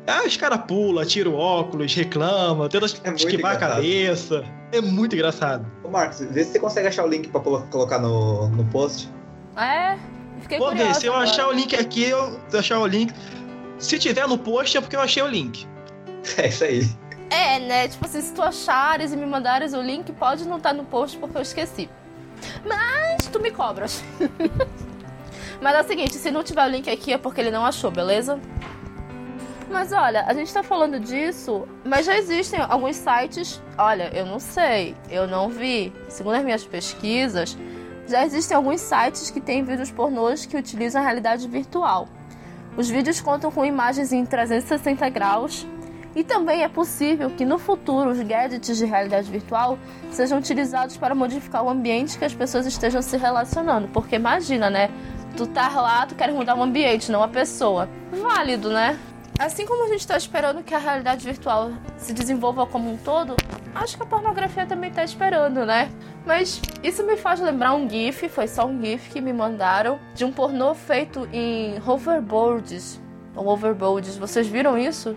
Aí 0.07 0.27
os 0.27 0.37
caras 0.37 0.61
pulam, 0.69 1.03
tiram 1.07 1.33
o 1.33 1.37
óculos, 1.37 1.95
reclamam, 1.95 2.69
tentam 2.69 2.89
é 3.05 3.15
esquivar 3.15 3.55
engraçado. 3.55 3.63
a 3.63 3.75
cabeça. 3.77 4.45
É 4.71 4.83
muito 4.83 5.15
engraçado. 5.15 5.67
Ô 5.83 5.89
Marcos, 5.89 6.21
vê 6.21 6.45
se 6.45 6.53
você 6.53 6.59
consegue 6.59 6.89
achar 6.89 7.07
o 7.07 7.09
link 7.09 7.29
pra 7.29 7.41
colocar 7.41 7.99
no, 7.99 8.51
no 8.51 8.67
post. 8.67 9.09
É, 9.57 9.97
fiquei 10.43 10.59
Pô, 10.59 10.67
curiosa, 10.67 11.01
se 11.01 11.07
eu 11.07 11.15
agora. 11.15 11.31
achar 11.31 11.49
o 11.49 11.53
link 11.53 11.75
aqui, 11.75 12.05
eu 12.05 12.39
achar 12.53 12.81
o 12.81 12.87
link. 12.87 13.15
Se 13.79 13.99
tiver 13.99 14.29
no 14.29 14.37
post 14.37 14.77
é 14.77 14.81
porque 14.83 14.95
eu 14.95 15.01
achei 15.01 15.23
o 15.23 15.27
link. 15.27 15.67
É 16.37 16.49
isso 16.49 16.65
aí. 16.65 16.89
É, 17.31 17.61
né? 17.61 17.89
Tipo 17.89 18.05
assim, 18.07 18.21
se 18.21 18.33
tu 18.35 18.43
achares 18.43 19.13
e 19.13 19.17
me 19.17 19.25
mandares 19.25 19.73
o 19.73 19.81
link, 19.81 20.13
pode 20.13 20.47
não 20.47 20.57
estar 20.57 20.71
tá 20.71 20.75
no 20.75 20.85
post 20.85 21.17
porque 21.19 21.37
eu 21.37 21.43
esqueci. 21.43 21.89
Mas 22.65 23.27
tu 23.29 23.41
me 23.41 23.51
cobras. 23.51 24.03
Mas 25.61 25.75
é 25.75 25.81
o 25.81 25.85
seguinte, 25.85 26.15
se 26.15 26.31
não 26.31 26.43
tiver 26.43 26.65
o 26.65 26.69
link 26.69 26.91
aqui 26.91 27.13
é 27.13 27.19
porque 27.19 27.41
ele 27.41 27.51
não 27.51 27.65
achou, 27.65 27.91
beleza? 27.91 28.41
Mas 29.71 29.93
olha, 29.93 30.25
a 30.27 30.35
gente 30.35 30.53
tá 30.53 30.63
falando 30.65 30.99
disso, 30.99 31.69
mas 31.85 32.05
já 32.05 32.17
existem 32.17 32.59
alguns 32.61 32.97
sites. 32.97 33.63
Olha, 33.79 34.11
eu 34.13 34.27
não 34.27 34.41
sei, 34.41 34.97
eu 35.09 35.29
não 35.29 35.49
vi. 35.49 35.93
Segundo 36.09 36.35
as 36.35 36.43
minhas 36.43 36.65
pesquisas, 36.65 37.57
já 38.09 38.25
existem 38.25 38.57
alguns 38.57 38.81
sites 38.81 39.31
que 39.31 39.41
têm 39.41 39.63
vídeos 39.63 39.93
pornôs 39.93 40.45
que 40.45 40.57
utilizam 40.57 41.01
a 41.01 41.05
realidade 41.05 41.47
virtual. 41.47 42.09
Os 42.77 42.89
vídeos 42.91 43.21
contam 43.21 43.53
com 43.53 43.65
imagens 43.65 44.13
em 44.13 44.27
360 44.27 45.09
graus 45.11 45.65
e 46.15 46.25
também 46.25 46.63
é 46.63 46.69
possível 46.69 47.31
que 47.31 47.45
no 47.45 47.59
futuro 47.59 48.11
os 48.11 48.21
gadgets 48.21 48.77
de 48.77 48.85
realidade 48.85 49.31
virtual 49.31 49.79
sejam 50.11 50.39
utilizados 50.39 50.97
para 50.97 51.15
modificar 51.15 51.63
o 51.65 51.71
ambiente 51.71 52.19
que 52.19 52.25
as 52.25 52.35
pessoas 52.35 52.67
estejam 52.67 53.01
se 53.01 53.17
relacionando. 53.17 53.89
Porque 53.89 54.17
imagina, 54.17 54.69
né? 54.69 54.91
Tu 55.37 55.47
tá 55.47 55.69
lá, 55.81 56.07
tu 56.07 56.15
quer 56.15 56.33
mudar 56.33 56.57
o 56.57 56.63
ambiente, 56.63 57.13
não 57.13 57.23
a 57.23 57.29
pessoa. 57.29 57.89
Válido, 58.11 58.71
né? 58.71 58.99
Assim 59.39 59.65
como 59.65 59.85
a 59.85 59.89
gente 59.89 60.01
está 60.01 60.17
esperando 60.17 60.63
que 60.63 60.75
a 60.75 60.79
realidade 60.79 61.25
virtual 61.25 61.71
se 61.97 62.13
desenvolva 62.13 62.67
como 62.67 62.93
um 62.93 62.97
todo, 62.99 63.35
acho 63.75 63.97
que 63.97 64.03
a 64.03 64.07
pornografia 64.07 64.67
também 64.67 64.91
está 64.91 65.03
esperando, 65.03 65.65
né? 65.65 65.91
Mas 66.27 66.61
isso 66.83 67.03
me 67.05 67.17
faz 67.17 67.41
lembrar 67.41 67.73
um 67.73 67.89
GIF, 67.89 68.29
foi 68.29 68.47
só 68.47 68.67
um 68.67 68.79
GIF 68.79 69.09
que 69.09 69.21
me 69.21 69.33
mandaram, 69.33 69.99
de 70.15 70.27
um 70.27 70.33
pornô 70.33 70.75
feito 70.75 71.27
em 71.33 71.81
hoverboards. 71.87 73.01
Ou 73.35 73.49
overboards, 73.49 74.19
vocês 74.19 74.47
viram 74.47 74.77
isso? 74.77 75.17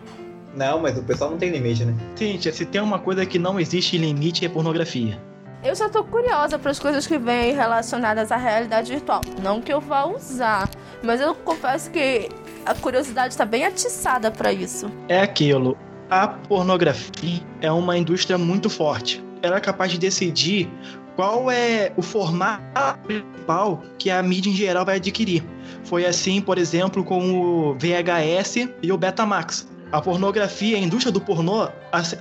Não, 0.55 0.79
mas 0.79 0.97
o 0.97 1.03
pessoal 1.03 1.31
não 1.31 1.37
tem 1.37 1.49
limite, 1.49 1.83
né? 1.83 1.95
Cíntia, 2.15 2.53
se 2.53 2.65
tem 2.65 2.81
uma 2.81 2.99
coisa 2.99 3.25
que 3.25 3.39
não 3.39 3.59
existe 3.59 3.97
limite 3.97 4.45
é 4.45 4.49
pornografia. 4.49 5.19
Eu 5.63 5.73
já 5.75 5.89
tô 5.89 6.03
curiosa 6.03 6.59
para 6.59 6.71
as 6.71 6.79
coisas 6.79 7.07
que 7.07 7.17
vêm 7.17 7.53
relacionadas 7.53 8.31
à 8.31 8.37
realidade 8.37 8.91
virtual. 8.91 9.21
Não 9.41 9.61
que 9.61 9.71
eu 9.71 9.79
vá 9.79 10.05
usar, 10.05 10.69
mas 11.01 11.21
eu 11.21 11.33
confesso 11.33 11.89
que 11.89 12.29
a 12.65 12.75
curiosidade 12.75 13.33
está 13.33 13.45
bem 13.45 13.65
atiçada 13.65 14.29
para 14.29 14.51
isso. 14.51 14.91
É 15.07 15.21
aquilo. 15.21 15.77
A 16.09 16.27
pornografia 16.27 17.41
é 17.61 17.71
uma 17.71 17.97
indústria 17.97 18.37
muito 18.37 18.69
forte. 18.69 19.23
Ela 19.41 19.57
é 19.57 19.59
capaz 19.59 19.91
de 19.91 19.97
decidir 19.97 20.69
qual 21.15 21.49
é 21.49 21.93
o 21.95 22.01
formato 22.01 22.99
principal 23.03 23.81
que 23.97 24.09
a 24.09 24.21
mídia 24.21 24.49
em 24.49 24.55
geral 24.55 24.85
vai 24.85 24.97
adquirir. 24.97 25.43
Foi 25.83 26.05
assim, 26.05 26.41
por 26.41 26.57
exemplo, 26.57 27.03
com 27.03 27.71
o 27.71 27.73
VHS 27.75 28.69
e 28.81 28.91
o 28.91 28.97
Betamax 28.97 29.72
a 29.93 30.01
pornografia, 30.01 30.75
a 30.75 30.79
indústria 30.79 31.11
do 31.11 31.21
pornô 31.21 31.69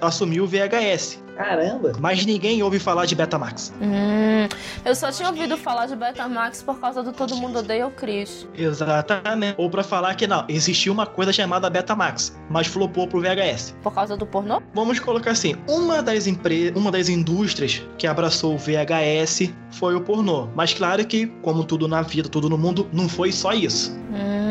assumiu 0.03 0.45
o 0.45 0.47
VHS. 0.47 1.23
Caramba! 1.35 1.93
Mas 1.99 2.27
ninguém 2.27 2.63
ouve 2.63 2.79
falar 2.79 3.07
de 3.07 3.15
Betamax. 3.15 3.73
Hum, 3.81 4.47
eu 4.85 4.95
só 4.95 5.11
tinha 5.11 5.27
ouvido 5.31 5.57
falar 5.57 5.87
de 5.87 5.97
Betamax 5.97 6.63
por 6.63 6.79
causa 6.79 7.03
do 7.03 7.13
Todo 7.13 7.35
Mundo 7.35 7.61
Odeia 7.61 7.87
o 7.87 7.91
Chris. 7.91 8.47
Exatamente. 8.55 9.55
Ou 9.57 9.71
para 9.71 9.83
falar 9.83 10.15
que 10.17 10.27
não, 10.27 10.45
existia 10.49 10.93
uma 10.93 11.07
coisa 11.07 11.33
chamada 11.33 11.71
Betamax, 11.71 12.39
mas 12.51 12.67
flopou 12.67 13.09
pro 13.09 13.23
VHS. 13.23 13.75
Por 13.83 13.95
causa 13.95 14.19
do 14.19 14.27
pornô? 14.27 14.61
Vamos 14.75 15.01
colocar 15.01 15.31
assim, 15.31 15.57
uma 15.67 16.03
das 16.03 16.27
empresas, 16.27 16.77
uma 16.77 16.91
das 16.93 17.09
indústrias 17.09 17.83
que 17.97 18.07
abraçou 18.07 18.55
o 18.55 18.59
VHS 18.59 19.51
foi 19.71 19.95
o 19.95 20.01
pornô. 20.03 20.47
Mas 20.55 20.75
claro 20.75 21.03
que, 21.07 21.27
como 21.41 21.65
tudo 21.65 21.89
na 21.89 22.03
vida, 22.03 22.29
tudo 22.29 22.51
no 22.51 22.59
mundo, 22.59 22.87
não 22.93 23.09
foi 23.09 23.33
só 23.33 23.55
isso. 23.55 23.99
Hum. 24.13 24.42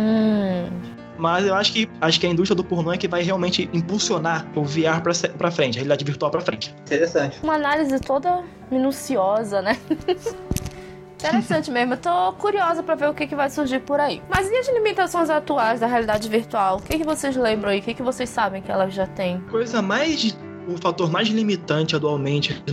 Mas 1.21 1.45
eu 1.45 1.53
acho 1.53 1.71
que 1.71 1.87
acho 2.01 2.19
que 2.19 2.25
a 2.25 2.29
indústria 2.31 2.55
do 2.55 2.63
pornô 2.63 2.91
é 2.91 2.97
que 2.97 3.07
vai 3.07 3.21
realmente 3.21 3.69
impulsionar 3.71 4.47
o 4.55 4.63
VR 4.63 5.01
pra, 5.03 5.13
pra 5.37 5.51
frente, 5.51 5.77
a 5.77 5.81
realidade 5.81 6.03
virtual 6.03 6.31
pra 6.31 6.41
frente. 6.41 6.73
Interessante. 6.81 7.39
Uma 7.43 7.53
análise 7.53 7.99
toda 7.99 8.43
minuciosa, 8.71 9.61
né? 9.61 9.77
Interessante 11.13 11.69
mesmo, 11.69 11.93
eu 11.93 11.97
tô 11.97 12.33
curiosa 12.33 12.81
para 12.81 12.95
ver 12.95 13.07
o 13.07 13.13
que, 13.13 13.27
que 13.27 13.35
vai 13.35 13.51
surgir 13.51 13.81
por 13.81 13.99
aí. 13.99 14.19
Mas 14.27 14.49
e 14.49 14.55
as 14.55 14.67
limitações 14.73 15.29
atuais 15.29 15.79
da 15.79 15.85
realidade 15.85 16.27
virtual? 16.27 16.77
O 16.77 16.81
que, 16.81 16.97
que 16.97 17.03
vocês 17.03 17.35
lembram 17.35 17.69
aí? 17.69 17.77
O 17.77 17.83
que, 17.83 17.93
que 17.93 18.01
vocês 18.01 18.27
sabem 18.27 18.59
que 18.59 18.71
ela 18.71 18.89
já 18.89 19.05
tem? 19.05 19.39
Coisa 19.41 19.79
mais. 19.79 20.35
O 20.67 20.75
fator 20.81 21.11
mais 21.11 21.27
limitante 21.27 21.95
atualmente 21.95 22.63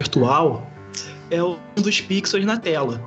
virtual 0.00 0.66
é 1.30 1.40
o 1.40 1.56
dos 1.76 2.00
pixels 2.00 2.44
na 2.44 2.56
tela. 2.56 3.00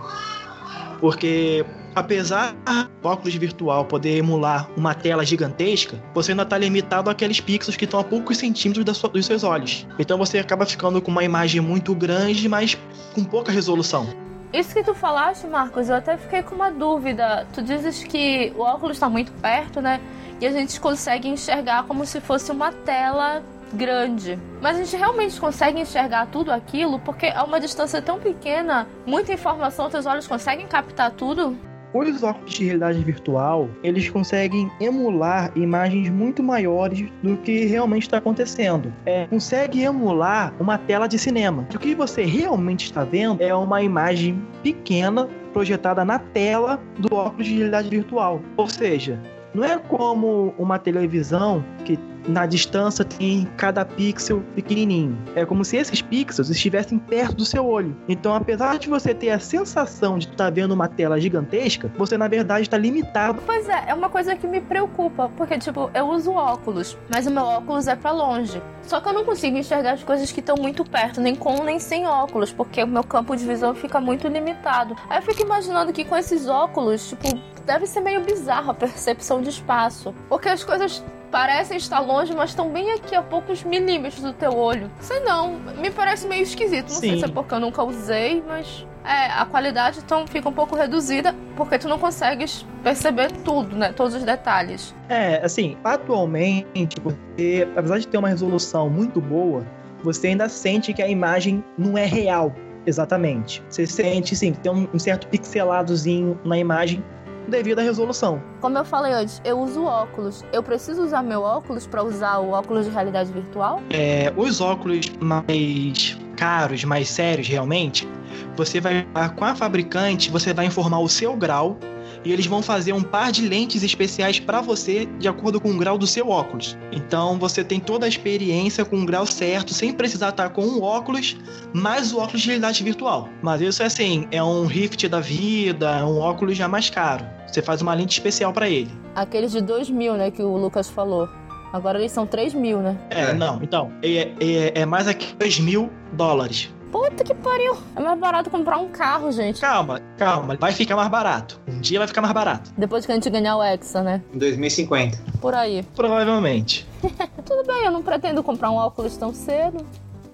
Porque 1.02 1.66
apesar 1.98 2.54
do 3.02 3.08
óculos 3.08 3.34
virtual 3.36 3.84
poder 3.86 4.18
emular 4.18 4.70
uma 4.78 4.94
tela 4.94 5.26
gigantesca, 5.26 6.02
você 6.14 6.32
ainda 6.32 6.44
está 6.44 6.58
limitado 6.58 7.10
àqueles 7.10 7.42
pixels 7.42 7.76
que 7.76 7.86
estão 7.86 8.00
a 8.00 8.04
poucos 8.04 8.38
centímetros 8.38 8.98
sua, 8.98 9.10
dos 9.10 9.26
seus 9.26 9.44
olhos. 9.44 9.88
Então 9.98 10.18
você 10.18 10.38
acaba 10.38 10.66
ficando 10.66 11.02
com 11.02 11.10
uma 11.10 11.24
imagem 11.24 11.60
muito 11.60 11.96
grande, 11.96 12.48
mas 12.48 12.78
com 13.16 13.24
pouca 13.24 13.52
resolução. 13.52 14.08
Isso 14.54 14.74
que 14.74 14.84
tu 14.84 14.94
falaste, 14.94 15.48
Marcos, 15.48 15.90
eu 15.90 15.96
até 15.96 16.18
fiquei 16.18 16.44
com 16.44 16.56
uma 16.56 16.72
dúvida. 16.72 17.48
Tu 17.54 17.62
dizes 17.64 18.04
que 18.04 18.54
o 18.56 18.62
óculos 18.62 18.98
está 18.98 19.10
muito 19.10 19.32
perto, 19.34 19.82
né? 19.82 20.00
E 20.40 20.46
a 20.46 20.52
gente 20.52 20.80
consegue 20.80 21.28
enxergar 21.28 21.84
como 21.84 22.06
se 22.06 22.22
fosse 22.22 22.52
uma 22.52 22.72
tela 22.72 23.44
grande. 23.74 24.40
Mas 24.62 24.78
a 24.78 24.84
gente 24.84 24.96
realmente 24.96 25.40
consegue 25.40 25.82
enxergar 25.82 26.28
tudo 26.28 26.52
aquilo 26.52 27.00
porque 27.00 27.26
a 27.26 27.44
uma 27.44 27.60
distância 27.60 28.02
tão 28.02 28.20
pequena, 28.20 28.88
muita 29.06 29.34
informação, 29.34 29.90
teus 29.90 30.06
olhos 30.06 30.28
conseguem 30.28 30.68
captar 30.68 31.12
tudo? 31.12 31.58
Os 31.94 32.24
óculos 32.24 32.54
de 32.54 32.66
realidade 32.66 33.04
virtual, 33.04 33.70
eles 33.84 34.10
conseguem 34.10 34.70
emular 34.80 35.52
imagens 35.56 36.10
muito 36.10 36.44
maiores 36.44 37.10
do 37.24 37.38
que 37.38 37.66
realmente 37.66 38.04
está 38.04 38.18
acontecendo. 38.18 38.94
É, 39.06 39.26
consegue 39.28 39.82
emular 39.82 40.54
uma 40.60 40.78
tela 40.78 41.08
de 41.08 41.18
cinema. 41.18 41.68
O 41.74 41.80
que 41.80 41.96
você 41.96 42.24
realmente 42.24 42.86
está 42.86 43.04
vendo 43.04 43.42
é 43.42 43.54
uma 43.54 43.82
imagem 43.82 44.42
pequena 44.62 45.28
projetada 45.54 46.06
na 46.06 46.20
tela 46.20 46.80
do 47.00 47.16
óculos 47.16 47.48
de 47.48 47.56
realidade 47.56 47.90
virtual. 47.90 48.42
Ou 48.58 48.68
seja, 48.68 49.20
não 49.54 49.64
é 49.64 49.78
como 49.78 50.54
uma 50.58 50.78
televisão 50.78 51.64
que 51.84 51.98
na 52.28 52.46
distância 52.46 53.06
tem 53.06 53.48
cada 53.58 53.86
pixel 53.86 54.44
pequenininho. 54.56 55.18
É 55.36 55.46
como 55.46 55.64
se 55.64 55.78
esses 55.78 56.02
pixels 56.02 56.50
estivessem 56.50 57.00
perto 57.00 57.38
do 57.38 57.46
seu 57.46 57.66
olho. 57.66 57.96
Então, 58.08 58.36
apesar 58.36 58.78
de 58.78 58.90
você 58.90 59.14
ter 59.14 59.30
a 59.30 59.40
sensação 59.40 60.18
de 60.18 60.26
estar 60.26 60.46
tá 60.46 60.50
vendo 60.50 60.74
uma 60.74 60.88
tela 60.88 61.20
gigantesca, 61.20 61.92
você 61.98 62.18
na 62.18 62.28
verdade 62.28 62.64
está 62.64 62.78
limitado. 62.78 63.42
Pois 63.46 63.68
é, 63.70 63.86
é 63.88 63.94
uma 63.94 64.10
coisa 64.10 64.36
que 64.36 64.48
me 64.48 64.62
preocupa, 64.62 65.30
porque 65.38 65.58
tipo, 65.58 65.90
eu 65.94 66.10
uso 66.10 66.32
óculos, 66.32 66.98
mas 67.10 67.28
o 67.28 67.32
meu 67.32 67.44
óculos 67.44 67.88
é 67.88 67.96
para 67.96 68.12
longe. 68.12 68.62
Só 68.84 69.02
que 69.02 69.10
eu 69.10 69.14
não 69.14 69.26
consigo 69.26 69.58
enxergar 69.58 69.94
as 69.94 70.04
coisas 70.04 70.32
que 70.32 70.40
estão 70.40 70.56
muito 70.56 70.84
perto, 70.86 71.20
nem 71.20 71.36
com 71.36 71.64
nem 71.64 71.80
sem 71.80 72.06
óculos, 72.06 72.54
porque 72.54 72.84
o 72.84 72.88
meu 72.88 73.04
campo 73.04 73.36
de 73.36 73.46
visão 73.46 73.76
fica 73.76 74.00
muito 74.00 74.28
limitado. 74.28 74.96
Aí 75.10 75.20
eu 75.20 75.22
fico 75.22 75.42
imaginando 75.42 75.92
que 75.92 76.06
com 76.06 76.16
esses 76.16 76.48
óculos, 76.48 77.10
tipo, 77.10 77.28
deve 77.66 77.86
ser 77.86 78.00
meio 78.00 78.22
bizarro 78.22 78.72
a 78.72 78.74
percepção 78.74 79.42
de 79.42 79.50
espaço. 79.50 80.16
Porque 80.30 80.48
as 80.48 80.64
coisas 80.64 81.04
parecem 81.32 81.78
estar 81.78 82.00
longe, 82.00 82.34
mas 82.36 82.52
estão 82.52 82.70
bem 82.70 82.92
aqui 82.92 83.16
a 83.16 83.22
poucos 83.22 83.64
milímetros 83.64 84.22
do 84.22 84.34
teu 84.34 84.56
olho. 84.56 84.92
Sei 85.00 85.20
não, 85.20 85.60
me 85.78 85.92
parece 85.92 86.28
meio 86.28 86.44
esquisito. 86.44 86.90
Não 86.90 86.96
Sim. 86.96 87.10
sei 87.10 87.20
se 87.20 87.26
é 87.26 87.28
porque 87.28 87.54
eu 87.54 87.60
nunca 87.60 87.84
usei, 87.84 88.44
mas 88.48 88.86
é, 89.04 89.32
a 89.32 89.46
qualidade 89.46 90.00
então 90.00 90.26
fica 90.28 90.50
um 90.50 90.54
pouco 90.54 90.76
reduzida 90.76 91.34
porque 91.56 91.78
tu 91.78 91.88
não 91.88 91.98
consegues 91.98 92.66
perceber 92.84 93.32
tudo, 93.32 93.76
né? 93.76 93.92
Todos 93.94 94.16
os 94.16 94.24
detalhes. 94.24 94.94
É, 95.10 95.44
assim, 95.44 95.78
atualmente, 95.84 97.00
porque 97.02 97.68
apesar 97.76 98.00
de 98.00 98.08
ter 98.08 98.18
uma 98.18 98.30
resolução 98.30 98.90
muito 98.90 99.22
boa, 99.22 99.66
você 100.04 100.28
ainda 100.28 100.48
sente 100.50 100.94
que 100.94 101.02
a 101.02 101.08
imagem 101.08 101.64
não 101.78 101.98
é 101.98 102.06
real 102.06 102.54
exatamente. 102.86 103.62
Você 103.70 103.86
sente, 103.86 104.36
sim, 104.36 104.54
que 104.54 104.60
tem 104.60 104.72
um, 104.72 104.88
um 104.94 105.00
certo 105.00 105.28
pixeladozinho 105.28 106.40
na 106.44 106.58
imagem 106.58 107.04
devido 107.48 107.80
à 107.80 107.82
resolução. 107.82 108.42
Como 108.62 108.78
eu 108.78 108.86
falei 108.86 109.14
antes, 109.14 109.42
eu 109.44 109.60
uso 109.60 109.84
óculos. 109.84 110.44
Eu 110.52 110.62
preciso 110.62 111.04
usar 111.04 111.24
meu 111.24 111.42
óculos 111.42 111.88
para 111.88 112.04
usar 112.04 112.38
o 112.40 112.52
óculos 112.52 112.86
de 112.86 112.92
realidade 112.92 113.32
virtual? 113.32 113.82
É, 113.90 114.34
os 114.36 114.62
óculos 114.62 115.10
mais 115.20 116.18
caros, 116.36 116.84
mais 116.84 117.10
sérios 117.10 117.48
realmente, 117.48 118.08
você 118.56 118.80
vai 118.80 119.08
com 119.36 119.46
a 119.46 119.56
fabricante, 119.56 120.30
você 120.30 120.54
vai 120.54 120.66
informar 120.66 121.00
o 121.00 121.10
seu 121.10 121.36
grau 121.36 121.78
e 122.24 122.32
eles 122.32 122.46
vão 122.46 122.62
fazer 122.62 122.94
um 122.94 123.02
par 123.02 123.32
de 123.32 123.48
lentes 123.48 123.84
especiais 123.84 124.40
para 124.40 124.62
você 124.62 125.06
de 125.20 125.28
acordo 125.28 125.60
com 125.60 125.72
o 125.72 125.78
grau 125.78 125.98
do 125.98 126.08
seu 126.08 126.30
óculos. 126.30 126.78
Então 126.92 127.38
você 127.38 127.64
tem 127.64 127.80
toda 127.80 128.06
a 128.06 128.10
experiência 128.10 128.86
com 128.86 129.02
o 129.02 129.06
grau 129.06 129.26
certo, 129.26 129.74
sem 129.74 129.94
precisar 129.94 130.30
estar 130.30 130.50
com 130.50 130.64
um 130.64 130.82
óculos, 130.82 131.38
mais 131.74 132.14
o 132.14 132.20
óculos 132.20 132.42
de 132.42 132.48
realidade 132.48 132.84
virtual. 132.84 133.30
Mas 133.42 133.62
isso 133.62 133.84
é 133.84 133.86
assim, 133.86 134.28
é 134.32 134.44
um 134.44 134.66
Rift 134.66 135.08
da 135.08 135.20
vida, 135.20 135.90
é 135.98 136.04
um 136.04 136.20
óculos 136.20 136.58
já 136.58 136.68
mais 136.68 136.90
caro. 136.90 137.26
Você 137.48 137.62
faz 137.62 137.82
uma 137.82 137.94
lente 137.94 138.14
especial 138.14 138.52
para 138.52 138.70
ele. 138.70 138.92
Aqueles 139.16 139.52
de 139.52 139.62
2 139.62 139.90
mil, 139.90 140.14
né, 140.14 140.30
que 140.30 140.44
o 140.44 140.58
Lucas 140.58 140.90
falou. 140.90 141.30
Agora 141.72 142.00
eles 142.00 142.12
são 142.12 142.26
3 142.26 142.54
mil, 142.54 142.80
né? 142.80 142.98
É, 143.10 143.34
não, 143.34 143.62
então, 143.62 143.92
é, 144.02 144.32
é, 144.40 144.82
é 144.82 144.86
mais 144.86 145.08
aqui 145.08 145.36
2 145.36 145.60
mil 145.60 145.90
dólares. 146.14 146.70
Puta 146.98 147.24
que 147.24 147.36
pariu. 147.36 147.78
É 147.96 148.00
mais 148.00 148.20
barato 148.20 148.50
comprar 148.50 148.80
um 148.80 148.90
carro, 148.90 149.32
gente. 149.32 149.62
Calma, 149.62 150.02
calma. 150.18 150.58
Vai 150.60 150.72
ficar 150.72 150.96
mais 150.96 151.08
barato. 151.10 151.62
Um 151.68 151.80
dia 151.80 152.00
vai 152.00 152.08
ficar 152.08 152.22
mais 152.22 152.34
barato. 152.34 152.72
Depois 152.76 153.06
que 153.06 153.12
a 153.12 153.16
gente 153.16 153.30
ganhar 153.30 153.56
o 153.56 153.64
Hexa, 153.64 154.02
né? 154.02 154.20
Em 154.34 154.40
2050. 154.40 155.20
Por 155.40 155.54
aí. 155.54 155.84
Provavelmente. 155.96 156.88
Tudo 157.46 157.68
bem, 157.68 157.86
eu 157.86 157.92
não 157.92 158.02
pretendo 158.02 158.42
comprar 158.42 158.72
um 158.72 158.78
óculos 158.78 159.16
tão 159.16 159.32
cedo. 159.32 159.86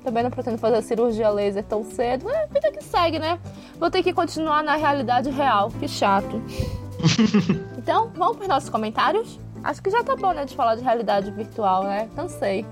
Também 0.06 0.24
não 0.24 0.32
pretendo 0.32 0.58
fazer 0.58 0.82
cirurgia 0.84 1.30
laser 1.30 1.66
tão 1.66 1.84
cedo. 1.84 2.30
É, 2.30 2.48
vida 2.48 2.72
que 2.72 2.82
segue, 2.82 3.20
né? 3.20 3.38
Vou 3.78 3.92
ter 3.92 4.02
que 4.02 4.14
continuar 4.14 4.64
na 4.64 4.78
realidade 4.78 5.30
real. 5.30 5.70
Que 5.82 5.88
chato. 5.90 6.42
então, 7.78 8.10
vamos 8.16 8.38
para 8.38 8.44
os 8.44 8.48
nossos 8.48 8.70
comentários? 8.70 9.38
Acho 9.64 9.82
que 9.82 9.90
já 9.90 10.04
tá 10.04 10.16
bom, 10.16 10.34
né, 10.34 10.44
de 10.44 10.56
falar 10.56 10.76
de 10.76 10.84
realidade 10.84 11.32
virtual, 11.32 11.86
né? 11.86 12.10
Cansei. 12.16 12.66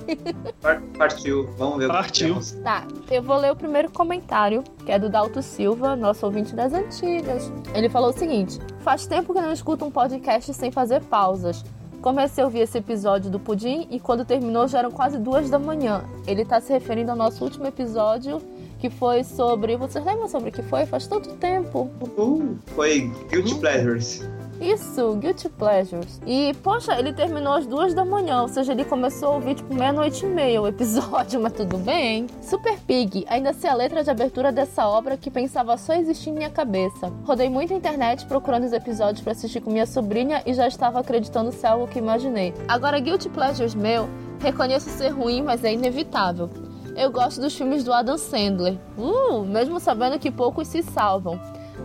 Partiu. 0.97 1.49
Vamos 1.57 1.77
ver 1.79 1.87
Partiu. 1.87 2.35
o 2.35 2.39
que 2.39 2.49
temos. 2.49 2.51
Tá, 2.63 2.85
eu 3.09 3.23
vou 3.23 3.37
ler 3.37 3.51
o 3.51 3.55
primeiro 3.55 3.89
comentário, 3.89 4.63
que 4.85 4.91
é 4.91 4.99
do 4.99 5.09
Dalto 5.09 5.41
Silva, 5.41 5.95
nosso 5.95 6.25
ouvinte 6.25 6.53
das 6.53 6.73
antigas. 6.73 7.51
Ele 7.73 7.87
falou 7.87 8.09
o 8.09 8.13
seguinte: 8.13 8.59
Faz 8.81 9.07
tempo 9.07 9.33
que 9.33 9.39
não 9.39 9.53
escuto 9.53 9.85
um 9.85 9.91
podcast 9.91 10.53
sem 10.53 10.71
fazer 10.71 11.01
pausas. 11.03 11.63
Comecei 12.01 12.43
a 12.43 12.47
ouvir 12.47 12.61
esse 12.61 12.79
episódio 12.79 13.29
do 13.29 13.39
Pudim 13.39 13.87
e 13.91 13.99
quando 13.99 14.25
terminou 14.25 14.67
já 14.67 14.79
eram 14.79 14.89
quase 14.91 15.19
duas 15.19 15.49
da 15.51 15.59
manhã. 15.59 16.03
Ele 16.25 16.43
tá 16.43 16.59
se 16.59 16.73
referindo 16.73 17.11
ao 17.11 17.17
nosso 17.17 17.43
último 17.43 17.67
episódio, 17.67 18.41
que 18.79 18.89
foi 18.89 19.23
sobre. 19.23 19.77
Vocês 19.77 20.03
lembram 20.03 20.27
sobre 20.27 20.49
o 20.49 20.51
que 20.51 20.63
foi? 20.63 20.85
Faz 20.87 21.05
tanto 21.05 21.35
tempo. 21.35 21.91
Uh, 22.17 22.57
foi 22.75 23.11
Guilty 23.29 23.55
Pleasures. 23.55 24.27
Isso, 24.61 25.15
Guilty 25.15 25.49
Pleasures. 25.49 26.21
E, 26.23 26.53
poxa, 26.61 26.97
ele 26.97 27.11
terminou 27.11 27.53
às 27.53 27.65
duas 27.65 27.95
da 27.95 28.05
manhã, 28.05 28.43
ou 28.43 28.47
seja, 28.47 28.73
ele 28.73 28.85
começou 28.85 29.29
a 29.29 29.35
ouvir 29.35 29.55
tipo 29.55 29.73
meia-noite 29.73 30.23
e 30.23 30.29
meia 30.29 30.61
o 30.61 30.67
episódio, 30.67 31.39
mas 31.41 31.53
tudo 31.53 31.79
bem. 31.79 32.27
Super 32.43 32.77
Pig, 32.81 33.25
ainda 33.27 33.53
sei 33.53 33.71
a 33.71 33.73
letra 33.73 34.03
de 34.03 34.11
abertura 34.11 34.51
dessa 34.51 34.87
obra 34.87 35.17
que 35.17 35.31
pensava 35.31 35.75
só 35.77 35.93
existir 35.93 36.29
em 36.29 36.33
minha 36.33 36.49
cabeça. 36.51 37.11
Rodei 37.25 37.49
muito 37.49 37.73
a 37.73 37.75
internet 37.75 38.27
procurando 38.27 38.65
os 38.65 38.71
episódios 38.71 39.21
para 39.21 39.31
assistir 39.31 39.61
com 39.61 39.71
minha 39.71 39.87
sobrinha 39.87 40.43
e 40.45 40.53
já 40.53 40.67
estava 40.67 40.99
acreditando 40.99 41.51
ser 41.51 41.65
algo 41.65 41.87
que 41.87 41.97
imaginei. 41.97 42.53
Agora, 42.67 42.99
Guilty 42.99 43.29
Pleasures 43.29 43.73
meu, 43.73 44.07
reconheço 44.39 44.91
ser 44.91 45.09
ruim, 45.09 45.41
mas 45.41 45.63
é 45.63 45.73
inevitável. 45.73 46.51
Eu 46.95 47.09
gosto 47.09 47.41
dos 47.41 47.55
filmes 47.55 47.83
do 47.83 47.91
Adam 47.91 48.17
Sandler. 48.17 48.77
Uh, 48.95 49.43
mesmo 49.43 49.79
sabendo 49.79 50.19
que 50.19 50.29
poucos 50.29 50.67
se 50.67 50.83
salvam 50.83 51.39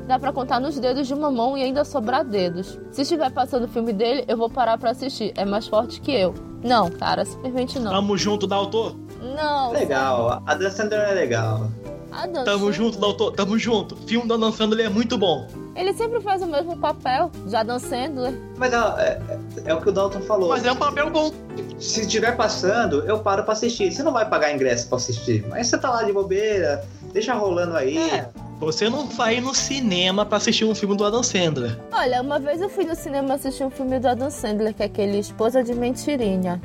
dá 0.07 0.18
pra 0.18 0.32
contar 0.32 0.61
nos 0.61 0.78
dedos 0.78 1.07
de 1.07 1.14
uma 1.14 1.30
mão 1.30 1.57
e 1.57 1.62
ainda 1.62 1.84
sobrar 1.84 2.24
dedos. 2.24 2.78
Se 2.92 3.02
estiver 3.02 3.30
passando 3.30 3.64
o 3.64 3.68
filme 3.68 3.92
dele, 3.92 4.24
eu 4.28 4.36
vou 4.36 4.48
parar 4.48 4.78
pra 4.78 4.90
assistir. 4.90 5.32
É 5.36 5.44
mais 5.44 5.66
forte 5.66 6.00
que 6.00 6.12
eu. 6.12 6.34
Não, 6.62 6.90
cara, 6.90 7.24
simplesmente 7.24 7.78
não. 7.78 7.90
Tamo 7.92 8.16
junto, 8.16 8.46
Daltor. 8.46 8.94
Não. 9.36 9.72
Legal. 9.72 10.42
A 10.46 10.54
Dan 10.54 10.70
Sandler 10.70 11.00
é 11.11 11.14
legal. 11.14 11.68
Adam 12.12 12.44
Tamo 12.44 12.59
Sandler- 12.59 12.72
junto, 12.72 12.98
Daltor. 12.98 13.32
Tamo 13.32 13.59
junto. 13.59 13.94
O 13.94 13.98
filme 13.98 14.26
da 14.28 14.36
Dan 14.36 14.52
Sandler 14.52 14.86
é 14.86 14.88
muito 14.88 15.18
bom. 15.18 15.46
Ele 15.74 15.92
sempre 15.92 16.20
faz 16.22 16.40
o 16.40 16.46
mesmo 16.46 16.74
papel, 16.78 17.30
já 17.48 17.62
Dan 17.62 17.78
Sandler. 17.78 18.32
Mas 18.57 18.72
ó, 18.72 18.98
é, 18.98 19.20
é 19.66 19.74
o 19.74 19.80
que 19.82 19.90
o 19.90 19.92
Dalton 19.92 20.20
falou. 20.22 20.48
Mas 20.48 20.64
é 20.64 20.72
um 20.72 20.76
papel 20.76 21.11
bom. 21.11 21.30
Se 21.78 22.00
estiver 22.00 22.34
passando, 22.36 23.02
eu 23.07 23.18
paro 23.18 23.42
pra 23.44 23.52
assistir. 23.52 23.92
Você 23.92 24.02
não 24.02 24.12
vai 24.12 24.26
pagar 24.26 24.54
ingresso 24.54 24.88
pra 24.88 24.96
assistir. 24.96 25.44
Mas 25.50 25.66
você 25.66 25.76
tá 25.76 25.90
lá 25.90 26.02
de 26.04 26.12
bobeira, 26.12 26.82
deixa 27.12 27.34
rolando 27.34 27.76
aí. 27.76 27.98
É. 27.98 28.28
Você 28.59 28.88
não 28.88 29.07
vai 29.07 29.38
no 29.38 29.54
cinema 29.54 30.24
pra 30.24 30.38
assistir 30.38 30.64
um 30.64 30.74
filme 30.74 30.96
do 30.96 31.04
Adam 31.04 31.22
Sandler. 31.22 31.78
Olha, 31.92 32.22
uma 32.22 32.38
vez 32.38 32.61
eu 32.61 32.70
fui 32.70 32.84
no 32.84 32.94
cinema 32.96 33.34
assistir 33.34 33.64
um 33.64 33.70
filme 33.70 33.98
do 34.00 34.09
Adam 34.09 34.30
Sandler, 34.30 34.72
que 34.72 34.82
é 34.82 34.86
aquele 34.86 35.18
Esposa 35.18 35.62
de 35.62 35.74
Mentirinha. 35.74 36.61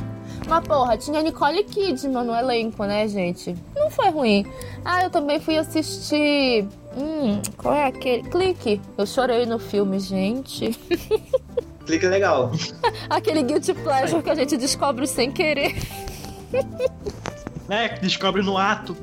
Mas 0.47 0.65
porra, 0.65 0.97
tinha 0.97 1.21
Nicole 1.21 1.63
Kidman 1.65 2.23
no 2.23 2.33
elenco, 2.33 2.85
né, 2.85 3.07
gente? 3.09 3.55
Não 3.75 3.89
foi 3.89 4.09
ruim. 4.09 4.45
Ah, 4.85 5.03
eu 5.03 5.09
também 5.09 5.39
fui 5.41 5.57
assistir. 5.57 6.65
Hum, 6.97 7.41
qual 7.57 7.73
é 7.73 7.87
aquele? 7.87 8.23
Clique. 8.23 8.81
Eu 8.97 9.05
chorei 9.05 9.45
no 9.45 9.59
filme, 9.59 9.99
gente. 9.99 10.71
Clique 11.85 12.07
legal. 12.07 12.51
Aquele 13.09 13.43
guilty 13.43 13.73
pleasure 13.73 14.23
que 14.23 14.29
a 14.29 14.35
gente 14.35 14.55
descobre 14.55 15.05
sem 15.07 15.29
querer. 15.29 15.75
Né? 17.71 17.87
Que 17.87 18.01
descobre 18.01 18.41
no 18.41 18.57
ato. 18.57 18.97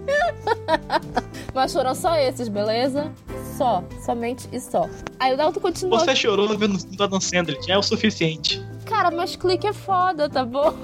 Mas 1.54 1.72
foram 1.72 1.94
só 1.94 2.14
esses, 2.16 2.48
beleza? 2.48 3.10
Só, 3.56 3.82
somente 4.04 4.46
e 4.52 4.60
só. 4.60 4.86
Aí 5.18 5.32
o 5.32 5.38
Dalton 5.38 5.58
continua. 5.58 5.98
Você 5.98 6.14
chorou 6.14 6.46
vendo 6.48 6.76
o 6.76 6.78
filme 6.78 6.94
do 6.94 7.02
Adam 7.02 7.18
Sandler. 7.18 7.58
É 7.66 7.78
o 7.78 7.82
suficiente. 7.82 8.62
Cara, 8.84 9.10
mas 9.10 9.36
clique 9.36 9.66
é 9.66 9.72
foda, 9.72 10.28
tá 10.28 10.44
bom? 10.44 10.74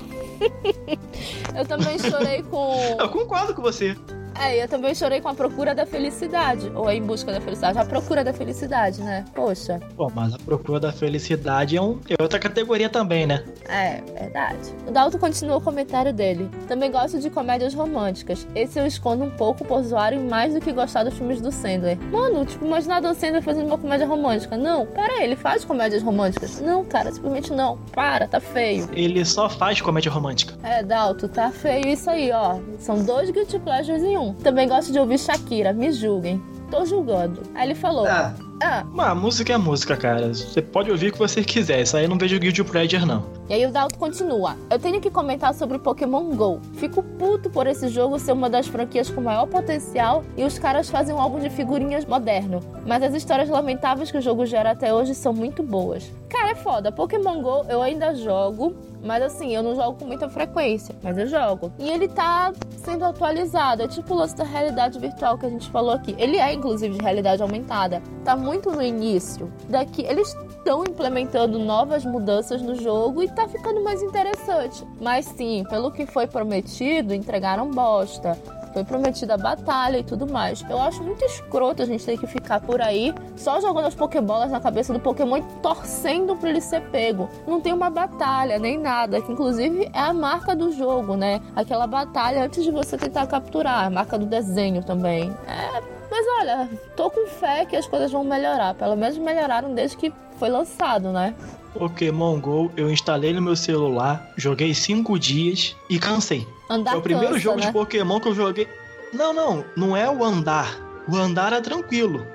eu 1.54 1.66
também 1.66 1.98
chorei 1.98 2.42
com. 2.44 2.96
Eu 2.98 3.10
concordo 3.10 3.52
com 3.52 3.60
você. 3.60 3.94
É, 4.40 4.62
eu 4.62 4.68
também 4.68 4.94
chorei 4.94 5.20
com 5.20 5.28
a 5.28 5.34
procura 5.34 5.74
da 5.74 5.86
felicidade. 5.86 6.70
Ou 6.74 6.88
a 6.88 6.94
em 6.94 7.02
busca 7.02 7.32
da 7.32 7.40
felicidade. 7.40 7.78
A 7.78 7.84
procura 7.84 8.24
da 8.24 8.32
felicidade, 8.32 9.02
né? 9.02 9.24
Poxa. 9.34 9.80
Pô, 9.96 10.10
mas 10.14 10.34
a 10.34 10.38
procura 10.38 10.80
da 10.80 10.92
felicidade 10.92 11.76
é, 11.76 11.82
um, 11.82 12.00
é 12.08 12.20
outra 12.20 12.38
categoria 12.38 12.88
também, 12.88 13.26
né? 13.26 13.44
É, 13.68 14.00
verdade. 14.18 14.74
O 14.86 14.90
Dalton 14.90 15.18
continua 15.18 15.56
o 15.56 15.60
comentário 15.60 16.12
dele. 16.12 16.50
Também 16.66 16.90
gosto 16.90 17.18
de 17.18 17.30
comédias 17.30 17.74
românticas. 17.74 18.46
Esse 18.54 18.78
eu 18.78 18.86
escondo 18.86 19.24
um 19.24 19.30
pouco 19.30 19.64
por 19.64 19.82
zoarem 19.82 20.20
mais 20.20 20.54
do 20.54 20.60
que 20.60 20.72
gostar 20.72 21.04
dos 21.04 21.14
filmes 21.14 21.40
do 21.40 21.52
Sandler. 21.52 21.98
Mano, 22.10 22.44
tipo, 22.44 22.64
imaginar 22.64 23.00
Dan 23.00 23.14
Sandler 23.14 23.42
fazendo 23.42 23.66
uma 23.66 23.78
comédia 23.78 24.06
romântica. 24.06 24.56
Não, 24.56 24.86
pera 24.86 25.14
aí, 25.14 25.24
ele 25.24 25.36
faz 25.36 25.64
comédias 25.64 26.02
românticas. 26.02 26.60
Não, 26.60 26.84
cara, 26.84 27.12
simplesmente 27.12 27.52
não. 27.52 27.78
Para, 27.92 28.26
tá 28.26 28.40
feio. 28.40 28.88
Ele 28.92 29.24
só 29.24 29.48
faz 29.48 29.80
comédia 29.80 30.10
romântica. 30.10 30.54
É, 30.62 30.82
Dalton, 30.82 31.28
tá 31.28 31.50
feio 31.50 31.88
isso 31.88 32.10
aí, 32.10 32.30
ó. 32.32 32.58
São 32.78 33.04
dois 33.04 33.30
guilty 33.30 33.58
pleasures 33.58 34.02
em 34.02 34.16
um. 34.18 34.23
Também 34.32 34.68
gosto 34.68 34.90
de 34.92 34.98
ouvir 34.98 35.18
Shakira, 35.18 35.72
me 35.72 35.92
julguem. 35.92 36.42
Tô 36.70 36.84
julgando. 36.86 37.42
Aí 37.54 37.66
ele 37.68 37.74
falou: 37.74 38.06
Ah, 38.06 38.34
Ah, 38.62 38.84
Mas 38.90 39.08
a 39.08 39.14
música 39.14 39.52
é 39.52 39.56
música, 39.58 39.96
cara. 39.96 40.32
Você 40.32 40.62
pode 40.62 40.90
ouvir 40.90 41.08
o 41.08 41.12
que 41.12 41.18
você 41.18 41.42
quiser. 41.44 41.82
Isso 41.82 41.96
aí 41.96 42.04
eu 42.04 42.08
não 42.08 42.16
vejo 42.16 42.38
Guilty 42.38 42.64
Pleasure, 42.64 43.04
não. 43.04 43.24
E 43.48 43.52
aí 43.54 43.66
o 43.66 43.70
Dalton 43.70 43.98
continua. 43.98 44.56
Eu 44.70 44.78
tenho 44.78 45.00
que 45.00 45.10
comentar 45.10 45.52
sobre 45.54 45.78
Pokémon 45.78 46.30
GO. 46.34 46.60
Fico 46.74 47.02
puto 47.02 47.50
por 47.50 47.66
esse 47.66 47.88
jogo 47.88 48.18
ser 48.18 48.32
uma 48.32 48.48
das 48.48 48.66
franquias 48.66 49.10
com 49.10 49.20
maior 49.20 49.46
potencial 49.46 50.24
e 50.36 50.42
os 50.44 50.58
caras 50.58 50.88
fazem 50.88 51.14
um 51.14 51.20
álbum 51.20 51.38
de 51.38 51.50
figurinhas 51.50 52.06
moderno. 52.06 52.60
Mas 52.86 53.02
as 53.02 53.14
histórias 53.14 53.48
lamentáveis 53.48 54.10
que 54.10 54.18
o 54.18 54.22
jogo 54.22 54.46
gera 54.46 54.70
até 54.70 54.92
hoje 54.94 55.14
são 55.14 55.32
muito 55.34 55.62
boas. 55.62 56.10
Cara, 56.28 56.52
é 56.52 56.54
foda. 56.54 56.90
Pokémon 56.90 57.42
GO 57.42 57.66
eu 57.68 57.82
ainda 57.82 58.14
jogo, 58.14 58.74
mas 59.04 59.22
assim, 59.22 59.54
eu 59.54 59.62
não 59.62 59.74
jogo 59.74 59.98
com 59.98 60.06
muita 60.06 60.28
frequência, 60.28 60.94
mas 61.02 61.16
eu 61.18 61.26
jogo. 61.26 61.72
E 61.78 61.88
ele 61.88 62.08
tá 62.08 62.52
sendo 62.78 63.04
atualizado. 63.04 63.82
É 63.82 63.88
tipo 63.88 64.14
o 64.14 64.16
lance 64.16 64.34
da 64.34 64.44
realidade 64.44 64.98
virtual 64.98 65.38
que 65.38 65.46
a 65.46 65.50
gente 65.50 65.70
falou 65.70 65.92
aqui. 65.92 66.14
Ele 66.18 66.38
é, 66.38 66.52
inclusive, 66.52 66.96
de 66.96 67.02
realidade 67.02 67.42
aumentada. 67.42 68.02
Tá 68.24 68.34
muito 68.34 68.70
no 68.70 68.82
início. 68.82 69.52
Daqui, 69.68 70.02
eles 70.02 70.34
estão 70.56 70.82
implementando 70.82 71.58
novas 71.58 72.04
mudanças 72.04 72.62
no 72.62 72.74
jogo 72.74 73.22
e 73.22 73.28
tá 73.28 73.46
ficando 73.46 73.82
mais 73.82 74.02
interessante. 74.02 74.84
Mas 75.00 75.26
sim, 75.26 75.64
pelo 75.68 75.90
que 75.90 76.06
foi 76.06 76.26
prometido, 76.26 77.14
entregaram 77.14 77.70
bosta. 77.70 78.38
Foi 78.74 78.82
prometida 78.84 79.38
batalha 79.38 79.98
e 79.98 80.02
tudo 80.02 80.26
mais. 80.26 80.62
Eu 80.68 80.80
acho 80.82 81.00
muito 81.02 81.24
escroto 81.24 81.80
a 81.80 81.86
gente 81.86 82.04
ter 82.04 82.18
que 82.18 82.26
ficar 82.26 82.60
por 82.60 82.82
aí 82.82 83.14
só 83.36 83.60
jogando 83.60 83.86
as 83.86 83.94
Pokébolas 83.94 84.50
na 84.50 84.60
cabeça 84.60 84.92
do 84.92 84.98
Pokémon 84.98 85.36
e 85.36 85.42
torcendo 85.62 86.34
pra 86.34 86.50
ele 86.50 86.60
ser 86.60 86.82
pego. 86.90 87.30
Não 87.46 87.60
tem 87.60 87.72
uma 87.72 87.88
batalha 87.88 88.58
nem 88.58 88.76
nada, 88.76 89.22
que 89.22 89.30
inclusive 89.30 89.88
é 89.94 90.00
a 90.00 90.12
marca 90.12 90.56
do 90.56 90.72
jogo, 90.72 91.16
né? 91.16 91.40
Aquela 91.54 91.86
batalha 91.86 92.44
antes 92.44 92.64
de 92.64 92.72
você 92.72 92.98
tentar 92.98 93.28
capturar, 93.28 93.86
a 93.86 93.90
marca 93.90 94.18
do 94.18 94.26
desenho 94.26 94.82
também. 94.82 95.32
É, 95.46 95.80
mas 96.10 96.26
olha, 96.40 96.68
tô 96.96 97.08
com 97.10 97.28
fé 97.28 97.64
que 97.64 97.76
as 97.76 97.86
coisas 97.86 98.10
vão 98.10 98.24
melhorar. 98.24 98.74
Pelo 98.74 98.96
menos 98.96 99.16
melhoraram 99.18 99.72
desde 99.72 99.96
que 99.96 100.12
foi 100.36 100.48
lançado, 100.48 101.12
né? 101.12 101.32
Pokémon 101.74 102.38
GO 102.38 102.70
eu 102.76 102.90
instalei 102.90 103.32
no 103.32 103.42
meu 103.42 103.56
celular, 103.56 104.32
joguei 104.36 104.72
cinco 104.74 105.18
dias 105.18 105.76
e 105.90 105.98
cansei. 105.98 106.46
Andar 106.70 106.92
Foi 106.92 107.00
o 107.00 107.02
primeiro 107.02 107.34
cansa, 107.34 107.40
jogo 107.40 107.60
né? 107.60 107.66
de 107.66 107.72
Pokémon 107.72 108.20
que 108.20 108.28
eu 108.28 108.34
joguei. 108.34 108.68
Não, 109.12 109.32
não, 109.32 109.64
não 109.76 109.96
é 109.96 110.08
o 110.08 110.24
andar. 110.24 110.80
O 111.08 111.16
andar 111.16 111.52
é 111.52 111.60
tranquilo. 111.60 112.26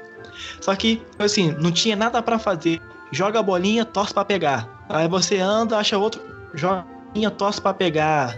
Só 0.61 0.75
que, 0.75 1.01
assim, 1.17 1.51
não 1.59 1.71
tinha 1.71 1.95
nada 1.95 2.21
pra 2.21 2.37
fazer. 2.37 2.79
Joga 3.11 3.39
a 3.39 3.43
bolinha, 3.43 3.83
torce 3.83 4.13
pra 4.13 4.23
pegar. 4.23 4.85
Aí 4.87 5.07
você 5.07 5.37
anda, 5.39 5.77
acha 5.77 5.97
outro, 5.97 6.21
joga 6.53 6.79
a 6.81 6.83
bolinha, 6.83 7.31
torce 7.31 7.61
pra 7.61 7.73
pegar. 7.73 8.37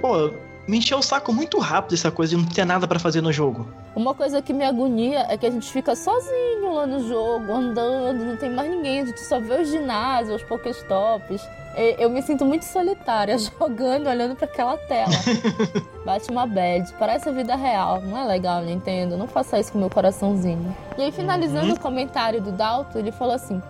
Pô, 0.00 0.32
me 0.66 0.78
encheu 0.78 0.98
o 0.98 1.02
saco 1.02 1.32
muito 1.32 1.58
rápido 1.58 1.94
essa 1.94 2.10
coisa 2.10 2.36
de 2.36 2.42
não 2.42 2.48
ter 2.48 2.64
nada 2.64 2.86
pra 2.88 2.98
fazer 2.98 3.20
no 3.20 3.32
jogo. 3.32 3.66
Uma 3.94 4.14
coisa 4.14 4.42
que 4.42 4.52
me 4.52 4.64
agonia 4.64 5.26
é 5.28 5.36
que 5.36 5.46
a 5.46 5.50
gente 5.50 5.70
fica 5.72 5.94
sozinho 5.94 6.72
lá 6.74 6.86
no 6.86 7.06
jogo, 7.08 7.52
andando, 7.52 8.24
não 8.24 8.36
tem 8.36 8.50
mais 8.50 8.70
ninguém, 8.70 9.00
a 9.00 9.06
gente 9.06 9.20
só 9.20 9.38
vê 9.40 9.60
os 9.62 9.68
ginásios, 9.70 10.42
os 10.42 10.48
pokéstops. 10.48 11.42
E 11.78 11.94
Eu 12.02 12.08
me 12.08 12.22
sinto 12.22 12.44
muito 12.44 12.64
solitária 12.64 13.36
jogando, 13.60 14.08
olhando 14.08 14.34
pra 14.34 14.46
aquela 14.46 14.76
tela. 14.78 15.12
Bate 16.06 16.30
uma 16.30 16.46
bad, 16.46 16.90
parece 16.98 17.28
a 17.28 17.32
vida 17.32 17.54
real. 17.56 18.00
Não 18.00 18.16
é 18.16 18.24
legal, 18.24 18.62
Nintendo? 18.62 19.16
Não 19.16 19.26
faça 19.26 19.58
isso 19.58 19.72
com 19.72 19.78
meu 19.78 19.90
coraçãozinho. 19.90 20.74
E 20.96 21.02
aí, 21.02 21.12
finalizando 21.12 21.66
Uhum. 21.66 21.74
o 21.74 21.80
comentário 21.80 22.40
do 22.40 22.52
Dalton, 22.52 22.98
ele 22.98 23.10
falou 23.12 23.34
assim: 23.34 23.60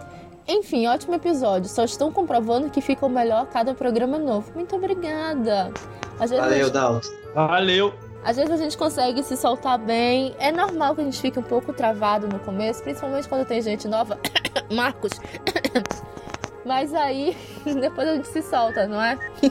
Enfim, 0.49 0.87
ótimo 0.87 1.15
episódio. 1.15 1.69
Só 1.69 1.85
estão 1.85 2.13
comprovando 2.13 2.71
que 2.71 2.81
fica 2.81 3.05
o 3.05 3.09
melhor 3.09 3.43
a 3.43 3.47
cada 3.47 3.75
programa 3.75 4.19
novo. 4.19 4.53
Muito 4.55 4.77
obrigada. 4.77 5.73
Valeu, 6.19 6.65
gente- 6.65 6.71
Dalton. 6.73 7.09
Valeu! 7.35 7.93
às 8.25 8.37
vezes 8.37 8.51
a 8.51 8.57
gente 8.57 8.77
consegue 8.77 9.23
se 9.23 9.37
soltar 9.37 9.79
bem. 9.79 10.35
É 10.41 10.51
normal 10.51 10.95
que 10.97 11.01
a 11.01 11.05
gente 11.05 11.21
fique 11.21 11.39
um 11.39 11.43
pouco 11.45 11.73
travado 11.73 12.27
no 12.27 12.41
começo, 12.41 12.83
principalmente 12.83 13.29
quando 13.29 13.47
tem 13.47 13.61
gente 13.63 13.87
nova. 13.87 14.19
Marcos. 14.73 15.13
Mas 16.67 16.93
aí, 16.93 17.37
depois 17.65 18.09
a 18.09 18.15
gente 18.17 18.27
se 18.27 18.43
solta, 18.43 18.89
não 18.89 19.01
é? 19.01 19.17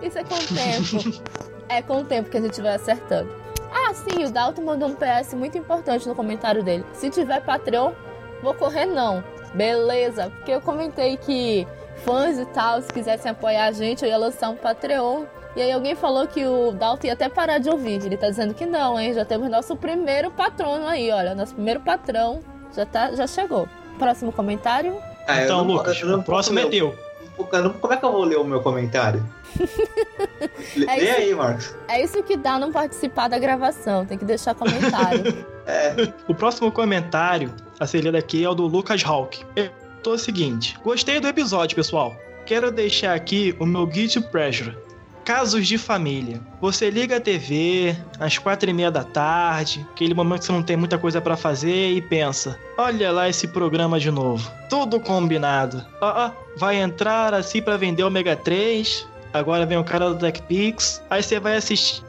Isso 0.00 0.16
é 0.18 0.24
com 0.24 0.34
o 0.34 0.38
tempo. 0.38 1.28
É 1.70 1.82
com 1.82 1.98
o 2.00 2.04
tempo 2.04 2.30
que 2.30 2.38
a 2.38 2.40
gente 2.40 2.62
vai 2.62 2.76
acertando. 2.76 3.30
Ah, 3.70 3.92
sim, 3.92 4.24
o 4.24 4.30
Dalton 4.30 4.62
mandou 4.62 4.88
um 4.88 4.94
PS 4.94 5.34
muito 5.34 5.58
importante 5.58 6.08
no 6.08 6.14
comentário 6.14 6.62
dele. 6.64 6.82
Se 6.94 7.10
tiver 7.10 7.42
Patreon, 7.44 7.92
vou 8.42 8.54
correr 8.54 8.86
não. 8.86 9.22
Beleza, 9.54 10.30
porque 10.36 10.52
eu 10.52 10.60
comentei 10.60 11.16
que 11.16 11.66
fãs 12.04 12.38
e 12.38 12.44
tal, 12.46 12.80
se 12.82 12.88
quisessem 12.92 13.30
apoiar 13.30 13.66
a 13.66 13.72
gente, 13.72 14.04
eu 14.04 14.08
ia 14.10 14.16
lançar 14.18 14.50
um 14.50 14.56
Patreon. 14.56 15.24
E 15.56 15.62
aí 15.62 15.72
alguém 15.72 15.94
falou 15.96 16.26
que 16.26 16.44
o 16.46 16.70
Dalton 16.72 17.06
ia 17.08 17.14
até 17.14 17.28
parar 17.28 17.58
de 17.58 17.68
ouvir. 17.70 18.04
Ele 18.04 18.16
tá 18.16 18.28
dizendo 18.28 18.54
que 18.54 18.64
não, 18.66 19.00
hein? 19.00 19.12
Já 19.14 19.24
temos 19.24 19.50
nosso 19.50 19.74
primeiro 19.74 20.30
patrono 20.30 20.86
aí, 20.86 21.10
olha. 21.10 21.34
Nosso 21.34 21.54
primeiro 21.54 21.80
patrão 21.80 22.40
já, 22.76 22.86
tá, 22.86 23.12
já 23.12 23.26
chegou. 23.26 23.66
Próximo 23.98 24.30
comentário. 24.30 24.96
Ah, 25.26 25.42
então, 25.42 25.64
não- 25.64 25.74
Lucas, 25.74 26.00
o 26.02 26.22
próximo 26.22 26.58
é 26.60 26.66
teu. 26.66 26.94
Como 27.80 27.92
é 27.92 27.96
que 27.96 28.04
eu 28.04 28.12
vou 28.12 28.24
ler 28.24 28.36
o 28.36 28.44
meu 28.44 28.60
comentário? 28.60 29.24
Lê 30.76 30.84
É 30.86 30.96
lê 30.96 31.04
isso. 31.10 31.16
aí, 31.20 31.34
Marcos. 31.34 31.74
É 31.88 32.02
isso 32.02 32.22
que 32.22 32.36
dá 32.36 32.58
não 32.58 32.70
participar 32.70 33.28
da 33.28 33.38
gravação. 33.38 34.04
Tem 34.06 34.18
que 34.18 34.24
deixar 34.24 34.54
comentário. 34.54 35.44
É, 35.70 35.94
O 36.26 36.34
próximo 36.34 36.72
comentário 36.72 37.52
a 37.80 37.86
lido 37.96 38.16
aqui 38.16 38.44
é 38.44 38.48
o 38.48 38.54
do 38.54 38.66
Lucas 38.66 39.04
Hawk. 39.04 39.44
Ele 39.54 39.70
botou 39.96 40.14
o 40.14 40.18
seguinte: 40.18 40.76
Gostei 40.82 41.20
do 41.20 41.28
episódio, 41.28 41.76
pessoal. 41.76 42.16
Quero 42.44 42.70
deixar 42.70 43.14
aqui 43.14 43.54
o 43.58 43.66
meu 43.66 43.86
guilty 43.86 44.20
pleasure. 44.20 44.76
Casos 45.24 45.68
de 45.68 45.76
família. 45.76 46.40
Você 46.60 46.88
liga 46.88 47.18
a 47.18 47.20
TV 47.20 47.94
às 48.18 48.38
quatro 48.38 48.70
e 48.70 48.72
meia 48.72 48.90
da 48.90 49.04
tarde, 49.04 49.86
aquele 49.92 50.14
momento 50.14 50.40
que 50.40 50.46
você 50.46 50.52
não 50.52 50.62
tem 50.62 50.76
muita 50.76 50.96
coisa 50.96 51.20
pra 51.20 51.36
fazer 51.36 51.92
e 51.92 52.00
pensa: 52.00 52.58
olha 52.78 53.12
lá 53.12 53.28
esse 53.28 53.46
programa 53.46 54.00
de 54.00 54.10
novo. 54.10 54.50
Tudo 54.70 54.98
combinado. 54.98 55.84
Ó, 56.00 56.26
ó, 56.26 56.30
vai 56.56 56.76
entrar 56.76 57.34
assim 57.34 57.60
pra 57.60 57.76
vender 57.76 58.02
o 58.02 58.10
Mega 58.10 58.34
3. 58.34 59.06
Agora 59.32 59.66
vem 59.66 59.76
o 59.76 59.84
cara 59.84 60.08
do 60.08 60.18
TechPix. 60.18 61.02
Aí 61.10 61.22
você 61.22 61.38
vai 61.38 61.56
assistir. 61.56 62.02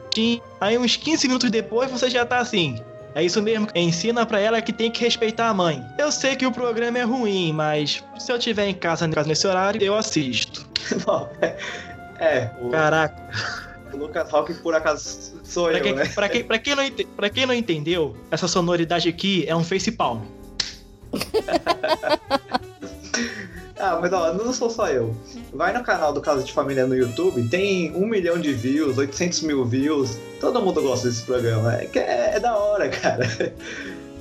Aí 0.60 0.78
uns 0.78 0.96
15 0.96 1.28
minutos 1.28 1.50
depois 1.50 1.90
você 1.90 2.08
já 2.08 2.24
tá 2.24 2.38
assim. 2.38 2.82
É 3.14 3.24
isso 3.24 3.42
mesmo, 3.42 3.66
ensina 3.74 4.24
pra 4.24 4.38
ela 4.38 4.62
que 4.62 4.72
tem 4.72 4.90
que 4.90 5.00
respeitar 5.02 5.48
a 5.48 5.54
mãe. 5.54 5.84
Eu 5.98 6.12
sei 6.12 6.36
que 6.36 6.46
o 6.46 6.52
programa 6.52 6.98
é 6.98 7.02
ruim, 7.02 7.52
mas 7.52 8.04
se 8.18 8.30
eu 8.32 8.38
tiver 8.38 8.68
em 8.68 8.74
casa 8.74 9.08
nesse 9.08 9.46
horário, 9.46 9.82
eu 9.82 9.96
assisto. 9.96 10.66
bom, 11.04 11.28
é, 11.40 11.56
é, 12.18 12.50
o, 12.60 12.70
Caraca, 12.70 13.16
o 13.92 13.96
Lucas 13.96 14.30
Rock 14.30 14.54
por 14.54 14.74
acaso 14.74 15.40
sou 15.42 15.68
pra 15.68 15.78
eu, 15.78 15.82
quem, 15.82 15.94
né? 15.94 16.06
pra, 16.06 16.28
quem, 16.28 16.44
pra, 16.44 16.58
quem 16.58 16.74
não 16.76 16.82
ente- 16.84 17.04
pra 17.16 17.28
quem 17.28 17.46
não 17.46 17.54
entendeu, 17.54 18.16
essa 18.30 18.46
sonoridade 18.46 19.08
aqui 19.08 19.44
é 19.48 19.56
um 19.56 19.64
face 19.64 19.90
palm. 19.92 20.20
Ah, 23.80 23.98
mas 24.00 24.12
ó, 24.12 24.32
não 24.34 24.52
sou 24.52 24.68
só 24.68 24.88
eu. 24.88 25.14
Vai 25.52 25.72
no 25.72 25.82
canal 25.82 26.12
do 26.12 26.20
Casa 26.20 26.42
de 26.42 26.52
Família 26.52 26.86
no 26.86 26.94
YouTube, 26.94 27.48
tem 27.48 27.92
um 27.96 28.06
milhão 28.06 28.38
de 28.38 28.52
views, 28.52 28.98
800 28.98 29.40
mil 29.42 29.64
views. 29.64 30.18
Todo 30.38 30.60
mundo 30.60 30.82
gosta 30.82 31.08
desse 31.08 31.22
programa. 31.22 31.74
É, 31.76 31.86
que 31.86 31.98
é, 31.98 32.32
é 32.34 32.40
da 32.40 32.56
hora, 32.56 32.88
cara. 32.88 33.24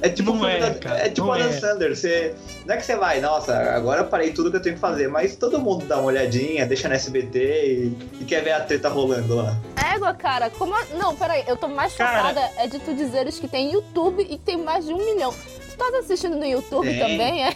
É 0.02 0.08
tipo, 0.08 0.34
Não 0.34 0.48
é, 0.48 0.60
da- 0.62 0.74
cara, 0.76 1.00
é 1.00 1.10
tipo 1.10 1.28
não 1.28 1.34
Adam 1.34 1.48
é. 1.50 1.90
Você, 1.94 2.34
não 2.66 2.74
é 2.74 2.78
que 2.78 2.86
você 2.86 2.96
vai, 2.96 3.20
nossa, 3.20 3.54
agora 3.76 4.00
eu 4.00 4.06
parei 4.06 4.32
tudo 4.32 4.50
que 4.50 4.56
eu 4.56 4.62
tenho 4.62 4.76
que 4.76 4.80
fazer, 4.82 5.10
mas 5.10 5.36
todo 5.36 5.60
mundo 5.60 5.86
dá 5.86 5.98
uma 5.98 6.06
olhadinha, 6.06 6.66
deixa 6.66 6.88
no 6.88 6.94
SBT 6.94 7.38
e, 7.38 7.98
e 8.22 8.24
quer 8.24 8.42
ver 8.42 8.54
a 8.54 8.62
treta 8.62 8.88
rolando 8.88 9.36
lá. 9.36 9.58
Égua, 9.94 10.14
cara, 10.14 10.50
como. 10.52 10.74
a- 10.74 10.86
Não, 10.98 11.14
peraí, 11.18 11.44
eu 11.48 11.58
tô 11.58 11.68
mais 11.68 11.94
Cara. 11.96 12.30
chocada 12.30 12.50
é 12.60 12.68
de 12.68 12.80
tu 12.80 12.94
dizeres 12.94 13.40
que 13.40 13.48
tem 13.50 13.74
YouTube 13.74 14.26
e 14.30 14.38
tem 14.38 14.56
mais 14.58 14.86
de 14.86 14.94
um 14.94 14.98
milhão. 15.04 15.34
Tu 15.70 15.76
tá 15.78 15.92
assistindo 16.00 16.38
no 16.38 16.46
YouTube 16.46 16.88
Tem. 16.88 16.98
também, 17.00 17.46
é? 17.48 17.54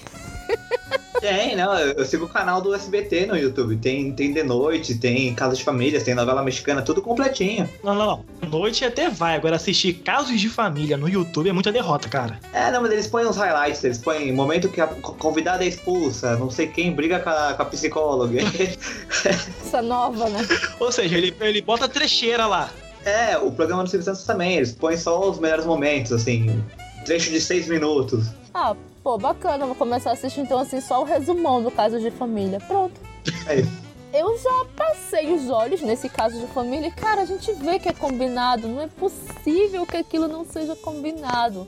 Tem, 1.22 1.56
não, 1.56 1.78
eu, 1.80 2.06
sigo 2.06 2.26
o 2.26 2.30
canal 2.30 2.60
do 2.62 2.74
SBT 2.74 3.28
no 3.28 3.38
YouTube. 3.38 3.78
Tem, 3.78 4.12
tem 4.12 4.34
De 4.34 4.44
Noite, 4.44 4.96
tem 4.96 5.34
Casa 5.34 5.56
de 5.56 5.64
Família, 5.64 6.02
tem 6.04 6.14
novela 6.14 6.44
mexicana, 6.44 6.82
tudo 6.82 7.02
completinho. 7.02 7.70
Não, 7.82 7.96
não, 7.96 8.06
não. 8.42 8.50
Noite 8.50 8.84
até 8.84 9.10
vai, 9.10 9.36
agora 9.38 9.56
assistir 9.56 9.94
casos 9.94 10.42
de 10.42 10.50
família 10.50 10.98
no 10.98 11.08
YouTube 11.08 11.48
é 11.50 11.54
muita 11.54 11.72
derrota, 11.72 12.10
cara. 12.10 12.40
É, 12.52 12.70
não, 12.72 12.82
mas 12.82 12.92
eles 12.92 13.08
põem 13.08 13.26
uns 13.26 13.38
highlights, 13.38 13.82
eles 13.86 14.00
põem 14.00 14.34
momento 14.34 14.68
que 14.68 14.82
a 14.82 14.88
co- 14.88 15.14
convidada 15.14 15.64
é 15.64 15.68
expulsa, 15.70 16.36
não 16.36 16.50
sei 16.50 16.68
quem 16.68 16.92
briga 16.92 17.20
com 17.22 17.30
a, 17.30 17.54
com 17.54 17.62
a 17.62 17.66
psicóloga. 17.66 18.42
Essa 19.64 19.82
nova, 19.82 20.28
né? 20.30 20.46
Ou 20.80 20.92
seja, 20.92 21.18
ele, 21.18 21.34
ele 21.40 21.62
bota 21.62 21.88
trecheira 21.88 22.46
lá. 22.46 22.70
é, 23.06 23.38
o 23.38 23.50
programa 23.52 23.84
do 23.84 23.90
Silvio 23.90 24.04
Santos 24.04 24.24
também, 24.26 24.58
eles 24.58 24.74
põem 24.74 24.98
só 24.98 25.30
os 25.30 25.40
melhores 25.40 25.66
momentos, 25.66 26.12
assim, 26.12 26.62
trecho 27.04 27.30
de 27.30 27.40
seis 27.40 27.68
minutos. 27.68 28.28
Ah, 28.54 28.76
pô, 29.04 29.18
bacana. 29.18 29.66
Vou 29.66 29.76
começar 29.76 30.12
a 30.12 30.14
assistir 30.14 30.42
então 30.42 30.58
assim 30.60 30.82
só 30.82 31.02
o 31.02 31.06
resumão 31.06 31.62
do 31.62 31.70
caso 31.72 32.00
de 32.00 32.10
família. 32.12 32.60
Pronto. 32.60 33.00
É 33.48 33.60
isso. 33.60 33.84
Eu 34.14 34.38
já 34.38 34.66
passei 34.76 35.34
os 35.34 35.50
olhos 35.50 35.82
nesse 35.82 36.08
caso 36.08 36.40
de 36.40 36.46
família 36.54 36.88
e, 36.88 36.92
cara, 36.92 37.22
a 37.22 37.26
gente 37.26 37.52
vê 37.54 37.80
que 37.80 37.90
é 37.90 37.94
combinado. 37.94 38.68
Não 38.68 38.82
é 38.82 38.88
possível 38.88 39.88
que 39.88 39.98
aquilo 39.98 40.28
não 40.28 40.46
seja 40.46 40.76
combinado. 40.76 41.68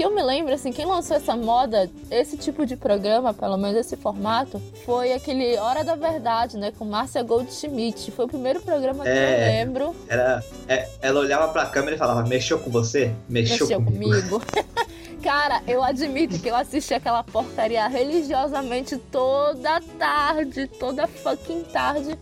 Que 0.00 0.06
eu 0.06 0.14
me 0.14 0.22
lembro, 0.22 0.54
assim, 0.54 0.72
quem 0.72 0.86
lançou 0.86 1.14
essa 1.14 1.36
moda, 1.36 1.90
esse 2.10 2.34
tipo 2.34 2.64
de 2.64 2.74
programa, 2.74 3.34
pelo 3.34 3.58
menos 3.58 3.76
esse 3.76 3.98
formato, 3.98 4.58
foi 4.86 5.12
aquele 5.12 5.58
Hora 5.58 5.84
da 5.84 5.94
Verdade, 5.94 6.56
né? 6.56 6.72
Com 6.78 6.86
Márcia 6.86 7.22
Goldschmidt. 7.22 8.10
Foi 8.12 8.24
o 8.24 8.28
primeiro 8.28 8.62
programa 8.62 9.04
que 9.04 9.10
É. 9.10 9.34
eu 9.34 9.66
lembro. 9.66 9.96
Era, 10.08 10.42
é, 10.66 10.88
ela 11.02 11.20
olhava 11.20 11.48
pra 11.48 11.66
câmera 11.66 11.96
e 11.96 11.98
falava, 11.98 12.26
mexeu 12.26 12.58
com 12.58 12.70
você? 12.70 13.12
Mexeu, 13.28 13.66
mexeu 13.66 13.84
comigo. 13.84 14.40
comigo. 14.40 14.42
Cara, 15.22 15.60
eu 15.68 15.84
admito 15.84 16.38
que 16.38 16.48
eu 16.48 16.56
assisti 16.56 16.94
aquela 16.94 17.22
porcaria 17.22 17.86
religiosamente 17.86 18.96
toda 18.96 19.82
tarde, 19.98 20.66
toda 20.66 21.06
fucking 21.06 21.64
tarde. 21.64 22.18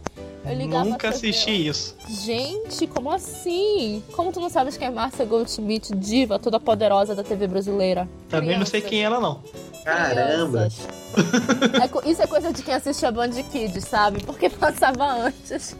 Eu 0.48 0.56
ligava 0.56 0.84
Nunca 0.84 1.08
assisti 1.10 1.68
isso. 1.68 1.96
Gente, 2.08 2.86
como 2.86 3.10
assim? 3.10 4.02
Como 4.12 4.32
tu 4.32 4.40
não 4.40 4.48
sabes 4.48 4.76
quem 4.76 4.88
é 4.88 4.90
Márcia 4.90 5.24
Goldschmidt, 5.24 5.94
diva 5.94 6.38
toda 6.38 6.58
poderosa 6.58 7.14
da 7.14 7.22
TV 7.22 7.46
brasileira? 7.46 8.08
Também 8.28 8.58
não 8.58 8.66
sei 8.66 8.80
quem 8.80 9.00
é 9.00 9.04
ela, 9.04 9.20
não. 9.20 9.42
Caramba! 9.84 10.68
É 10.68 12.10
isso 12.10 12.22
é 12.22 12.26
coisa 12.26 12.52
de 12.52 12.62
quem 12.62 12.74
assiste 12.74 13.04
a 13.06 13.10
Band 13.10 13.30
Kids, 13.30 13.84
sabe? 13.84 14.22
Porque 14.22 14.48
passava 14.50 15.04
antes. 15.12 15.76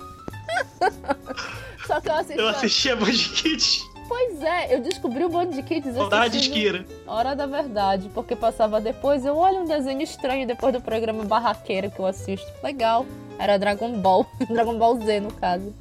Só 1.86 2.00
que 2.00 2.08
eu 2.08 2.14
assisti. 2.14 2.38
Eu 2.38 2.48
assisti 2.48 2.90
a 2.90 2.96
Band 2.96 3.12
Kids. 3.12 3.80
Pois 4.08 4.42
é, 4.42 4.74
eu 4.74 4.80
descobri 4.80 5.22
o 5.24 5.28
Band 5.28 5.50
Kids 5.62 5.94
Saudade 5.94 6.48
Kira. 6.48 6.86
Hora 7.06 7.36
da 7.36 7.44
verdade, 7.44 8.10
porque 8.14 8.34
passava 8.34 8.80
depois. 8.80 9.24
Eu 9.24 9.36
olho 9.36 9.60
um 9.60 9.64
desenho 9.64 10.00
estranho 10.00 10.46
depois 10.46 10.72
do 10.72 10.80
programa 10.80 11.24
Barraqueira 11.24 11.90
que 11.90 12.00
eu 12.00 12.06
assisto. 12.06 12.46
Legal. 12.62 13.04
Era 13.38 13.58
Dragon 13.58 14.00
Ball. 14.00 14.26
Dragon 14.50 14.78
Ball 14.78 15.00
Z, 15.00 15.20
no 15.20 15.32
caso. 15.32 15.72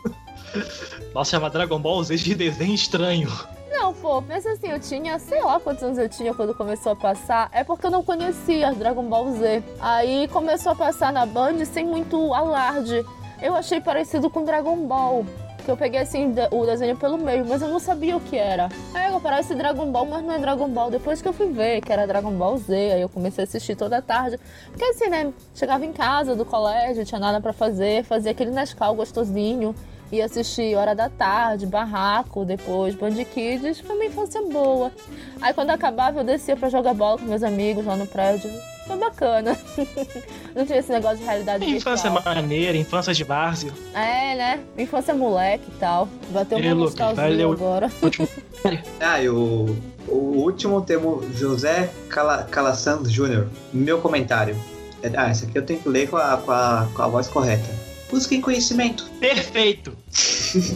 Nossa, 1.14 1.30
chama 1.32 1.50
Dragon 1.50 1.78
Ball 1.78 2.02
Z 2.04 2.16
de 2.16 2.34
desenho 2.34 2.74
estranho. 2.74 3.28
Não, 3.70 3.94
pô, 3.94 4.20
pensa 4.20 4.50
assim, 4.52 4.68
eu 4.68 4.80
tinha, 4.80 5.18
sei 5.18 5.42
lá 5.42 5.58
quantos 5.58 5.82
anos 5.82 5.96
eu 5.96 6.08
tinha 6.08 6.34
quando 6.34 6.54
começou 6.54 6.92
a 6.92 6.96
passar. 6.96 7.48
É 7.52 7.64
porque 7.64 7.86
eu 7.86 7.90
não 7.90 8.02
conhecia 8.02 8.72
Dragon 8.74 9.04
Ball 9.04 9.32
Z. 9.32 9.62
Aí 9.80 10.28
começou 10.28 10.72
a 10.72 10.74
passar 10.74 11.12
na 11.12 11.24
Band 11.24 11.64
sem 11.64 11.86
muito 11.86 12.34
alarde. 12.34 13.04
Eu 13.40 13.54
achei 13.54 13.80
parecido 13.80 14.28
com 14.28 14.44
Dragon 14.44 14.86
Ball. 14.86 15.24
Que 15.60 15.70
eu 15.70 15.76
peguei 15.76 16.00
assim 16.00 16.34
o 16.50 16.66
desenho 16.66 16.96
pelo 16.96 17.18
meio, 17.18 17.46
mas 17.46 17.62
eu 17.62 17.68
não 17.68 17.78
sabia 17.78 18.16
o 18.16 18.20
que 18.20 18.36
era. 18.36 18.68
Aí 18.94 19.12
eu 19.12 19.20
parece 19.20 19.54
Dragon 19.54 19.90
Ball, 19.90 20.06
mas 20.06 20.24
não 20.24 20.32
é 20.32 20.38
Dragon 20.38 20.68
Ball. 20.68 20.90
Depois 20.90 21.20
que 21.20 21.28
eu 21.28 21.32
fui 21.32 21.52
ver 21.52 21.80
que 21.80 21.92
era 21.92 22.06
Dragon 22.06 22.32
Ball 22.32 22.56
Z, 22.58 22.74
aí 22.74 23.00
eu 23.00 23.08
comecei 23.08 23.44
a 23.44 23.46
assistir 23.46 23.76
toda 23.76 24.00
tarde. 24.00 24.38
Porque 24.70 24.84
assim, 24.84 25.08
né? 25.08 25.32
Chegava 25.54 25.84
em 25.84 25.92
casa 25.92 26.34
do 26.34 26.44
colégio, 26.44 27.04
tinha 27.04 27.20
nada 27.20 27.40
para 27.40 27.52
fazer, 27.52 28.04
fazia 28.04 28.30
aquele 28.30 28.50
Nescau 28.50 28.94
gostosinho 28.94 29.74
ia 30.12 30.24
assistir 30.24 30.74
Hora 30.76 30.94
da 30.94 31.08
Tarde, 31.08 31.66
Barraco, 31.66 32.44
depois 32.44 32.94
Band 32.94 33.14
Kids, 33.24 33.80
foi 33.80 33.94
uma 33.96 34.04
infância 34.04 34.42
boa. 34.42 34.90
Aí 35.40 35.52
quando 35.54 35.70
acabava 35.70 36.20
eu 36.20 36.24
descia 36.24 36.56
para 36.56 36.68
jogar 36.68 36.94
bola 36.94 37.18
com 37.18 37.24
meus 37.24 37.42
amigos 37.42 37.84
lá 37.84 37.96
no 37.96 38.06
prédio. 38.06 38.50
Foi 38.86 38.96
bacana. 38.96 39.56
Não 40.54 40.66
tinha 40.66 40.78
esse 40.78 40.90
negócio 40.90 41.18
de 41.18 41.24
realidade 41.24 41.64
Infância 41.64 42.10
virtual. 42.10 42.34
maneira, 42.34 42.76
infância 42.76 43.14
de 43.14 43.22
várzea. 43.22 43.70
É, 43.94 44.34
né? 44.34 44.60
Infância 44.76 45.14
moleque 45.14 45.64
e 45.68 45.78
tal. 45.78 46.08
Bateu 46.30 46.58
E, 46.58 46.66
uma 46.66 46.74
nostalgia 46.74 47.46
agora. 47.46 47.88
Ah, 49.00 49.22
e 49.22 49.28
o, 49.28 49.74
o 50.08 50.14
último 50.42 50.82
temos 50.82 51.24
José 51.38 51.90
Cala, 52.08 52.42
Calassand 52.44 53.04
Jr. 53.08 53.46
Meu 53.72 54.00
comentário. 54.00 54.56
É- 55.02 55.10
Ah, 55.16 55.30
esse 55.30 55.46
aqui 55.46 55.56
eu 55.56 55.64
tenho 55.64 55.80
que 55.80 55.88
ler 55.88 56.10
com 56.10 56.16
a, 56.16 56.36
com 56.38 56.50
a, 56.50 56.88
com 56.92 57.02
a 57.02 57.08
voz 57.08 57.28
correta. 57.28 57.79
Busquem 58.10 58.40
conhecimento. 58.40 59.04
Perfeito! 59.20 59.96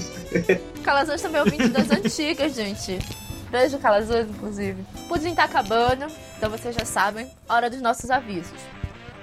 Calazans 0.85 1.21
também 1.23 1.41
é 1.41 1.45
ouvinte 1.45 1.69
das 1.69 1.91
antigas, 1.91 2.55
gente. 2.55 2.99
Beijo, 3.51 3.79
Calazans, 3.79 4.29
inclusive. 4.29 4.85
Pudim 5.09 5.35
tá 5.35 5.45
acabando, 5.45 6.07
então 6.37 6.51
vocês 6.51 6.75
já 6.75 6.85
sabem. 6.85 7.29
Hora 7.49 7.69
dos 7.71 7.81
nossos 7.81 8.11
avisos. 8.11 8.53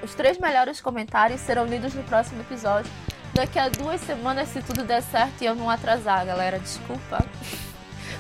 Os 0.03 0.14
três 0.16 0.38
melhores 0.39 0.82
comentários 0.82 1.41
serão 1.41 1.66
lidos 1.66 1.93
no 1.93 2.03
próximo 2.03 2.41
episódio. 2.41 2.91
Daqui 3.34 3.59
a 3.59 3.70
duas 3.70 4.01
semanas, 4.01 4.49
se 4.49 4.62
tudo 4.62 4.84
der 4.84 5.01
certo 5.03 5.41
e 5.41 5.45
eu 5.45 5.55
não 5.55 5.70
atrasar, 5.70 6.26
galera. 6.26 6.59
Desculpa. 6.59 7.24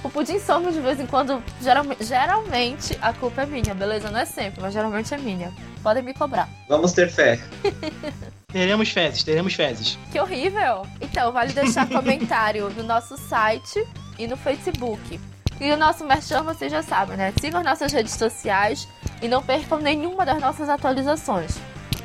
O 0.03 0.09
pudim 0.09 0.39
some 0.39 0.71
de 0.71 0.79
vez 0.79 0.99
em 0.99 1.05
quando. 1.05 1.43
Geral- 1.61 1.85
geralmente 1.99 2.97
a 3.01 3.11
culpa 3.13 3.41
é 3.41 3.45
minha, 3.45 3.73
beleza? 3.73 4.09
Não 4.09 4.19
é 4.19 4.25
sempre, 4.25 4.61
mas 4.61 4.73
geralmente 4.73 5.13
é 5.13 5.17
minha. 5.17 5.51
Podem 5.83 6.01
me 6.03 6.13
cobrar. 6.13 6.47
Vamos 6.69 6.93
ter 6.93 7.09
fé. 7.09 7.39
Teremos 8.51 8.89
fezes, 8.89 9.23
teremos 9.23 9.53
fezes. 9.53 9.97
Que 10.11 10.19
horrível! 10.19 10.85
Então, 10.99 11.31
vale 11.31 11.53
deixar 11.53 11.87
comentário 11.87 12.69
no 12.71 12.83
nosso 12.83 13.17
site 13.17 13.85
e 14.19 14.27
no 14.27 14.35
Facebook. 14.35 15.19
E 15.59 15.71
o 15.71 15.77
nosso 15.77 16.05
merchan, 16.05 16.43
vocês 16.43 16.71
já 16.71 16.81
sabem, 16.81 17.15
né? 17.15 17.33
Sigam 17.39 17.59
as 17.59 17.65
nossas 17.65 17.93
redes 17.93 18.13
sociais 18.13 18.87
e 19.21 19.27
não 19.27 19.43
percam 19.43 19.79
nenhuma 19.79 20.25
das 20.25 20.41
nossas 20.41 20.67
atualizações. 20.67 21.59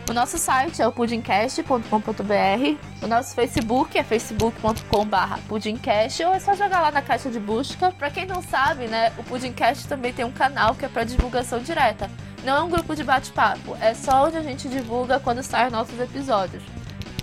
O 0.09 0.12
nosso 0.12 0.38
site 0.38 0.80
é 0.80 0.86
o 0.86 0.92
pudimcast.com.br. 0.92 2.78
O 3.03 3.07
nosso 3.09 3.34
Facebook 3.34 3.99
é 3.99 4.05
facebook.com.br 4.05 5.40
pudimcast 5.49 6.22
ou 6.22 6.32
é 6.32 6.38
só 6.38 6.55
jogar 6.55 6.80
lá 6.80 6.92
na 6.92 7.03
caixa 7.03 7.28
de 7.28 7.40
busca. 7.40 7.90
Pra 7.90 8.09
quem 8.09 8.24
não 8.24 8.40
sabe, 8.40 8.86
né, 8.86 9.12
o 9.18 9.24
Pudimcast 9.24 9.88
também 9.88 10.12
tem 10.12 10.24
um 10.24 10.30
canal 10.30 10.76
que 10.76 10.84
é 10.84 10.88
pra 10.88 11.03
divulgação 11.03 11.59
direta. 11.59 12.09
Não 12.47 12.57
é 12.57 12.62
um 12.62 12.70
grupo 12.70 12.97
de 12.97 13.05
bate-papo, 13.05 13.76
é 13.80 13.92
só 13.92 14.26
onde 14.26 14.38
a 14.38 14.42
gente 14.42 14.68
divulga 14.68 15.20
quando 15.20 15.42
saem 15.42 15.70
nossos 15.70 16.01
episódios 16.01 16.62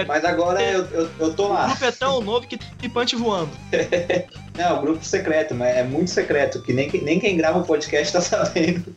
Mas 0.07 0.25
agora 0.25 0.63
eu, 0.63 0.85
eu, 0.87 1.11
eu 1.19 1.35
tô 1.35 1.47
O 1.47 1.53
lá. 1.53 1.67
grupo 1.67 1.85
é 1.85 1.93
tão 1.93 2.21
novo 2.21 2.47
que 2.47 2.57
tem 2.57 2.89
punch 2.91 3.15
voando. 3.17 3.51
Não, 4.57 4.81
grupo 4.81 5.05
secreto, 5.05 5.55
mas 5.55 5.77
é 5.77 5.83
muito 5.85 6.11
secreto, 6.11 6.63
que 6.63 6.73
nem, 6.73 6.91
nem 7.03 7.21
quem 7.21 7.37
grava 7.37 7.59
o 7.59 7.65
podcast 7.65 8.13
tá 8.13 8.21
sabendo. 8.21 8.95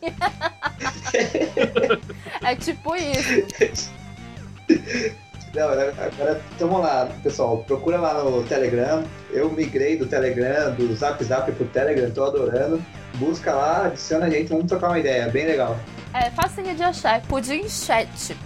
É 2.42 2.54
tipo 2.56 2.94
isso. 2.96 3.90
Não, 5.54 5.64
agora 5.68 6.40
vamos 6.58 6.80
lá, 6.80 7.08
pessoal. 7.22 7.58
Procura 7.66 7.98
lá 7.98 8.22
no 8.22 8.42
Telegram. 8.44 9.02
Eu 9.32 9.50
migrei 9.50 9.96
do 9.96 10.06
Telegram, 10.06 10.72
do 10.74 10.94
Zap 10.94 11.22
Zap 11.24 11.50
pro 11.52 11.64
Telegram, 11.66 12.08
tô 12.10 12.24
adorando. 12.24 12.80
Busca 13.14 13.52
lá, 13.52 13.86
adiciona 13.86 14.26
a 14.26 14.30
gente, 14.30 14.48
vamos 14.48 14.66
trocar 14.66 14.88
uma 14.88 14.98
ideia, 15.00 15.28
bem 15.28 15.46
legal. 15.46 15.76
É 16.14 16.30
facinho 16.30 16.74
de 16.74 16.82
achar, 16.82 17.16
é 17.16 17.20
Pudim 17.20 17.68
Chat. 17.68 18.36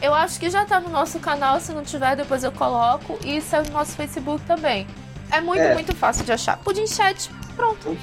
Eu 0.00 0.14
acho 0.14 0.40
que 0.40 0.48
já 0.48 0.64
tá 0.64 0.80
no 0.80 0.88
nosso 0.88 1.18
canal, 1.20 1.60
se 1.60 1.72
não 1.72 1.82
tiver, 1.82 2.16
depois 2.16 2.42
eu 2.42 2.50
coloco. 2.52 3.18
E 3.22 3.36
isso 3.36 3.54
é 3.54 3.62
no 3.62 3.70
nosso 3.70 3.92
Facebook 3.92 4.42
também. 4.46 4.86
É 5.30 5.40
muito, 5.42 5.60
É. 5.62 5.74
muito 5.74 5.94
fácil 5.94 6.24
de 6.24 6.32
achar. 6.32 6.56
Pudim 6.58 6.86
Chat, 6.86 7.30
pronto. 7.54 7.96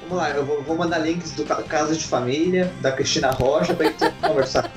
Vamos 0.00 0.16
lá, 0.16 0.30
eu 0.30 0.44
vou, 0.46 0.76
mandar 0.76 0.98
links 0.98 1.32
do 1.32 1.44
Ca- 1.44 1.62
Casa 1.62 1.94
de 1.94 2.04
Família, 2.04 2.72
da 2.80 2.90
Cristina 2.90 3.30
Rocha, 3.30 3.74
pra 3.74 3.86
gente 3.86 4.10
conversar. 4.20 4.70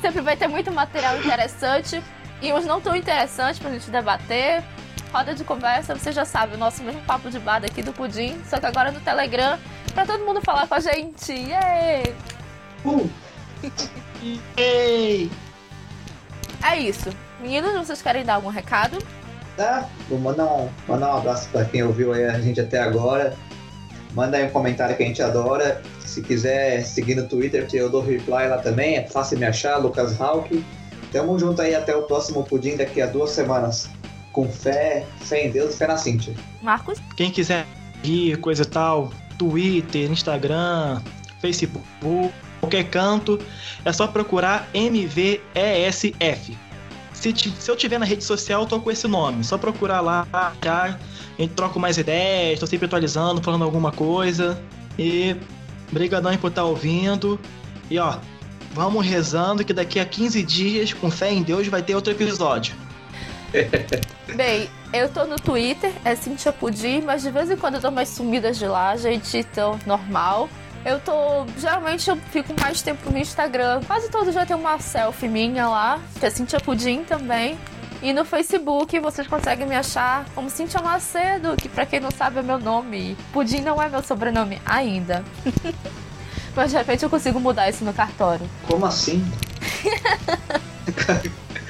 Sempre 0.00 0.20
vai 0.22 0.36
ter 0.36 0.48
muito 0.48 0.72
material 0.72 1.18
interessante 1.18 2.02
e 2.40 2.52
uns 2.52 2.64
não 2.64 2.80
tão 2.80 2.96
interessantes 2.96 3.58
pra 3.58 3.70
gente 3.70 3.90
debater. 3.90 4.62
Roda 5.12 5.34
de 5.34 5.42
conversa, 5.42 5.94
você 5.94 6.12
já 6.12 6.24
sabe, 6.24 6.54
o 6.54 6.58
nosso 6.58 6.82
mesmo 6.84 7.00
papo 7.02 7.30
de 7.30 7.38
bar 7.38 7.64
aqui 7.64 7.82
do 7.82 7.92
Pudim, 7.92 8.40
só 8.44 8.60
que 8.60 8.66
agora 8.66 8.92
no 8.92 9.00
Telegram, 9.00 9.58
pra 9.92 10.06
todo 10.06 10.24
mundo 10.24 10.40
falar 10.40 10.68
com 10.68 10.74
a 10.74 10.80
gente. 10.80 11.32
Yay! 11.32 12.14
Uh! 12.84 13.10
É 16.62 16.78
isso. 16.78 17.08
Meninos, 17.40 17.72
vocês 17.72 18.02
querem 18.02 18.22
dar 18.22 18.34
algum 18.34 18.50
recado? 18.50 18.98
tá? 19.60 19.86
Vou 20.08 20.18
mandar 20.18 20.46
um, 20.46 20.68
mandar 20.88 21.14
um 21.14 21.18
abraço 21.18 21.48
pra 21.50 21.66
quem 21.66 21.82
ouviu 21.82 22.14
aí 22.14 22.24
a 22.24 22.40
gente 22.40 22.58
até 22.60 22.78
agora. 22.80 23.36
Manda 24.14 24.38
aí 24.38 24.46
um 24.46 24.50
comentário 24.50 24.96
que 24.96 25.02
a 25.02 25.06
gente 25.06 25.22
adora. 25.22 25.82
Se 26.20 26.26
quiser 26.26 26.84
seguir 26.84 27.14
no 27.14 27.26
Twitter, 27.26 27.66
que 27.66 27.78
eu 27.78 27.88
dou 27.88 28.02
reply 28.02 28.46
lá 28.46 28.58
também. 28.58 28.96
É 28.96 29.06
fácil 29.06 29.38
me 29.38 29.46
achar, 29.46 29.78
Lucas 29.78 30.20
Hawk. 30.20 30.62
Tamo 31.10 31.38
junto 31.38 31.62
aí 31.62 31.74
até 31.74 31.96
o 31.96 32.02
próximo 32.02 32.44
pudim 32.44 32.76
daqui 32.76 33.00
a 33.00 33.06
duas 33.06 33.30
semanas. 33.30 33.88
Com 34.30 34.46
fé, 34.46 35.06
fé 35.20 35.46
em 35.46 35.50
Deus 35.50 35.74
e 35.74 35.78
fé 35.78 35.86
na 35.86 35.96
Cintia. 35.96 36.34
Marcos? 36.60 36.98
Quem 37.16 37.30
quiser 37.30 37.66
ir, 38.04 38.36
coisa 38.36 38.64
e 38.64 38.66
tal, 38.66 39.10
Twitter, 39.38 40.10
Instagram, 40.10 41.00
Facebook, 41.40 41.84
qualquer 42.60 42.84
canto, 42.90 43.40
é 43.82 43.92
só 43.92 44.06
procurar 44.06 44.68
MVESF. 44.74 46.58
Se, 47.14 47.34
se 47.34 47.70
eu 47.70 47.76
tiver 47.76 47.98
na 47.98 48.04
rede 48.04 48.24
social, 48.24 48.62
eu 48.62 48.68
tô 48.68 48.78
com 48.78 48.90
esse 48.90 49.08
nome. 49.08 49.42
Só 49.42 49.56
procurar 49.56 50.02
lá, 50.02 50.26
já. 50.62 50.98
A 51.38 51.42
gente 51.42 51.54
troca 51.54 51.78
mais 51.78 51.96
ideias, 51.96 52.60
tô 52.60 52.66
sempre 52.66 52.84
atualizando, 52.84 53.42
falando 53.42 53.64
alguma 53.64 53.90
coisa. 53.90 54.62
E 54.98 55.34
brigadão 55.90 56.30
aí 56.30 56.38
por 56.38 56.48
estar 56.48 56.64
ouvindo. 56.64 57.38
E 57.90 57.98
ó, 57.98 58.18
vamos 58.72 59.04
rezando 59.04 59.64
que 59.64 59.72
daqui 59.72 59.98
a 59.98 60.04
15 60.04 60.42
dias, 60.42 60.92
com 60.92 61.10
fé 61.10 61.32
em 61.32 61.42
Deus, 61.42 61.66
vai 61.68 61.82
ter 61.82 61.94
outro 61.94 62.12
episódio. 62.12 62.74
Bem, 64.34 64.68
eu 64.92 65.08
tô 65.08 65.24
no 65.24 65.36
Twitter, 65.36 65.92
é 66.04 66.14
Cintia 66.14 66.52
Pudim, 66.52 67.02
mas 67.02 67.22
de 67.22 67.30
vez 67.30 67.50
em 67.50 67.56
quando 67.56 67.74
eu 67.76 67.80
dou 67.80 67.90
umas 67.90 68.08
sumidas 68.08 68.58
de 68.58 68.66
lá, 68.66 68.96
gente, 68.96 69.38
então 69.38 69.78
normal. 69.86 70.48
Eu 70.84 70.98
tô. 70.98 71.44
Geralmente 71.58 72.08
eu 72.08 72.16
fico 72.16 72.54
mais 72.58 72.80
tempo 72.80 73.10
no 73.10 73.18
Instagram. 73.18 73.82
Quase 73.86 74.08
todo 74.08 74.32
dia 74.32 74.46
tem 74.46 74.56
uma 74.56 74.78
selfie 74.78 75.28
minha 75.28 75.68
lá, 75.68 76.00
que 76.18 76.24
é 76.24 76.30
Cintia 76.30 76.58
Pudim 76.58 77.04
também. 77.04 77.58
E 78.02 78.12
no 78.14 78.24
Facebook 78.24 78.98
vocês 78.98 79.26
conseguem 79.26 79.66
me 79.66 79.76
achar 79.76 80.24
como 80.34 80.48
Cintia 80.48 80.80
Macedo, 80.80 81.54
que 81.56 81.68
pra 81.68 81.84
quem 81.84 82.00
não 82.00 82.10
sabe 82.10 82.38
é 82.38 82.42
meu 82.42 82.58
nome. 82.58 83.16
Pudim 83.32 83.60
não 83.60 83.80
é 83.82 83.88
meu 83.88 84.02
sobrenome 84.02 84.60
ainda. 84.64 85.22
Mas 86.56 86.70
de 86.70 86.78
repente 86.78 87.02
eu 87.04 87.10
consigo 87.10 87.38
mudar 87.38 87.68
isso 87.68 87.84
no 87.84 87.92
cartório. 87.92 88.48
Como 88.66 88.86
assim? 88.86 89.24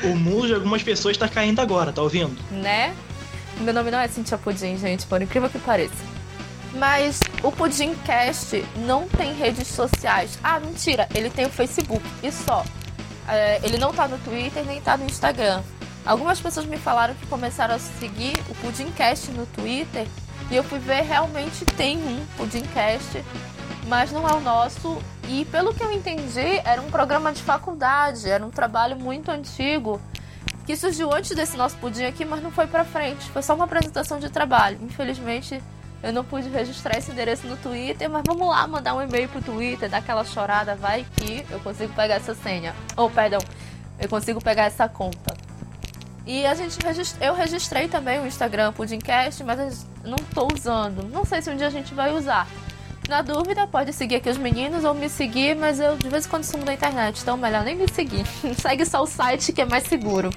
O 0.03 0.17
mundo 0.17 0.47
de 0.47 0.55
algumas 0.55 0.83
pessoas 0.83 1.17
tá 1.19 1.29
caindo 1.29 1.61
agora, 1.61 1.93
tá 1.93 2.01
ouvindo? 2.01 2.35
né? 2.51 2.95
Meu 3.59 3.75
nome 3.75 3.91
não 3.91 3.99
é 3.99 4.09
Cintia 4.09 4.39
Pudim, 4.39 4.79
gente, 4.79 5.05
por 5.07 5.21
incrível 5.21 5.51
que 5.51 5.59
pareça. 5.59 5.93
Mas 6.73 7.21
o 7.43 7.53
Pudimcast 7.53 8.65
não 8.77 9.07
tem 9.07 9.35
redes 9.35 9.69
sociais. 9.69 10.39
Ah, 10.43 10.59
mentira, 10.59 11.07
ele 11.15 11.29
tem 11.29 11.45
o 11.45 11.51
Facebook 11.51 12.03
e 12.23 12.33
só. 12.33 12.65
É, 13.29 13.61
ele 13.63 13.77
não 13.77 13.93
tá 13.93 14.09
no 14.09 14.17
Twitter 14.19 14.65
nem 14.65 14.81
tá 14.81 14.97
no 14.97 15.05
Instagram. 15.05 15.63
Algumas 16.05 16.41
pessoas 16.41 16.67
me 16.67 16.77
falaram 16.77 17.15
que 17.15 17.27
começaram 17.27 17.75
a 17.75 17.79
seguir 17.79 18.35
o 18.49 18.55
Pudimcast 18.57 19.31
no 19.33 19.47
Twitter 19.47 20.07
e 20.51 20.57
eu 20.57 20.65
fui 20.65 20.79
ver 20.79 21.03
realmente 21.03 21.65
tem 21.65 21.99
um 21.99 22.27
Pudimcast, 22.37 23.25
mas 23.87 24.11
não 24.11 24.29
é 24.29 24.33
o 24.33 24.41
nosso 24.41 25.01
E 25.29 25.45
pelo 25.47 25.75
que 25.75 25.83
eu 25.83 25.93
entendi, 25.93 26.61
era 26.65 26.81
um 26.81 26.91
programa 26.91 27.33
de 27.33 27.43
faculdade, 27.43 28.29
era 28.29 28.45
um 28.45 28.51
trabalho 28.51 28.97
muito 28.97 29.31
antigo 29.31 30.01
que 30.67 30.77
surgiu 30.77 31.13
antes 31.13 31.35
desse 31.35 31.57
nosso 31.57 31.77
pudim 31.79 32.05
aqui, 32.05 32.25
mas 32.25 32.43
não 32.43 32.51
foi 32.51 32.67
pra 32.67 32.85
frente. 32.85 33.29
Foi 33.31 33.43
só 33.43 33.55
uma 33.55 33.65
apresentação 33.65 34.21
de 34.21 34.31
trabalho. 34.31 34.79
Infelizmente, 34.83 35.61
eu 36.03 36.13
não 36.13 36.25
pude 36.25 36.49
registrar 36.49 36.97
esse 36.97 37.11
endereço 37.11 37.47
no 37.47 37.57
Twitter, 37.57 38.09
mas 38.09 38.23
vamos 38.27 38.49
lá 38.49 38.67
mandar 38.67 38.95
um 38.95 39.03
e-mail 39.03 39.29
pro 39.29 39.43
Twitter, 39.43 39.91
dar 39.91 39.99
aquela 39.99 40.25
chorada, 40.25 40.75
vai 40.77 41.05
que 41.17 41.45
eu 41.51 41.61
consigo 41.61 41.93
pegar 41.95 42.15
essa 42.15 42.35
senha. 42.35 42.75
Ou, 42.97 43.07
oh, 43.07 43.11
perdão, 43.11 43.41
eu 43.99 44.09
consigo 44.09 44.41
pegar 44.41 44.65
essa 44.65 44.89
conta. 44.89 45.30
E 46.31 46.47
a 46.47 46.55
gente 46.55 46.79
registra... 46.81 47.27
eu 47.27 47.35
registrei 47.35 47.89
também 47.89 48.21
o 48.21 48.25
Instagram 48.25 48.73
Pudimcast, 48.73 49.43
mas 49.43 49.85
não 50.05 50.17
tô 50.33 50.47
usando. 50.55 51.03
Não 51.09 51.25
sei 51.25 51.43
se 51.43 51.51
um 51.51 51.57
dia 51.57 51.67
a 51.67 51.71
gente 51.71 51.93
vai 51.93 52.13
usar. 52.13 52.47
Na 53.09 53.21
dúvida, 53.21 53.67
pode 53.67 53.93
seguir 53.93 54.15
aqui 54.15 54.31
os 54.31 54.39
meninos 54.39 54.85
ou 54.85 54.95
me 54.95 55.09
seguir, 55.09 55.57
mas 55.57 55.81
eu 55.81 55.97
de 55.97 56.09
vez 56.09 56.27
em 56.27 56.29
quando 56.29 56.45
sumo 56.45 56.65
da 56.65 56.73
internet, 56.73 57.21
então 57.21 57.37
melhor 57.37 57.65
nem 57.65 57.75
me 57.75 57.89
seguir. 57.93 58.25
Segue 58.63 58.87
só 58.87 59.03
o 59.03 59.07
site 59.07 59.53
que 59.53 59.61
é 59.61 59.65
mais 59.65 59.83
seguro. 59.89 60.31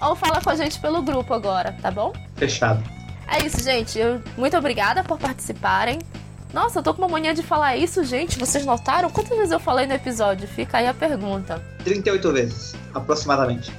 Ou 0.00 0.16
fala 0.16 0.40
com 0.40 0.50
a 0.50 0.56
gente 0.56 0.80
pelo 0.80 1.00
grupo 1.00 1.32
agora, 1.32 1.76
tá 1.80 1.88
bom? 1.88 2.12
Fechado. 2.34 2.82
É 3.28 3.46
isso, 3.46 3.62
gente. 3.62 3.96
Eu... 4.00 4.20
Muito 4.36 4.56
obrigada 4.56 5.04
por 5.04 5.16
participarem. 5.16 6.00
Nossa, 6.52 6.80
eu 6.80 6.82
tô 6.82 6.92
com 6.92 7.02
uma 7.02 7.08
mania 7.08 7.32
de 7.32 7.44
falar 7.44 7.76
isso, 7.76 8.02
gente. 8.02 8.36
Vocês 8.36 8.66
notaram? 8.66 9.08
Quantas 9.10 9.36
vezes 9.36 9.52
eu 9.52 9.60
falei 9.60 9.86
no 9.86 9.94
episódio? 9.94 10.48
Fica 10.48 10.78
aí 10.78 10.88
a 10.88 10.92
pergunta. 10.92 11.62
38 11.84 12.32
vezes, 12.32 12.74
aproximadamente. 12.92 13.72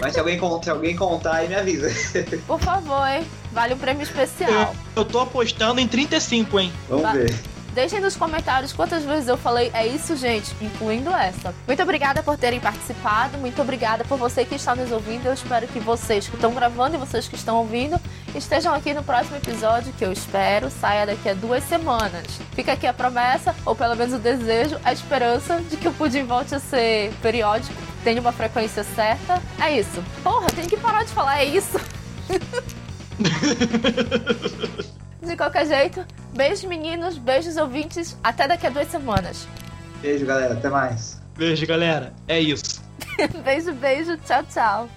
Mas 0.00 0.12
se 0.12 0.18
alguém, 0.18 0.40
se 0.62 0.70
alguém 0.70 0.96
contar 0.96 1.36
aí, 1.36 1.48
me 1.48 1.54
avisa. 1.54 1.88
Por 2.46 2.60
favor, 2.60 3.06
hein? 3.06 3.26
Vale 3.52 3.74
um 3.74 3.78
prêmio 3.78 4.02
especial. 4.02 4.74
Eu, 4.96 5.02
eu 5.02 5.04
tô 5.04 5.20
apostando 5.20 5.80
em 5.80 5.86
35, 5.86 6.60
hein? 6.60 6.72
Vamos 6.88 7.02
Va 7.02 7.12
ver. 7.12 7.34
Deixem 7.78 8.00
nos 8.00 8.16
comentários 8.16 8.72
quantas 8.72 9.04
vezes 9.04 9.28
eu 9.28 9.36
falei 9.36 9.70
é 9.72 9.86
isso, 9.86 10.16
gente, 10.16 10.52
incluindo 10.60 11.10
essa. 11.10 11.54
Muito 11.64 11.80
obrigada 11.80 12.24
por 12.24 12.36
terem 12.36 12.58
participado, 12.58 13.38
muito 13.38 13.62
obrigada 13.62 14.04
por 14.04 14.18
você 14.18 14.44
que 14.44 14.56
está 14.56 14.74
nos 14.74 14.90
ouvindo. 14.90 15.26
Eu 15.26 15.32
espero 15.32 15.68
que 15.68 15.78
vocês 15.78 16.26
que 16.26 16.34
estão 16.34 16.52
gravando 16.52 16.96
e 16.96 16.98
vocês 16.98 17.28
que 17.28 17.36
estão 17.36 17.56
ouvindo 17.58 17.96
estejam 18.34 18.74
aqui 18.74 18.92
no 18.92 19.04
próximo 19.04 19.36
episódio, 19.36 19.92
que 19.96 20.04
eu 20.04 20.10
espero 20.10 20.70
saia 20.70 21.06
daqui 21.06 21.28
a 21.28 21.34
duas 21.34 21.62
semanas. 21.62 22.26
Fica 22.52 22.72
aqui 22.72 22.84
a 22.84 22.92
promessa, 22.92 23.54
ou 23.64 23.76
pelo 23.76 23.94
menos 23.94 24.14
o 24.14 24.18
desejo, 24.18 24.76
a 24.84 24.92
esperança 24.92 25.60
de 25.70 25.76
que 25.76 25.86
o 25.86 25.92
pudim 25.92 26.24
volte 26.24 26.56
a 26.56 26.58
ser 26.58 27.12
periódico, 27.22 27.80
tenha 28.08 28.22
uma 28.22 28.32
frequência 28.32 28.82
certa. 28.82 29.42
É 29.62 29.78
isso. 29.78 30.02
Porra, 30.22 30.46
tem 30.46 30.66
que 30.66 30.78
parar 30.78 31.04
de 31.04 31.12
falar 31.12 31.40
é 31.40 31.44
isso. 31.44 31.78
De 35.20 35.36
qualquer 35.36 35.66
jeito, 35.66 36.06
beijos 36.34 36.64
meninos, 36.64 37.18
beijos 37.18 37.58
ouvintes, 37.58 38.16
até 38.24 38.48
daqui 38.48 38.66
a 38.66 38.70
duas 38.70 38.88
semanas. 38.88 39.46
Beijo, 40.00 40.24
galera, 40.24 40.54
até 40.54 40.70
mais. 40.70 41.20
Beijo, 41.36 41.66
galera, 41.66 42.14
é 42.26 42.40
isso. 42.40 42.82
beijo, 43.44 43.74
beijo, 43.74 44.16
tchau, 44.18 44.42
tchau. 44.44 44.88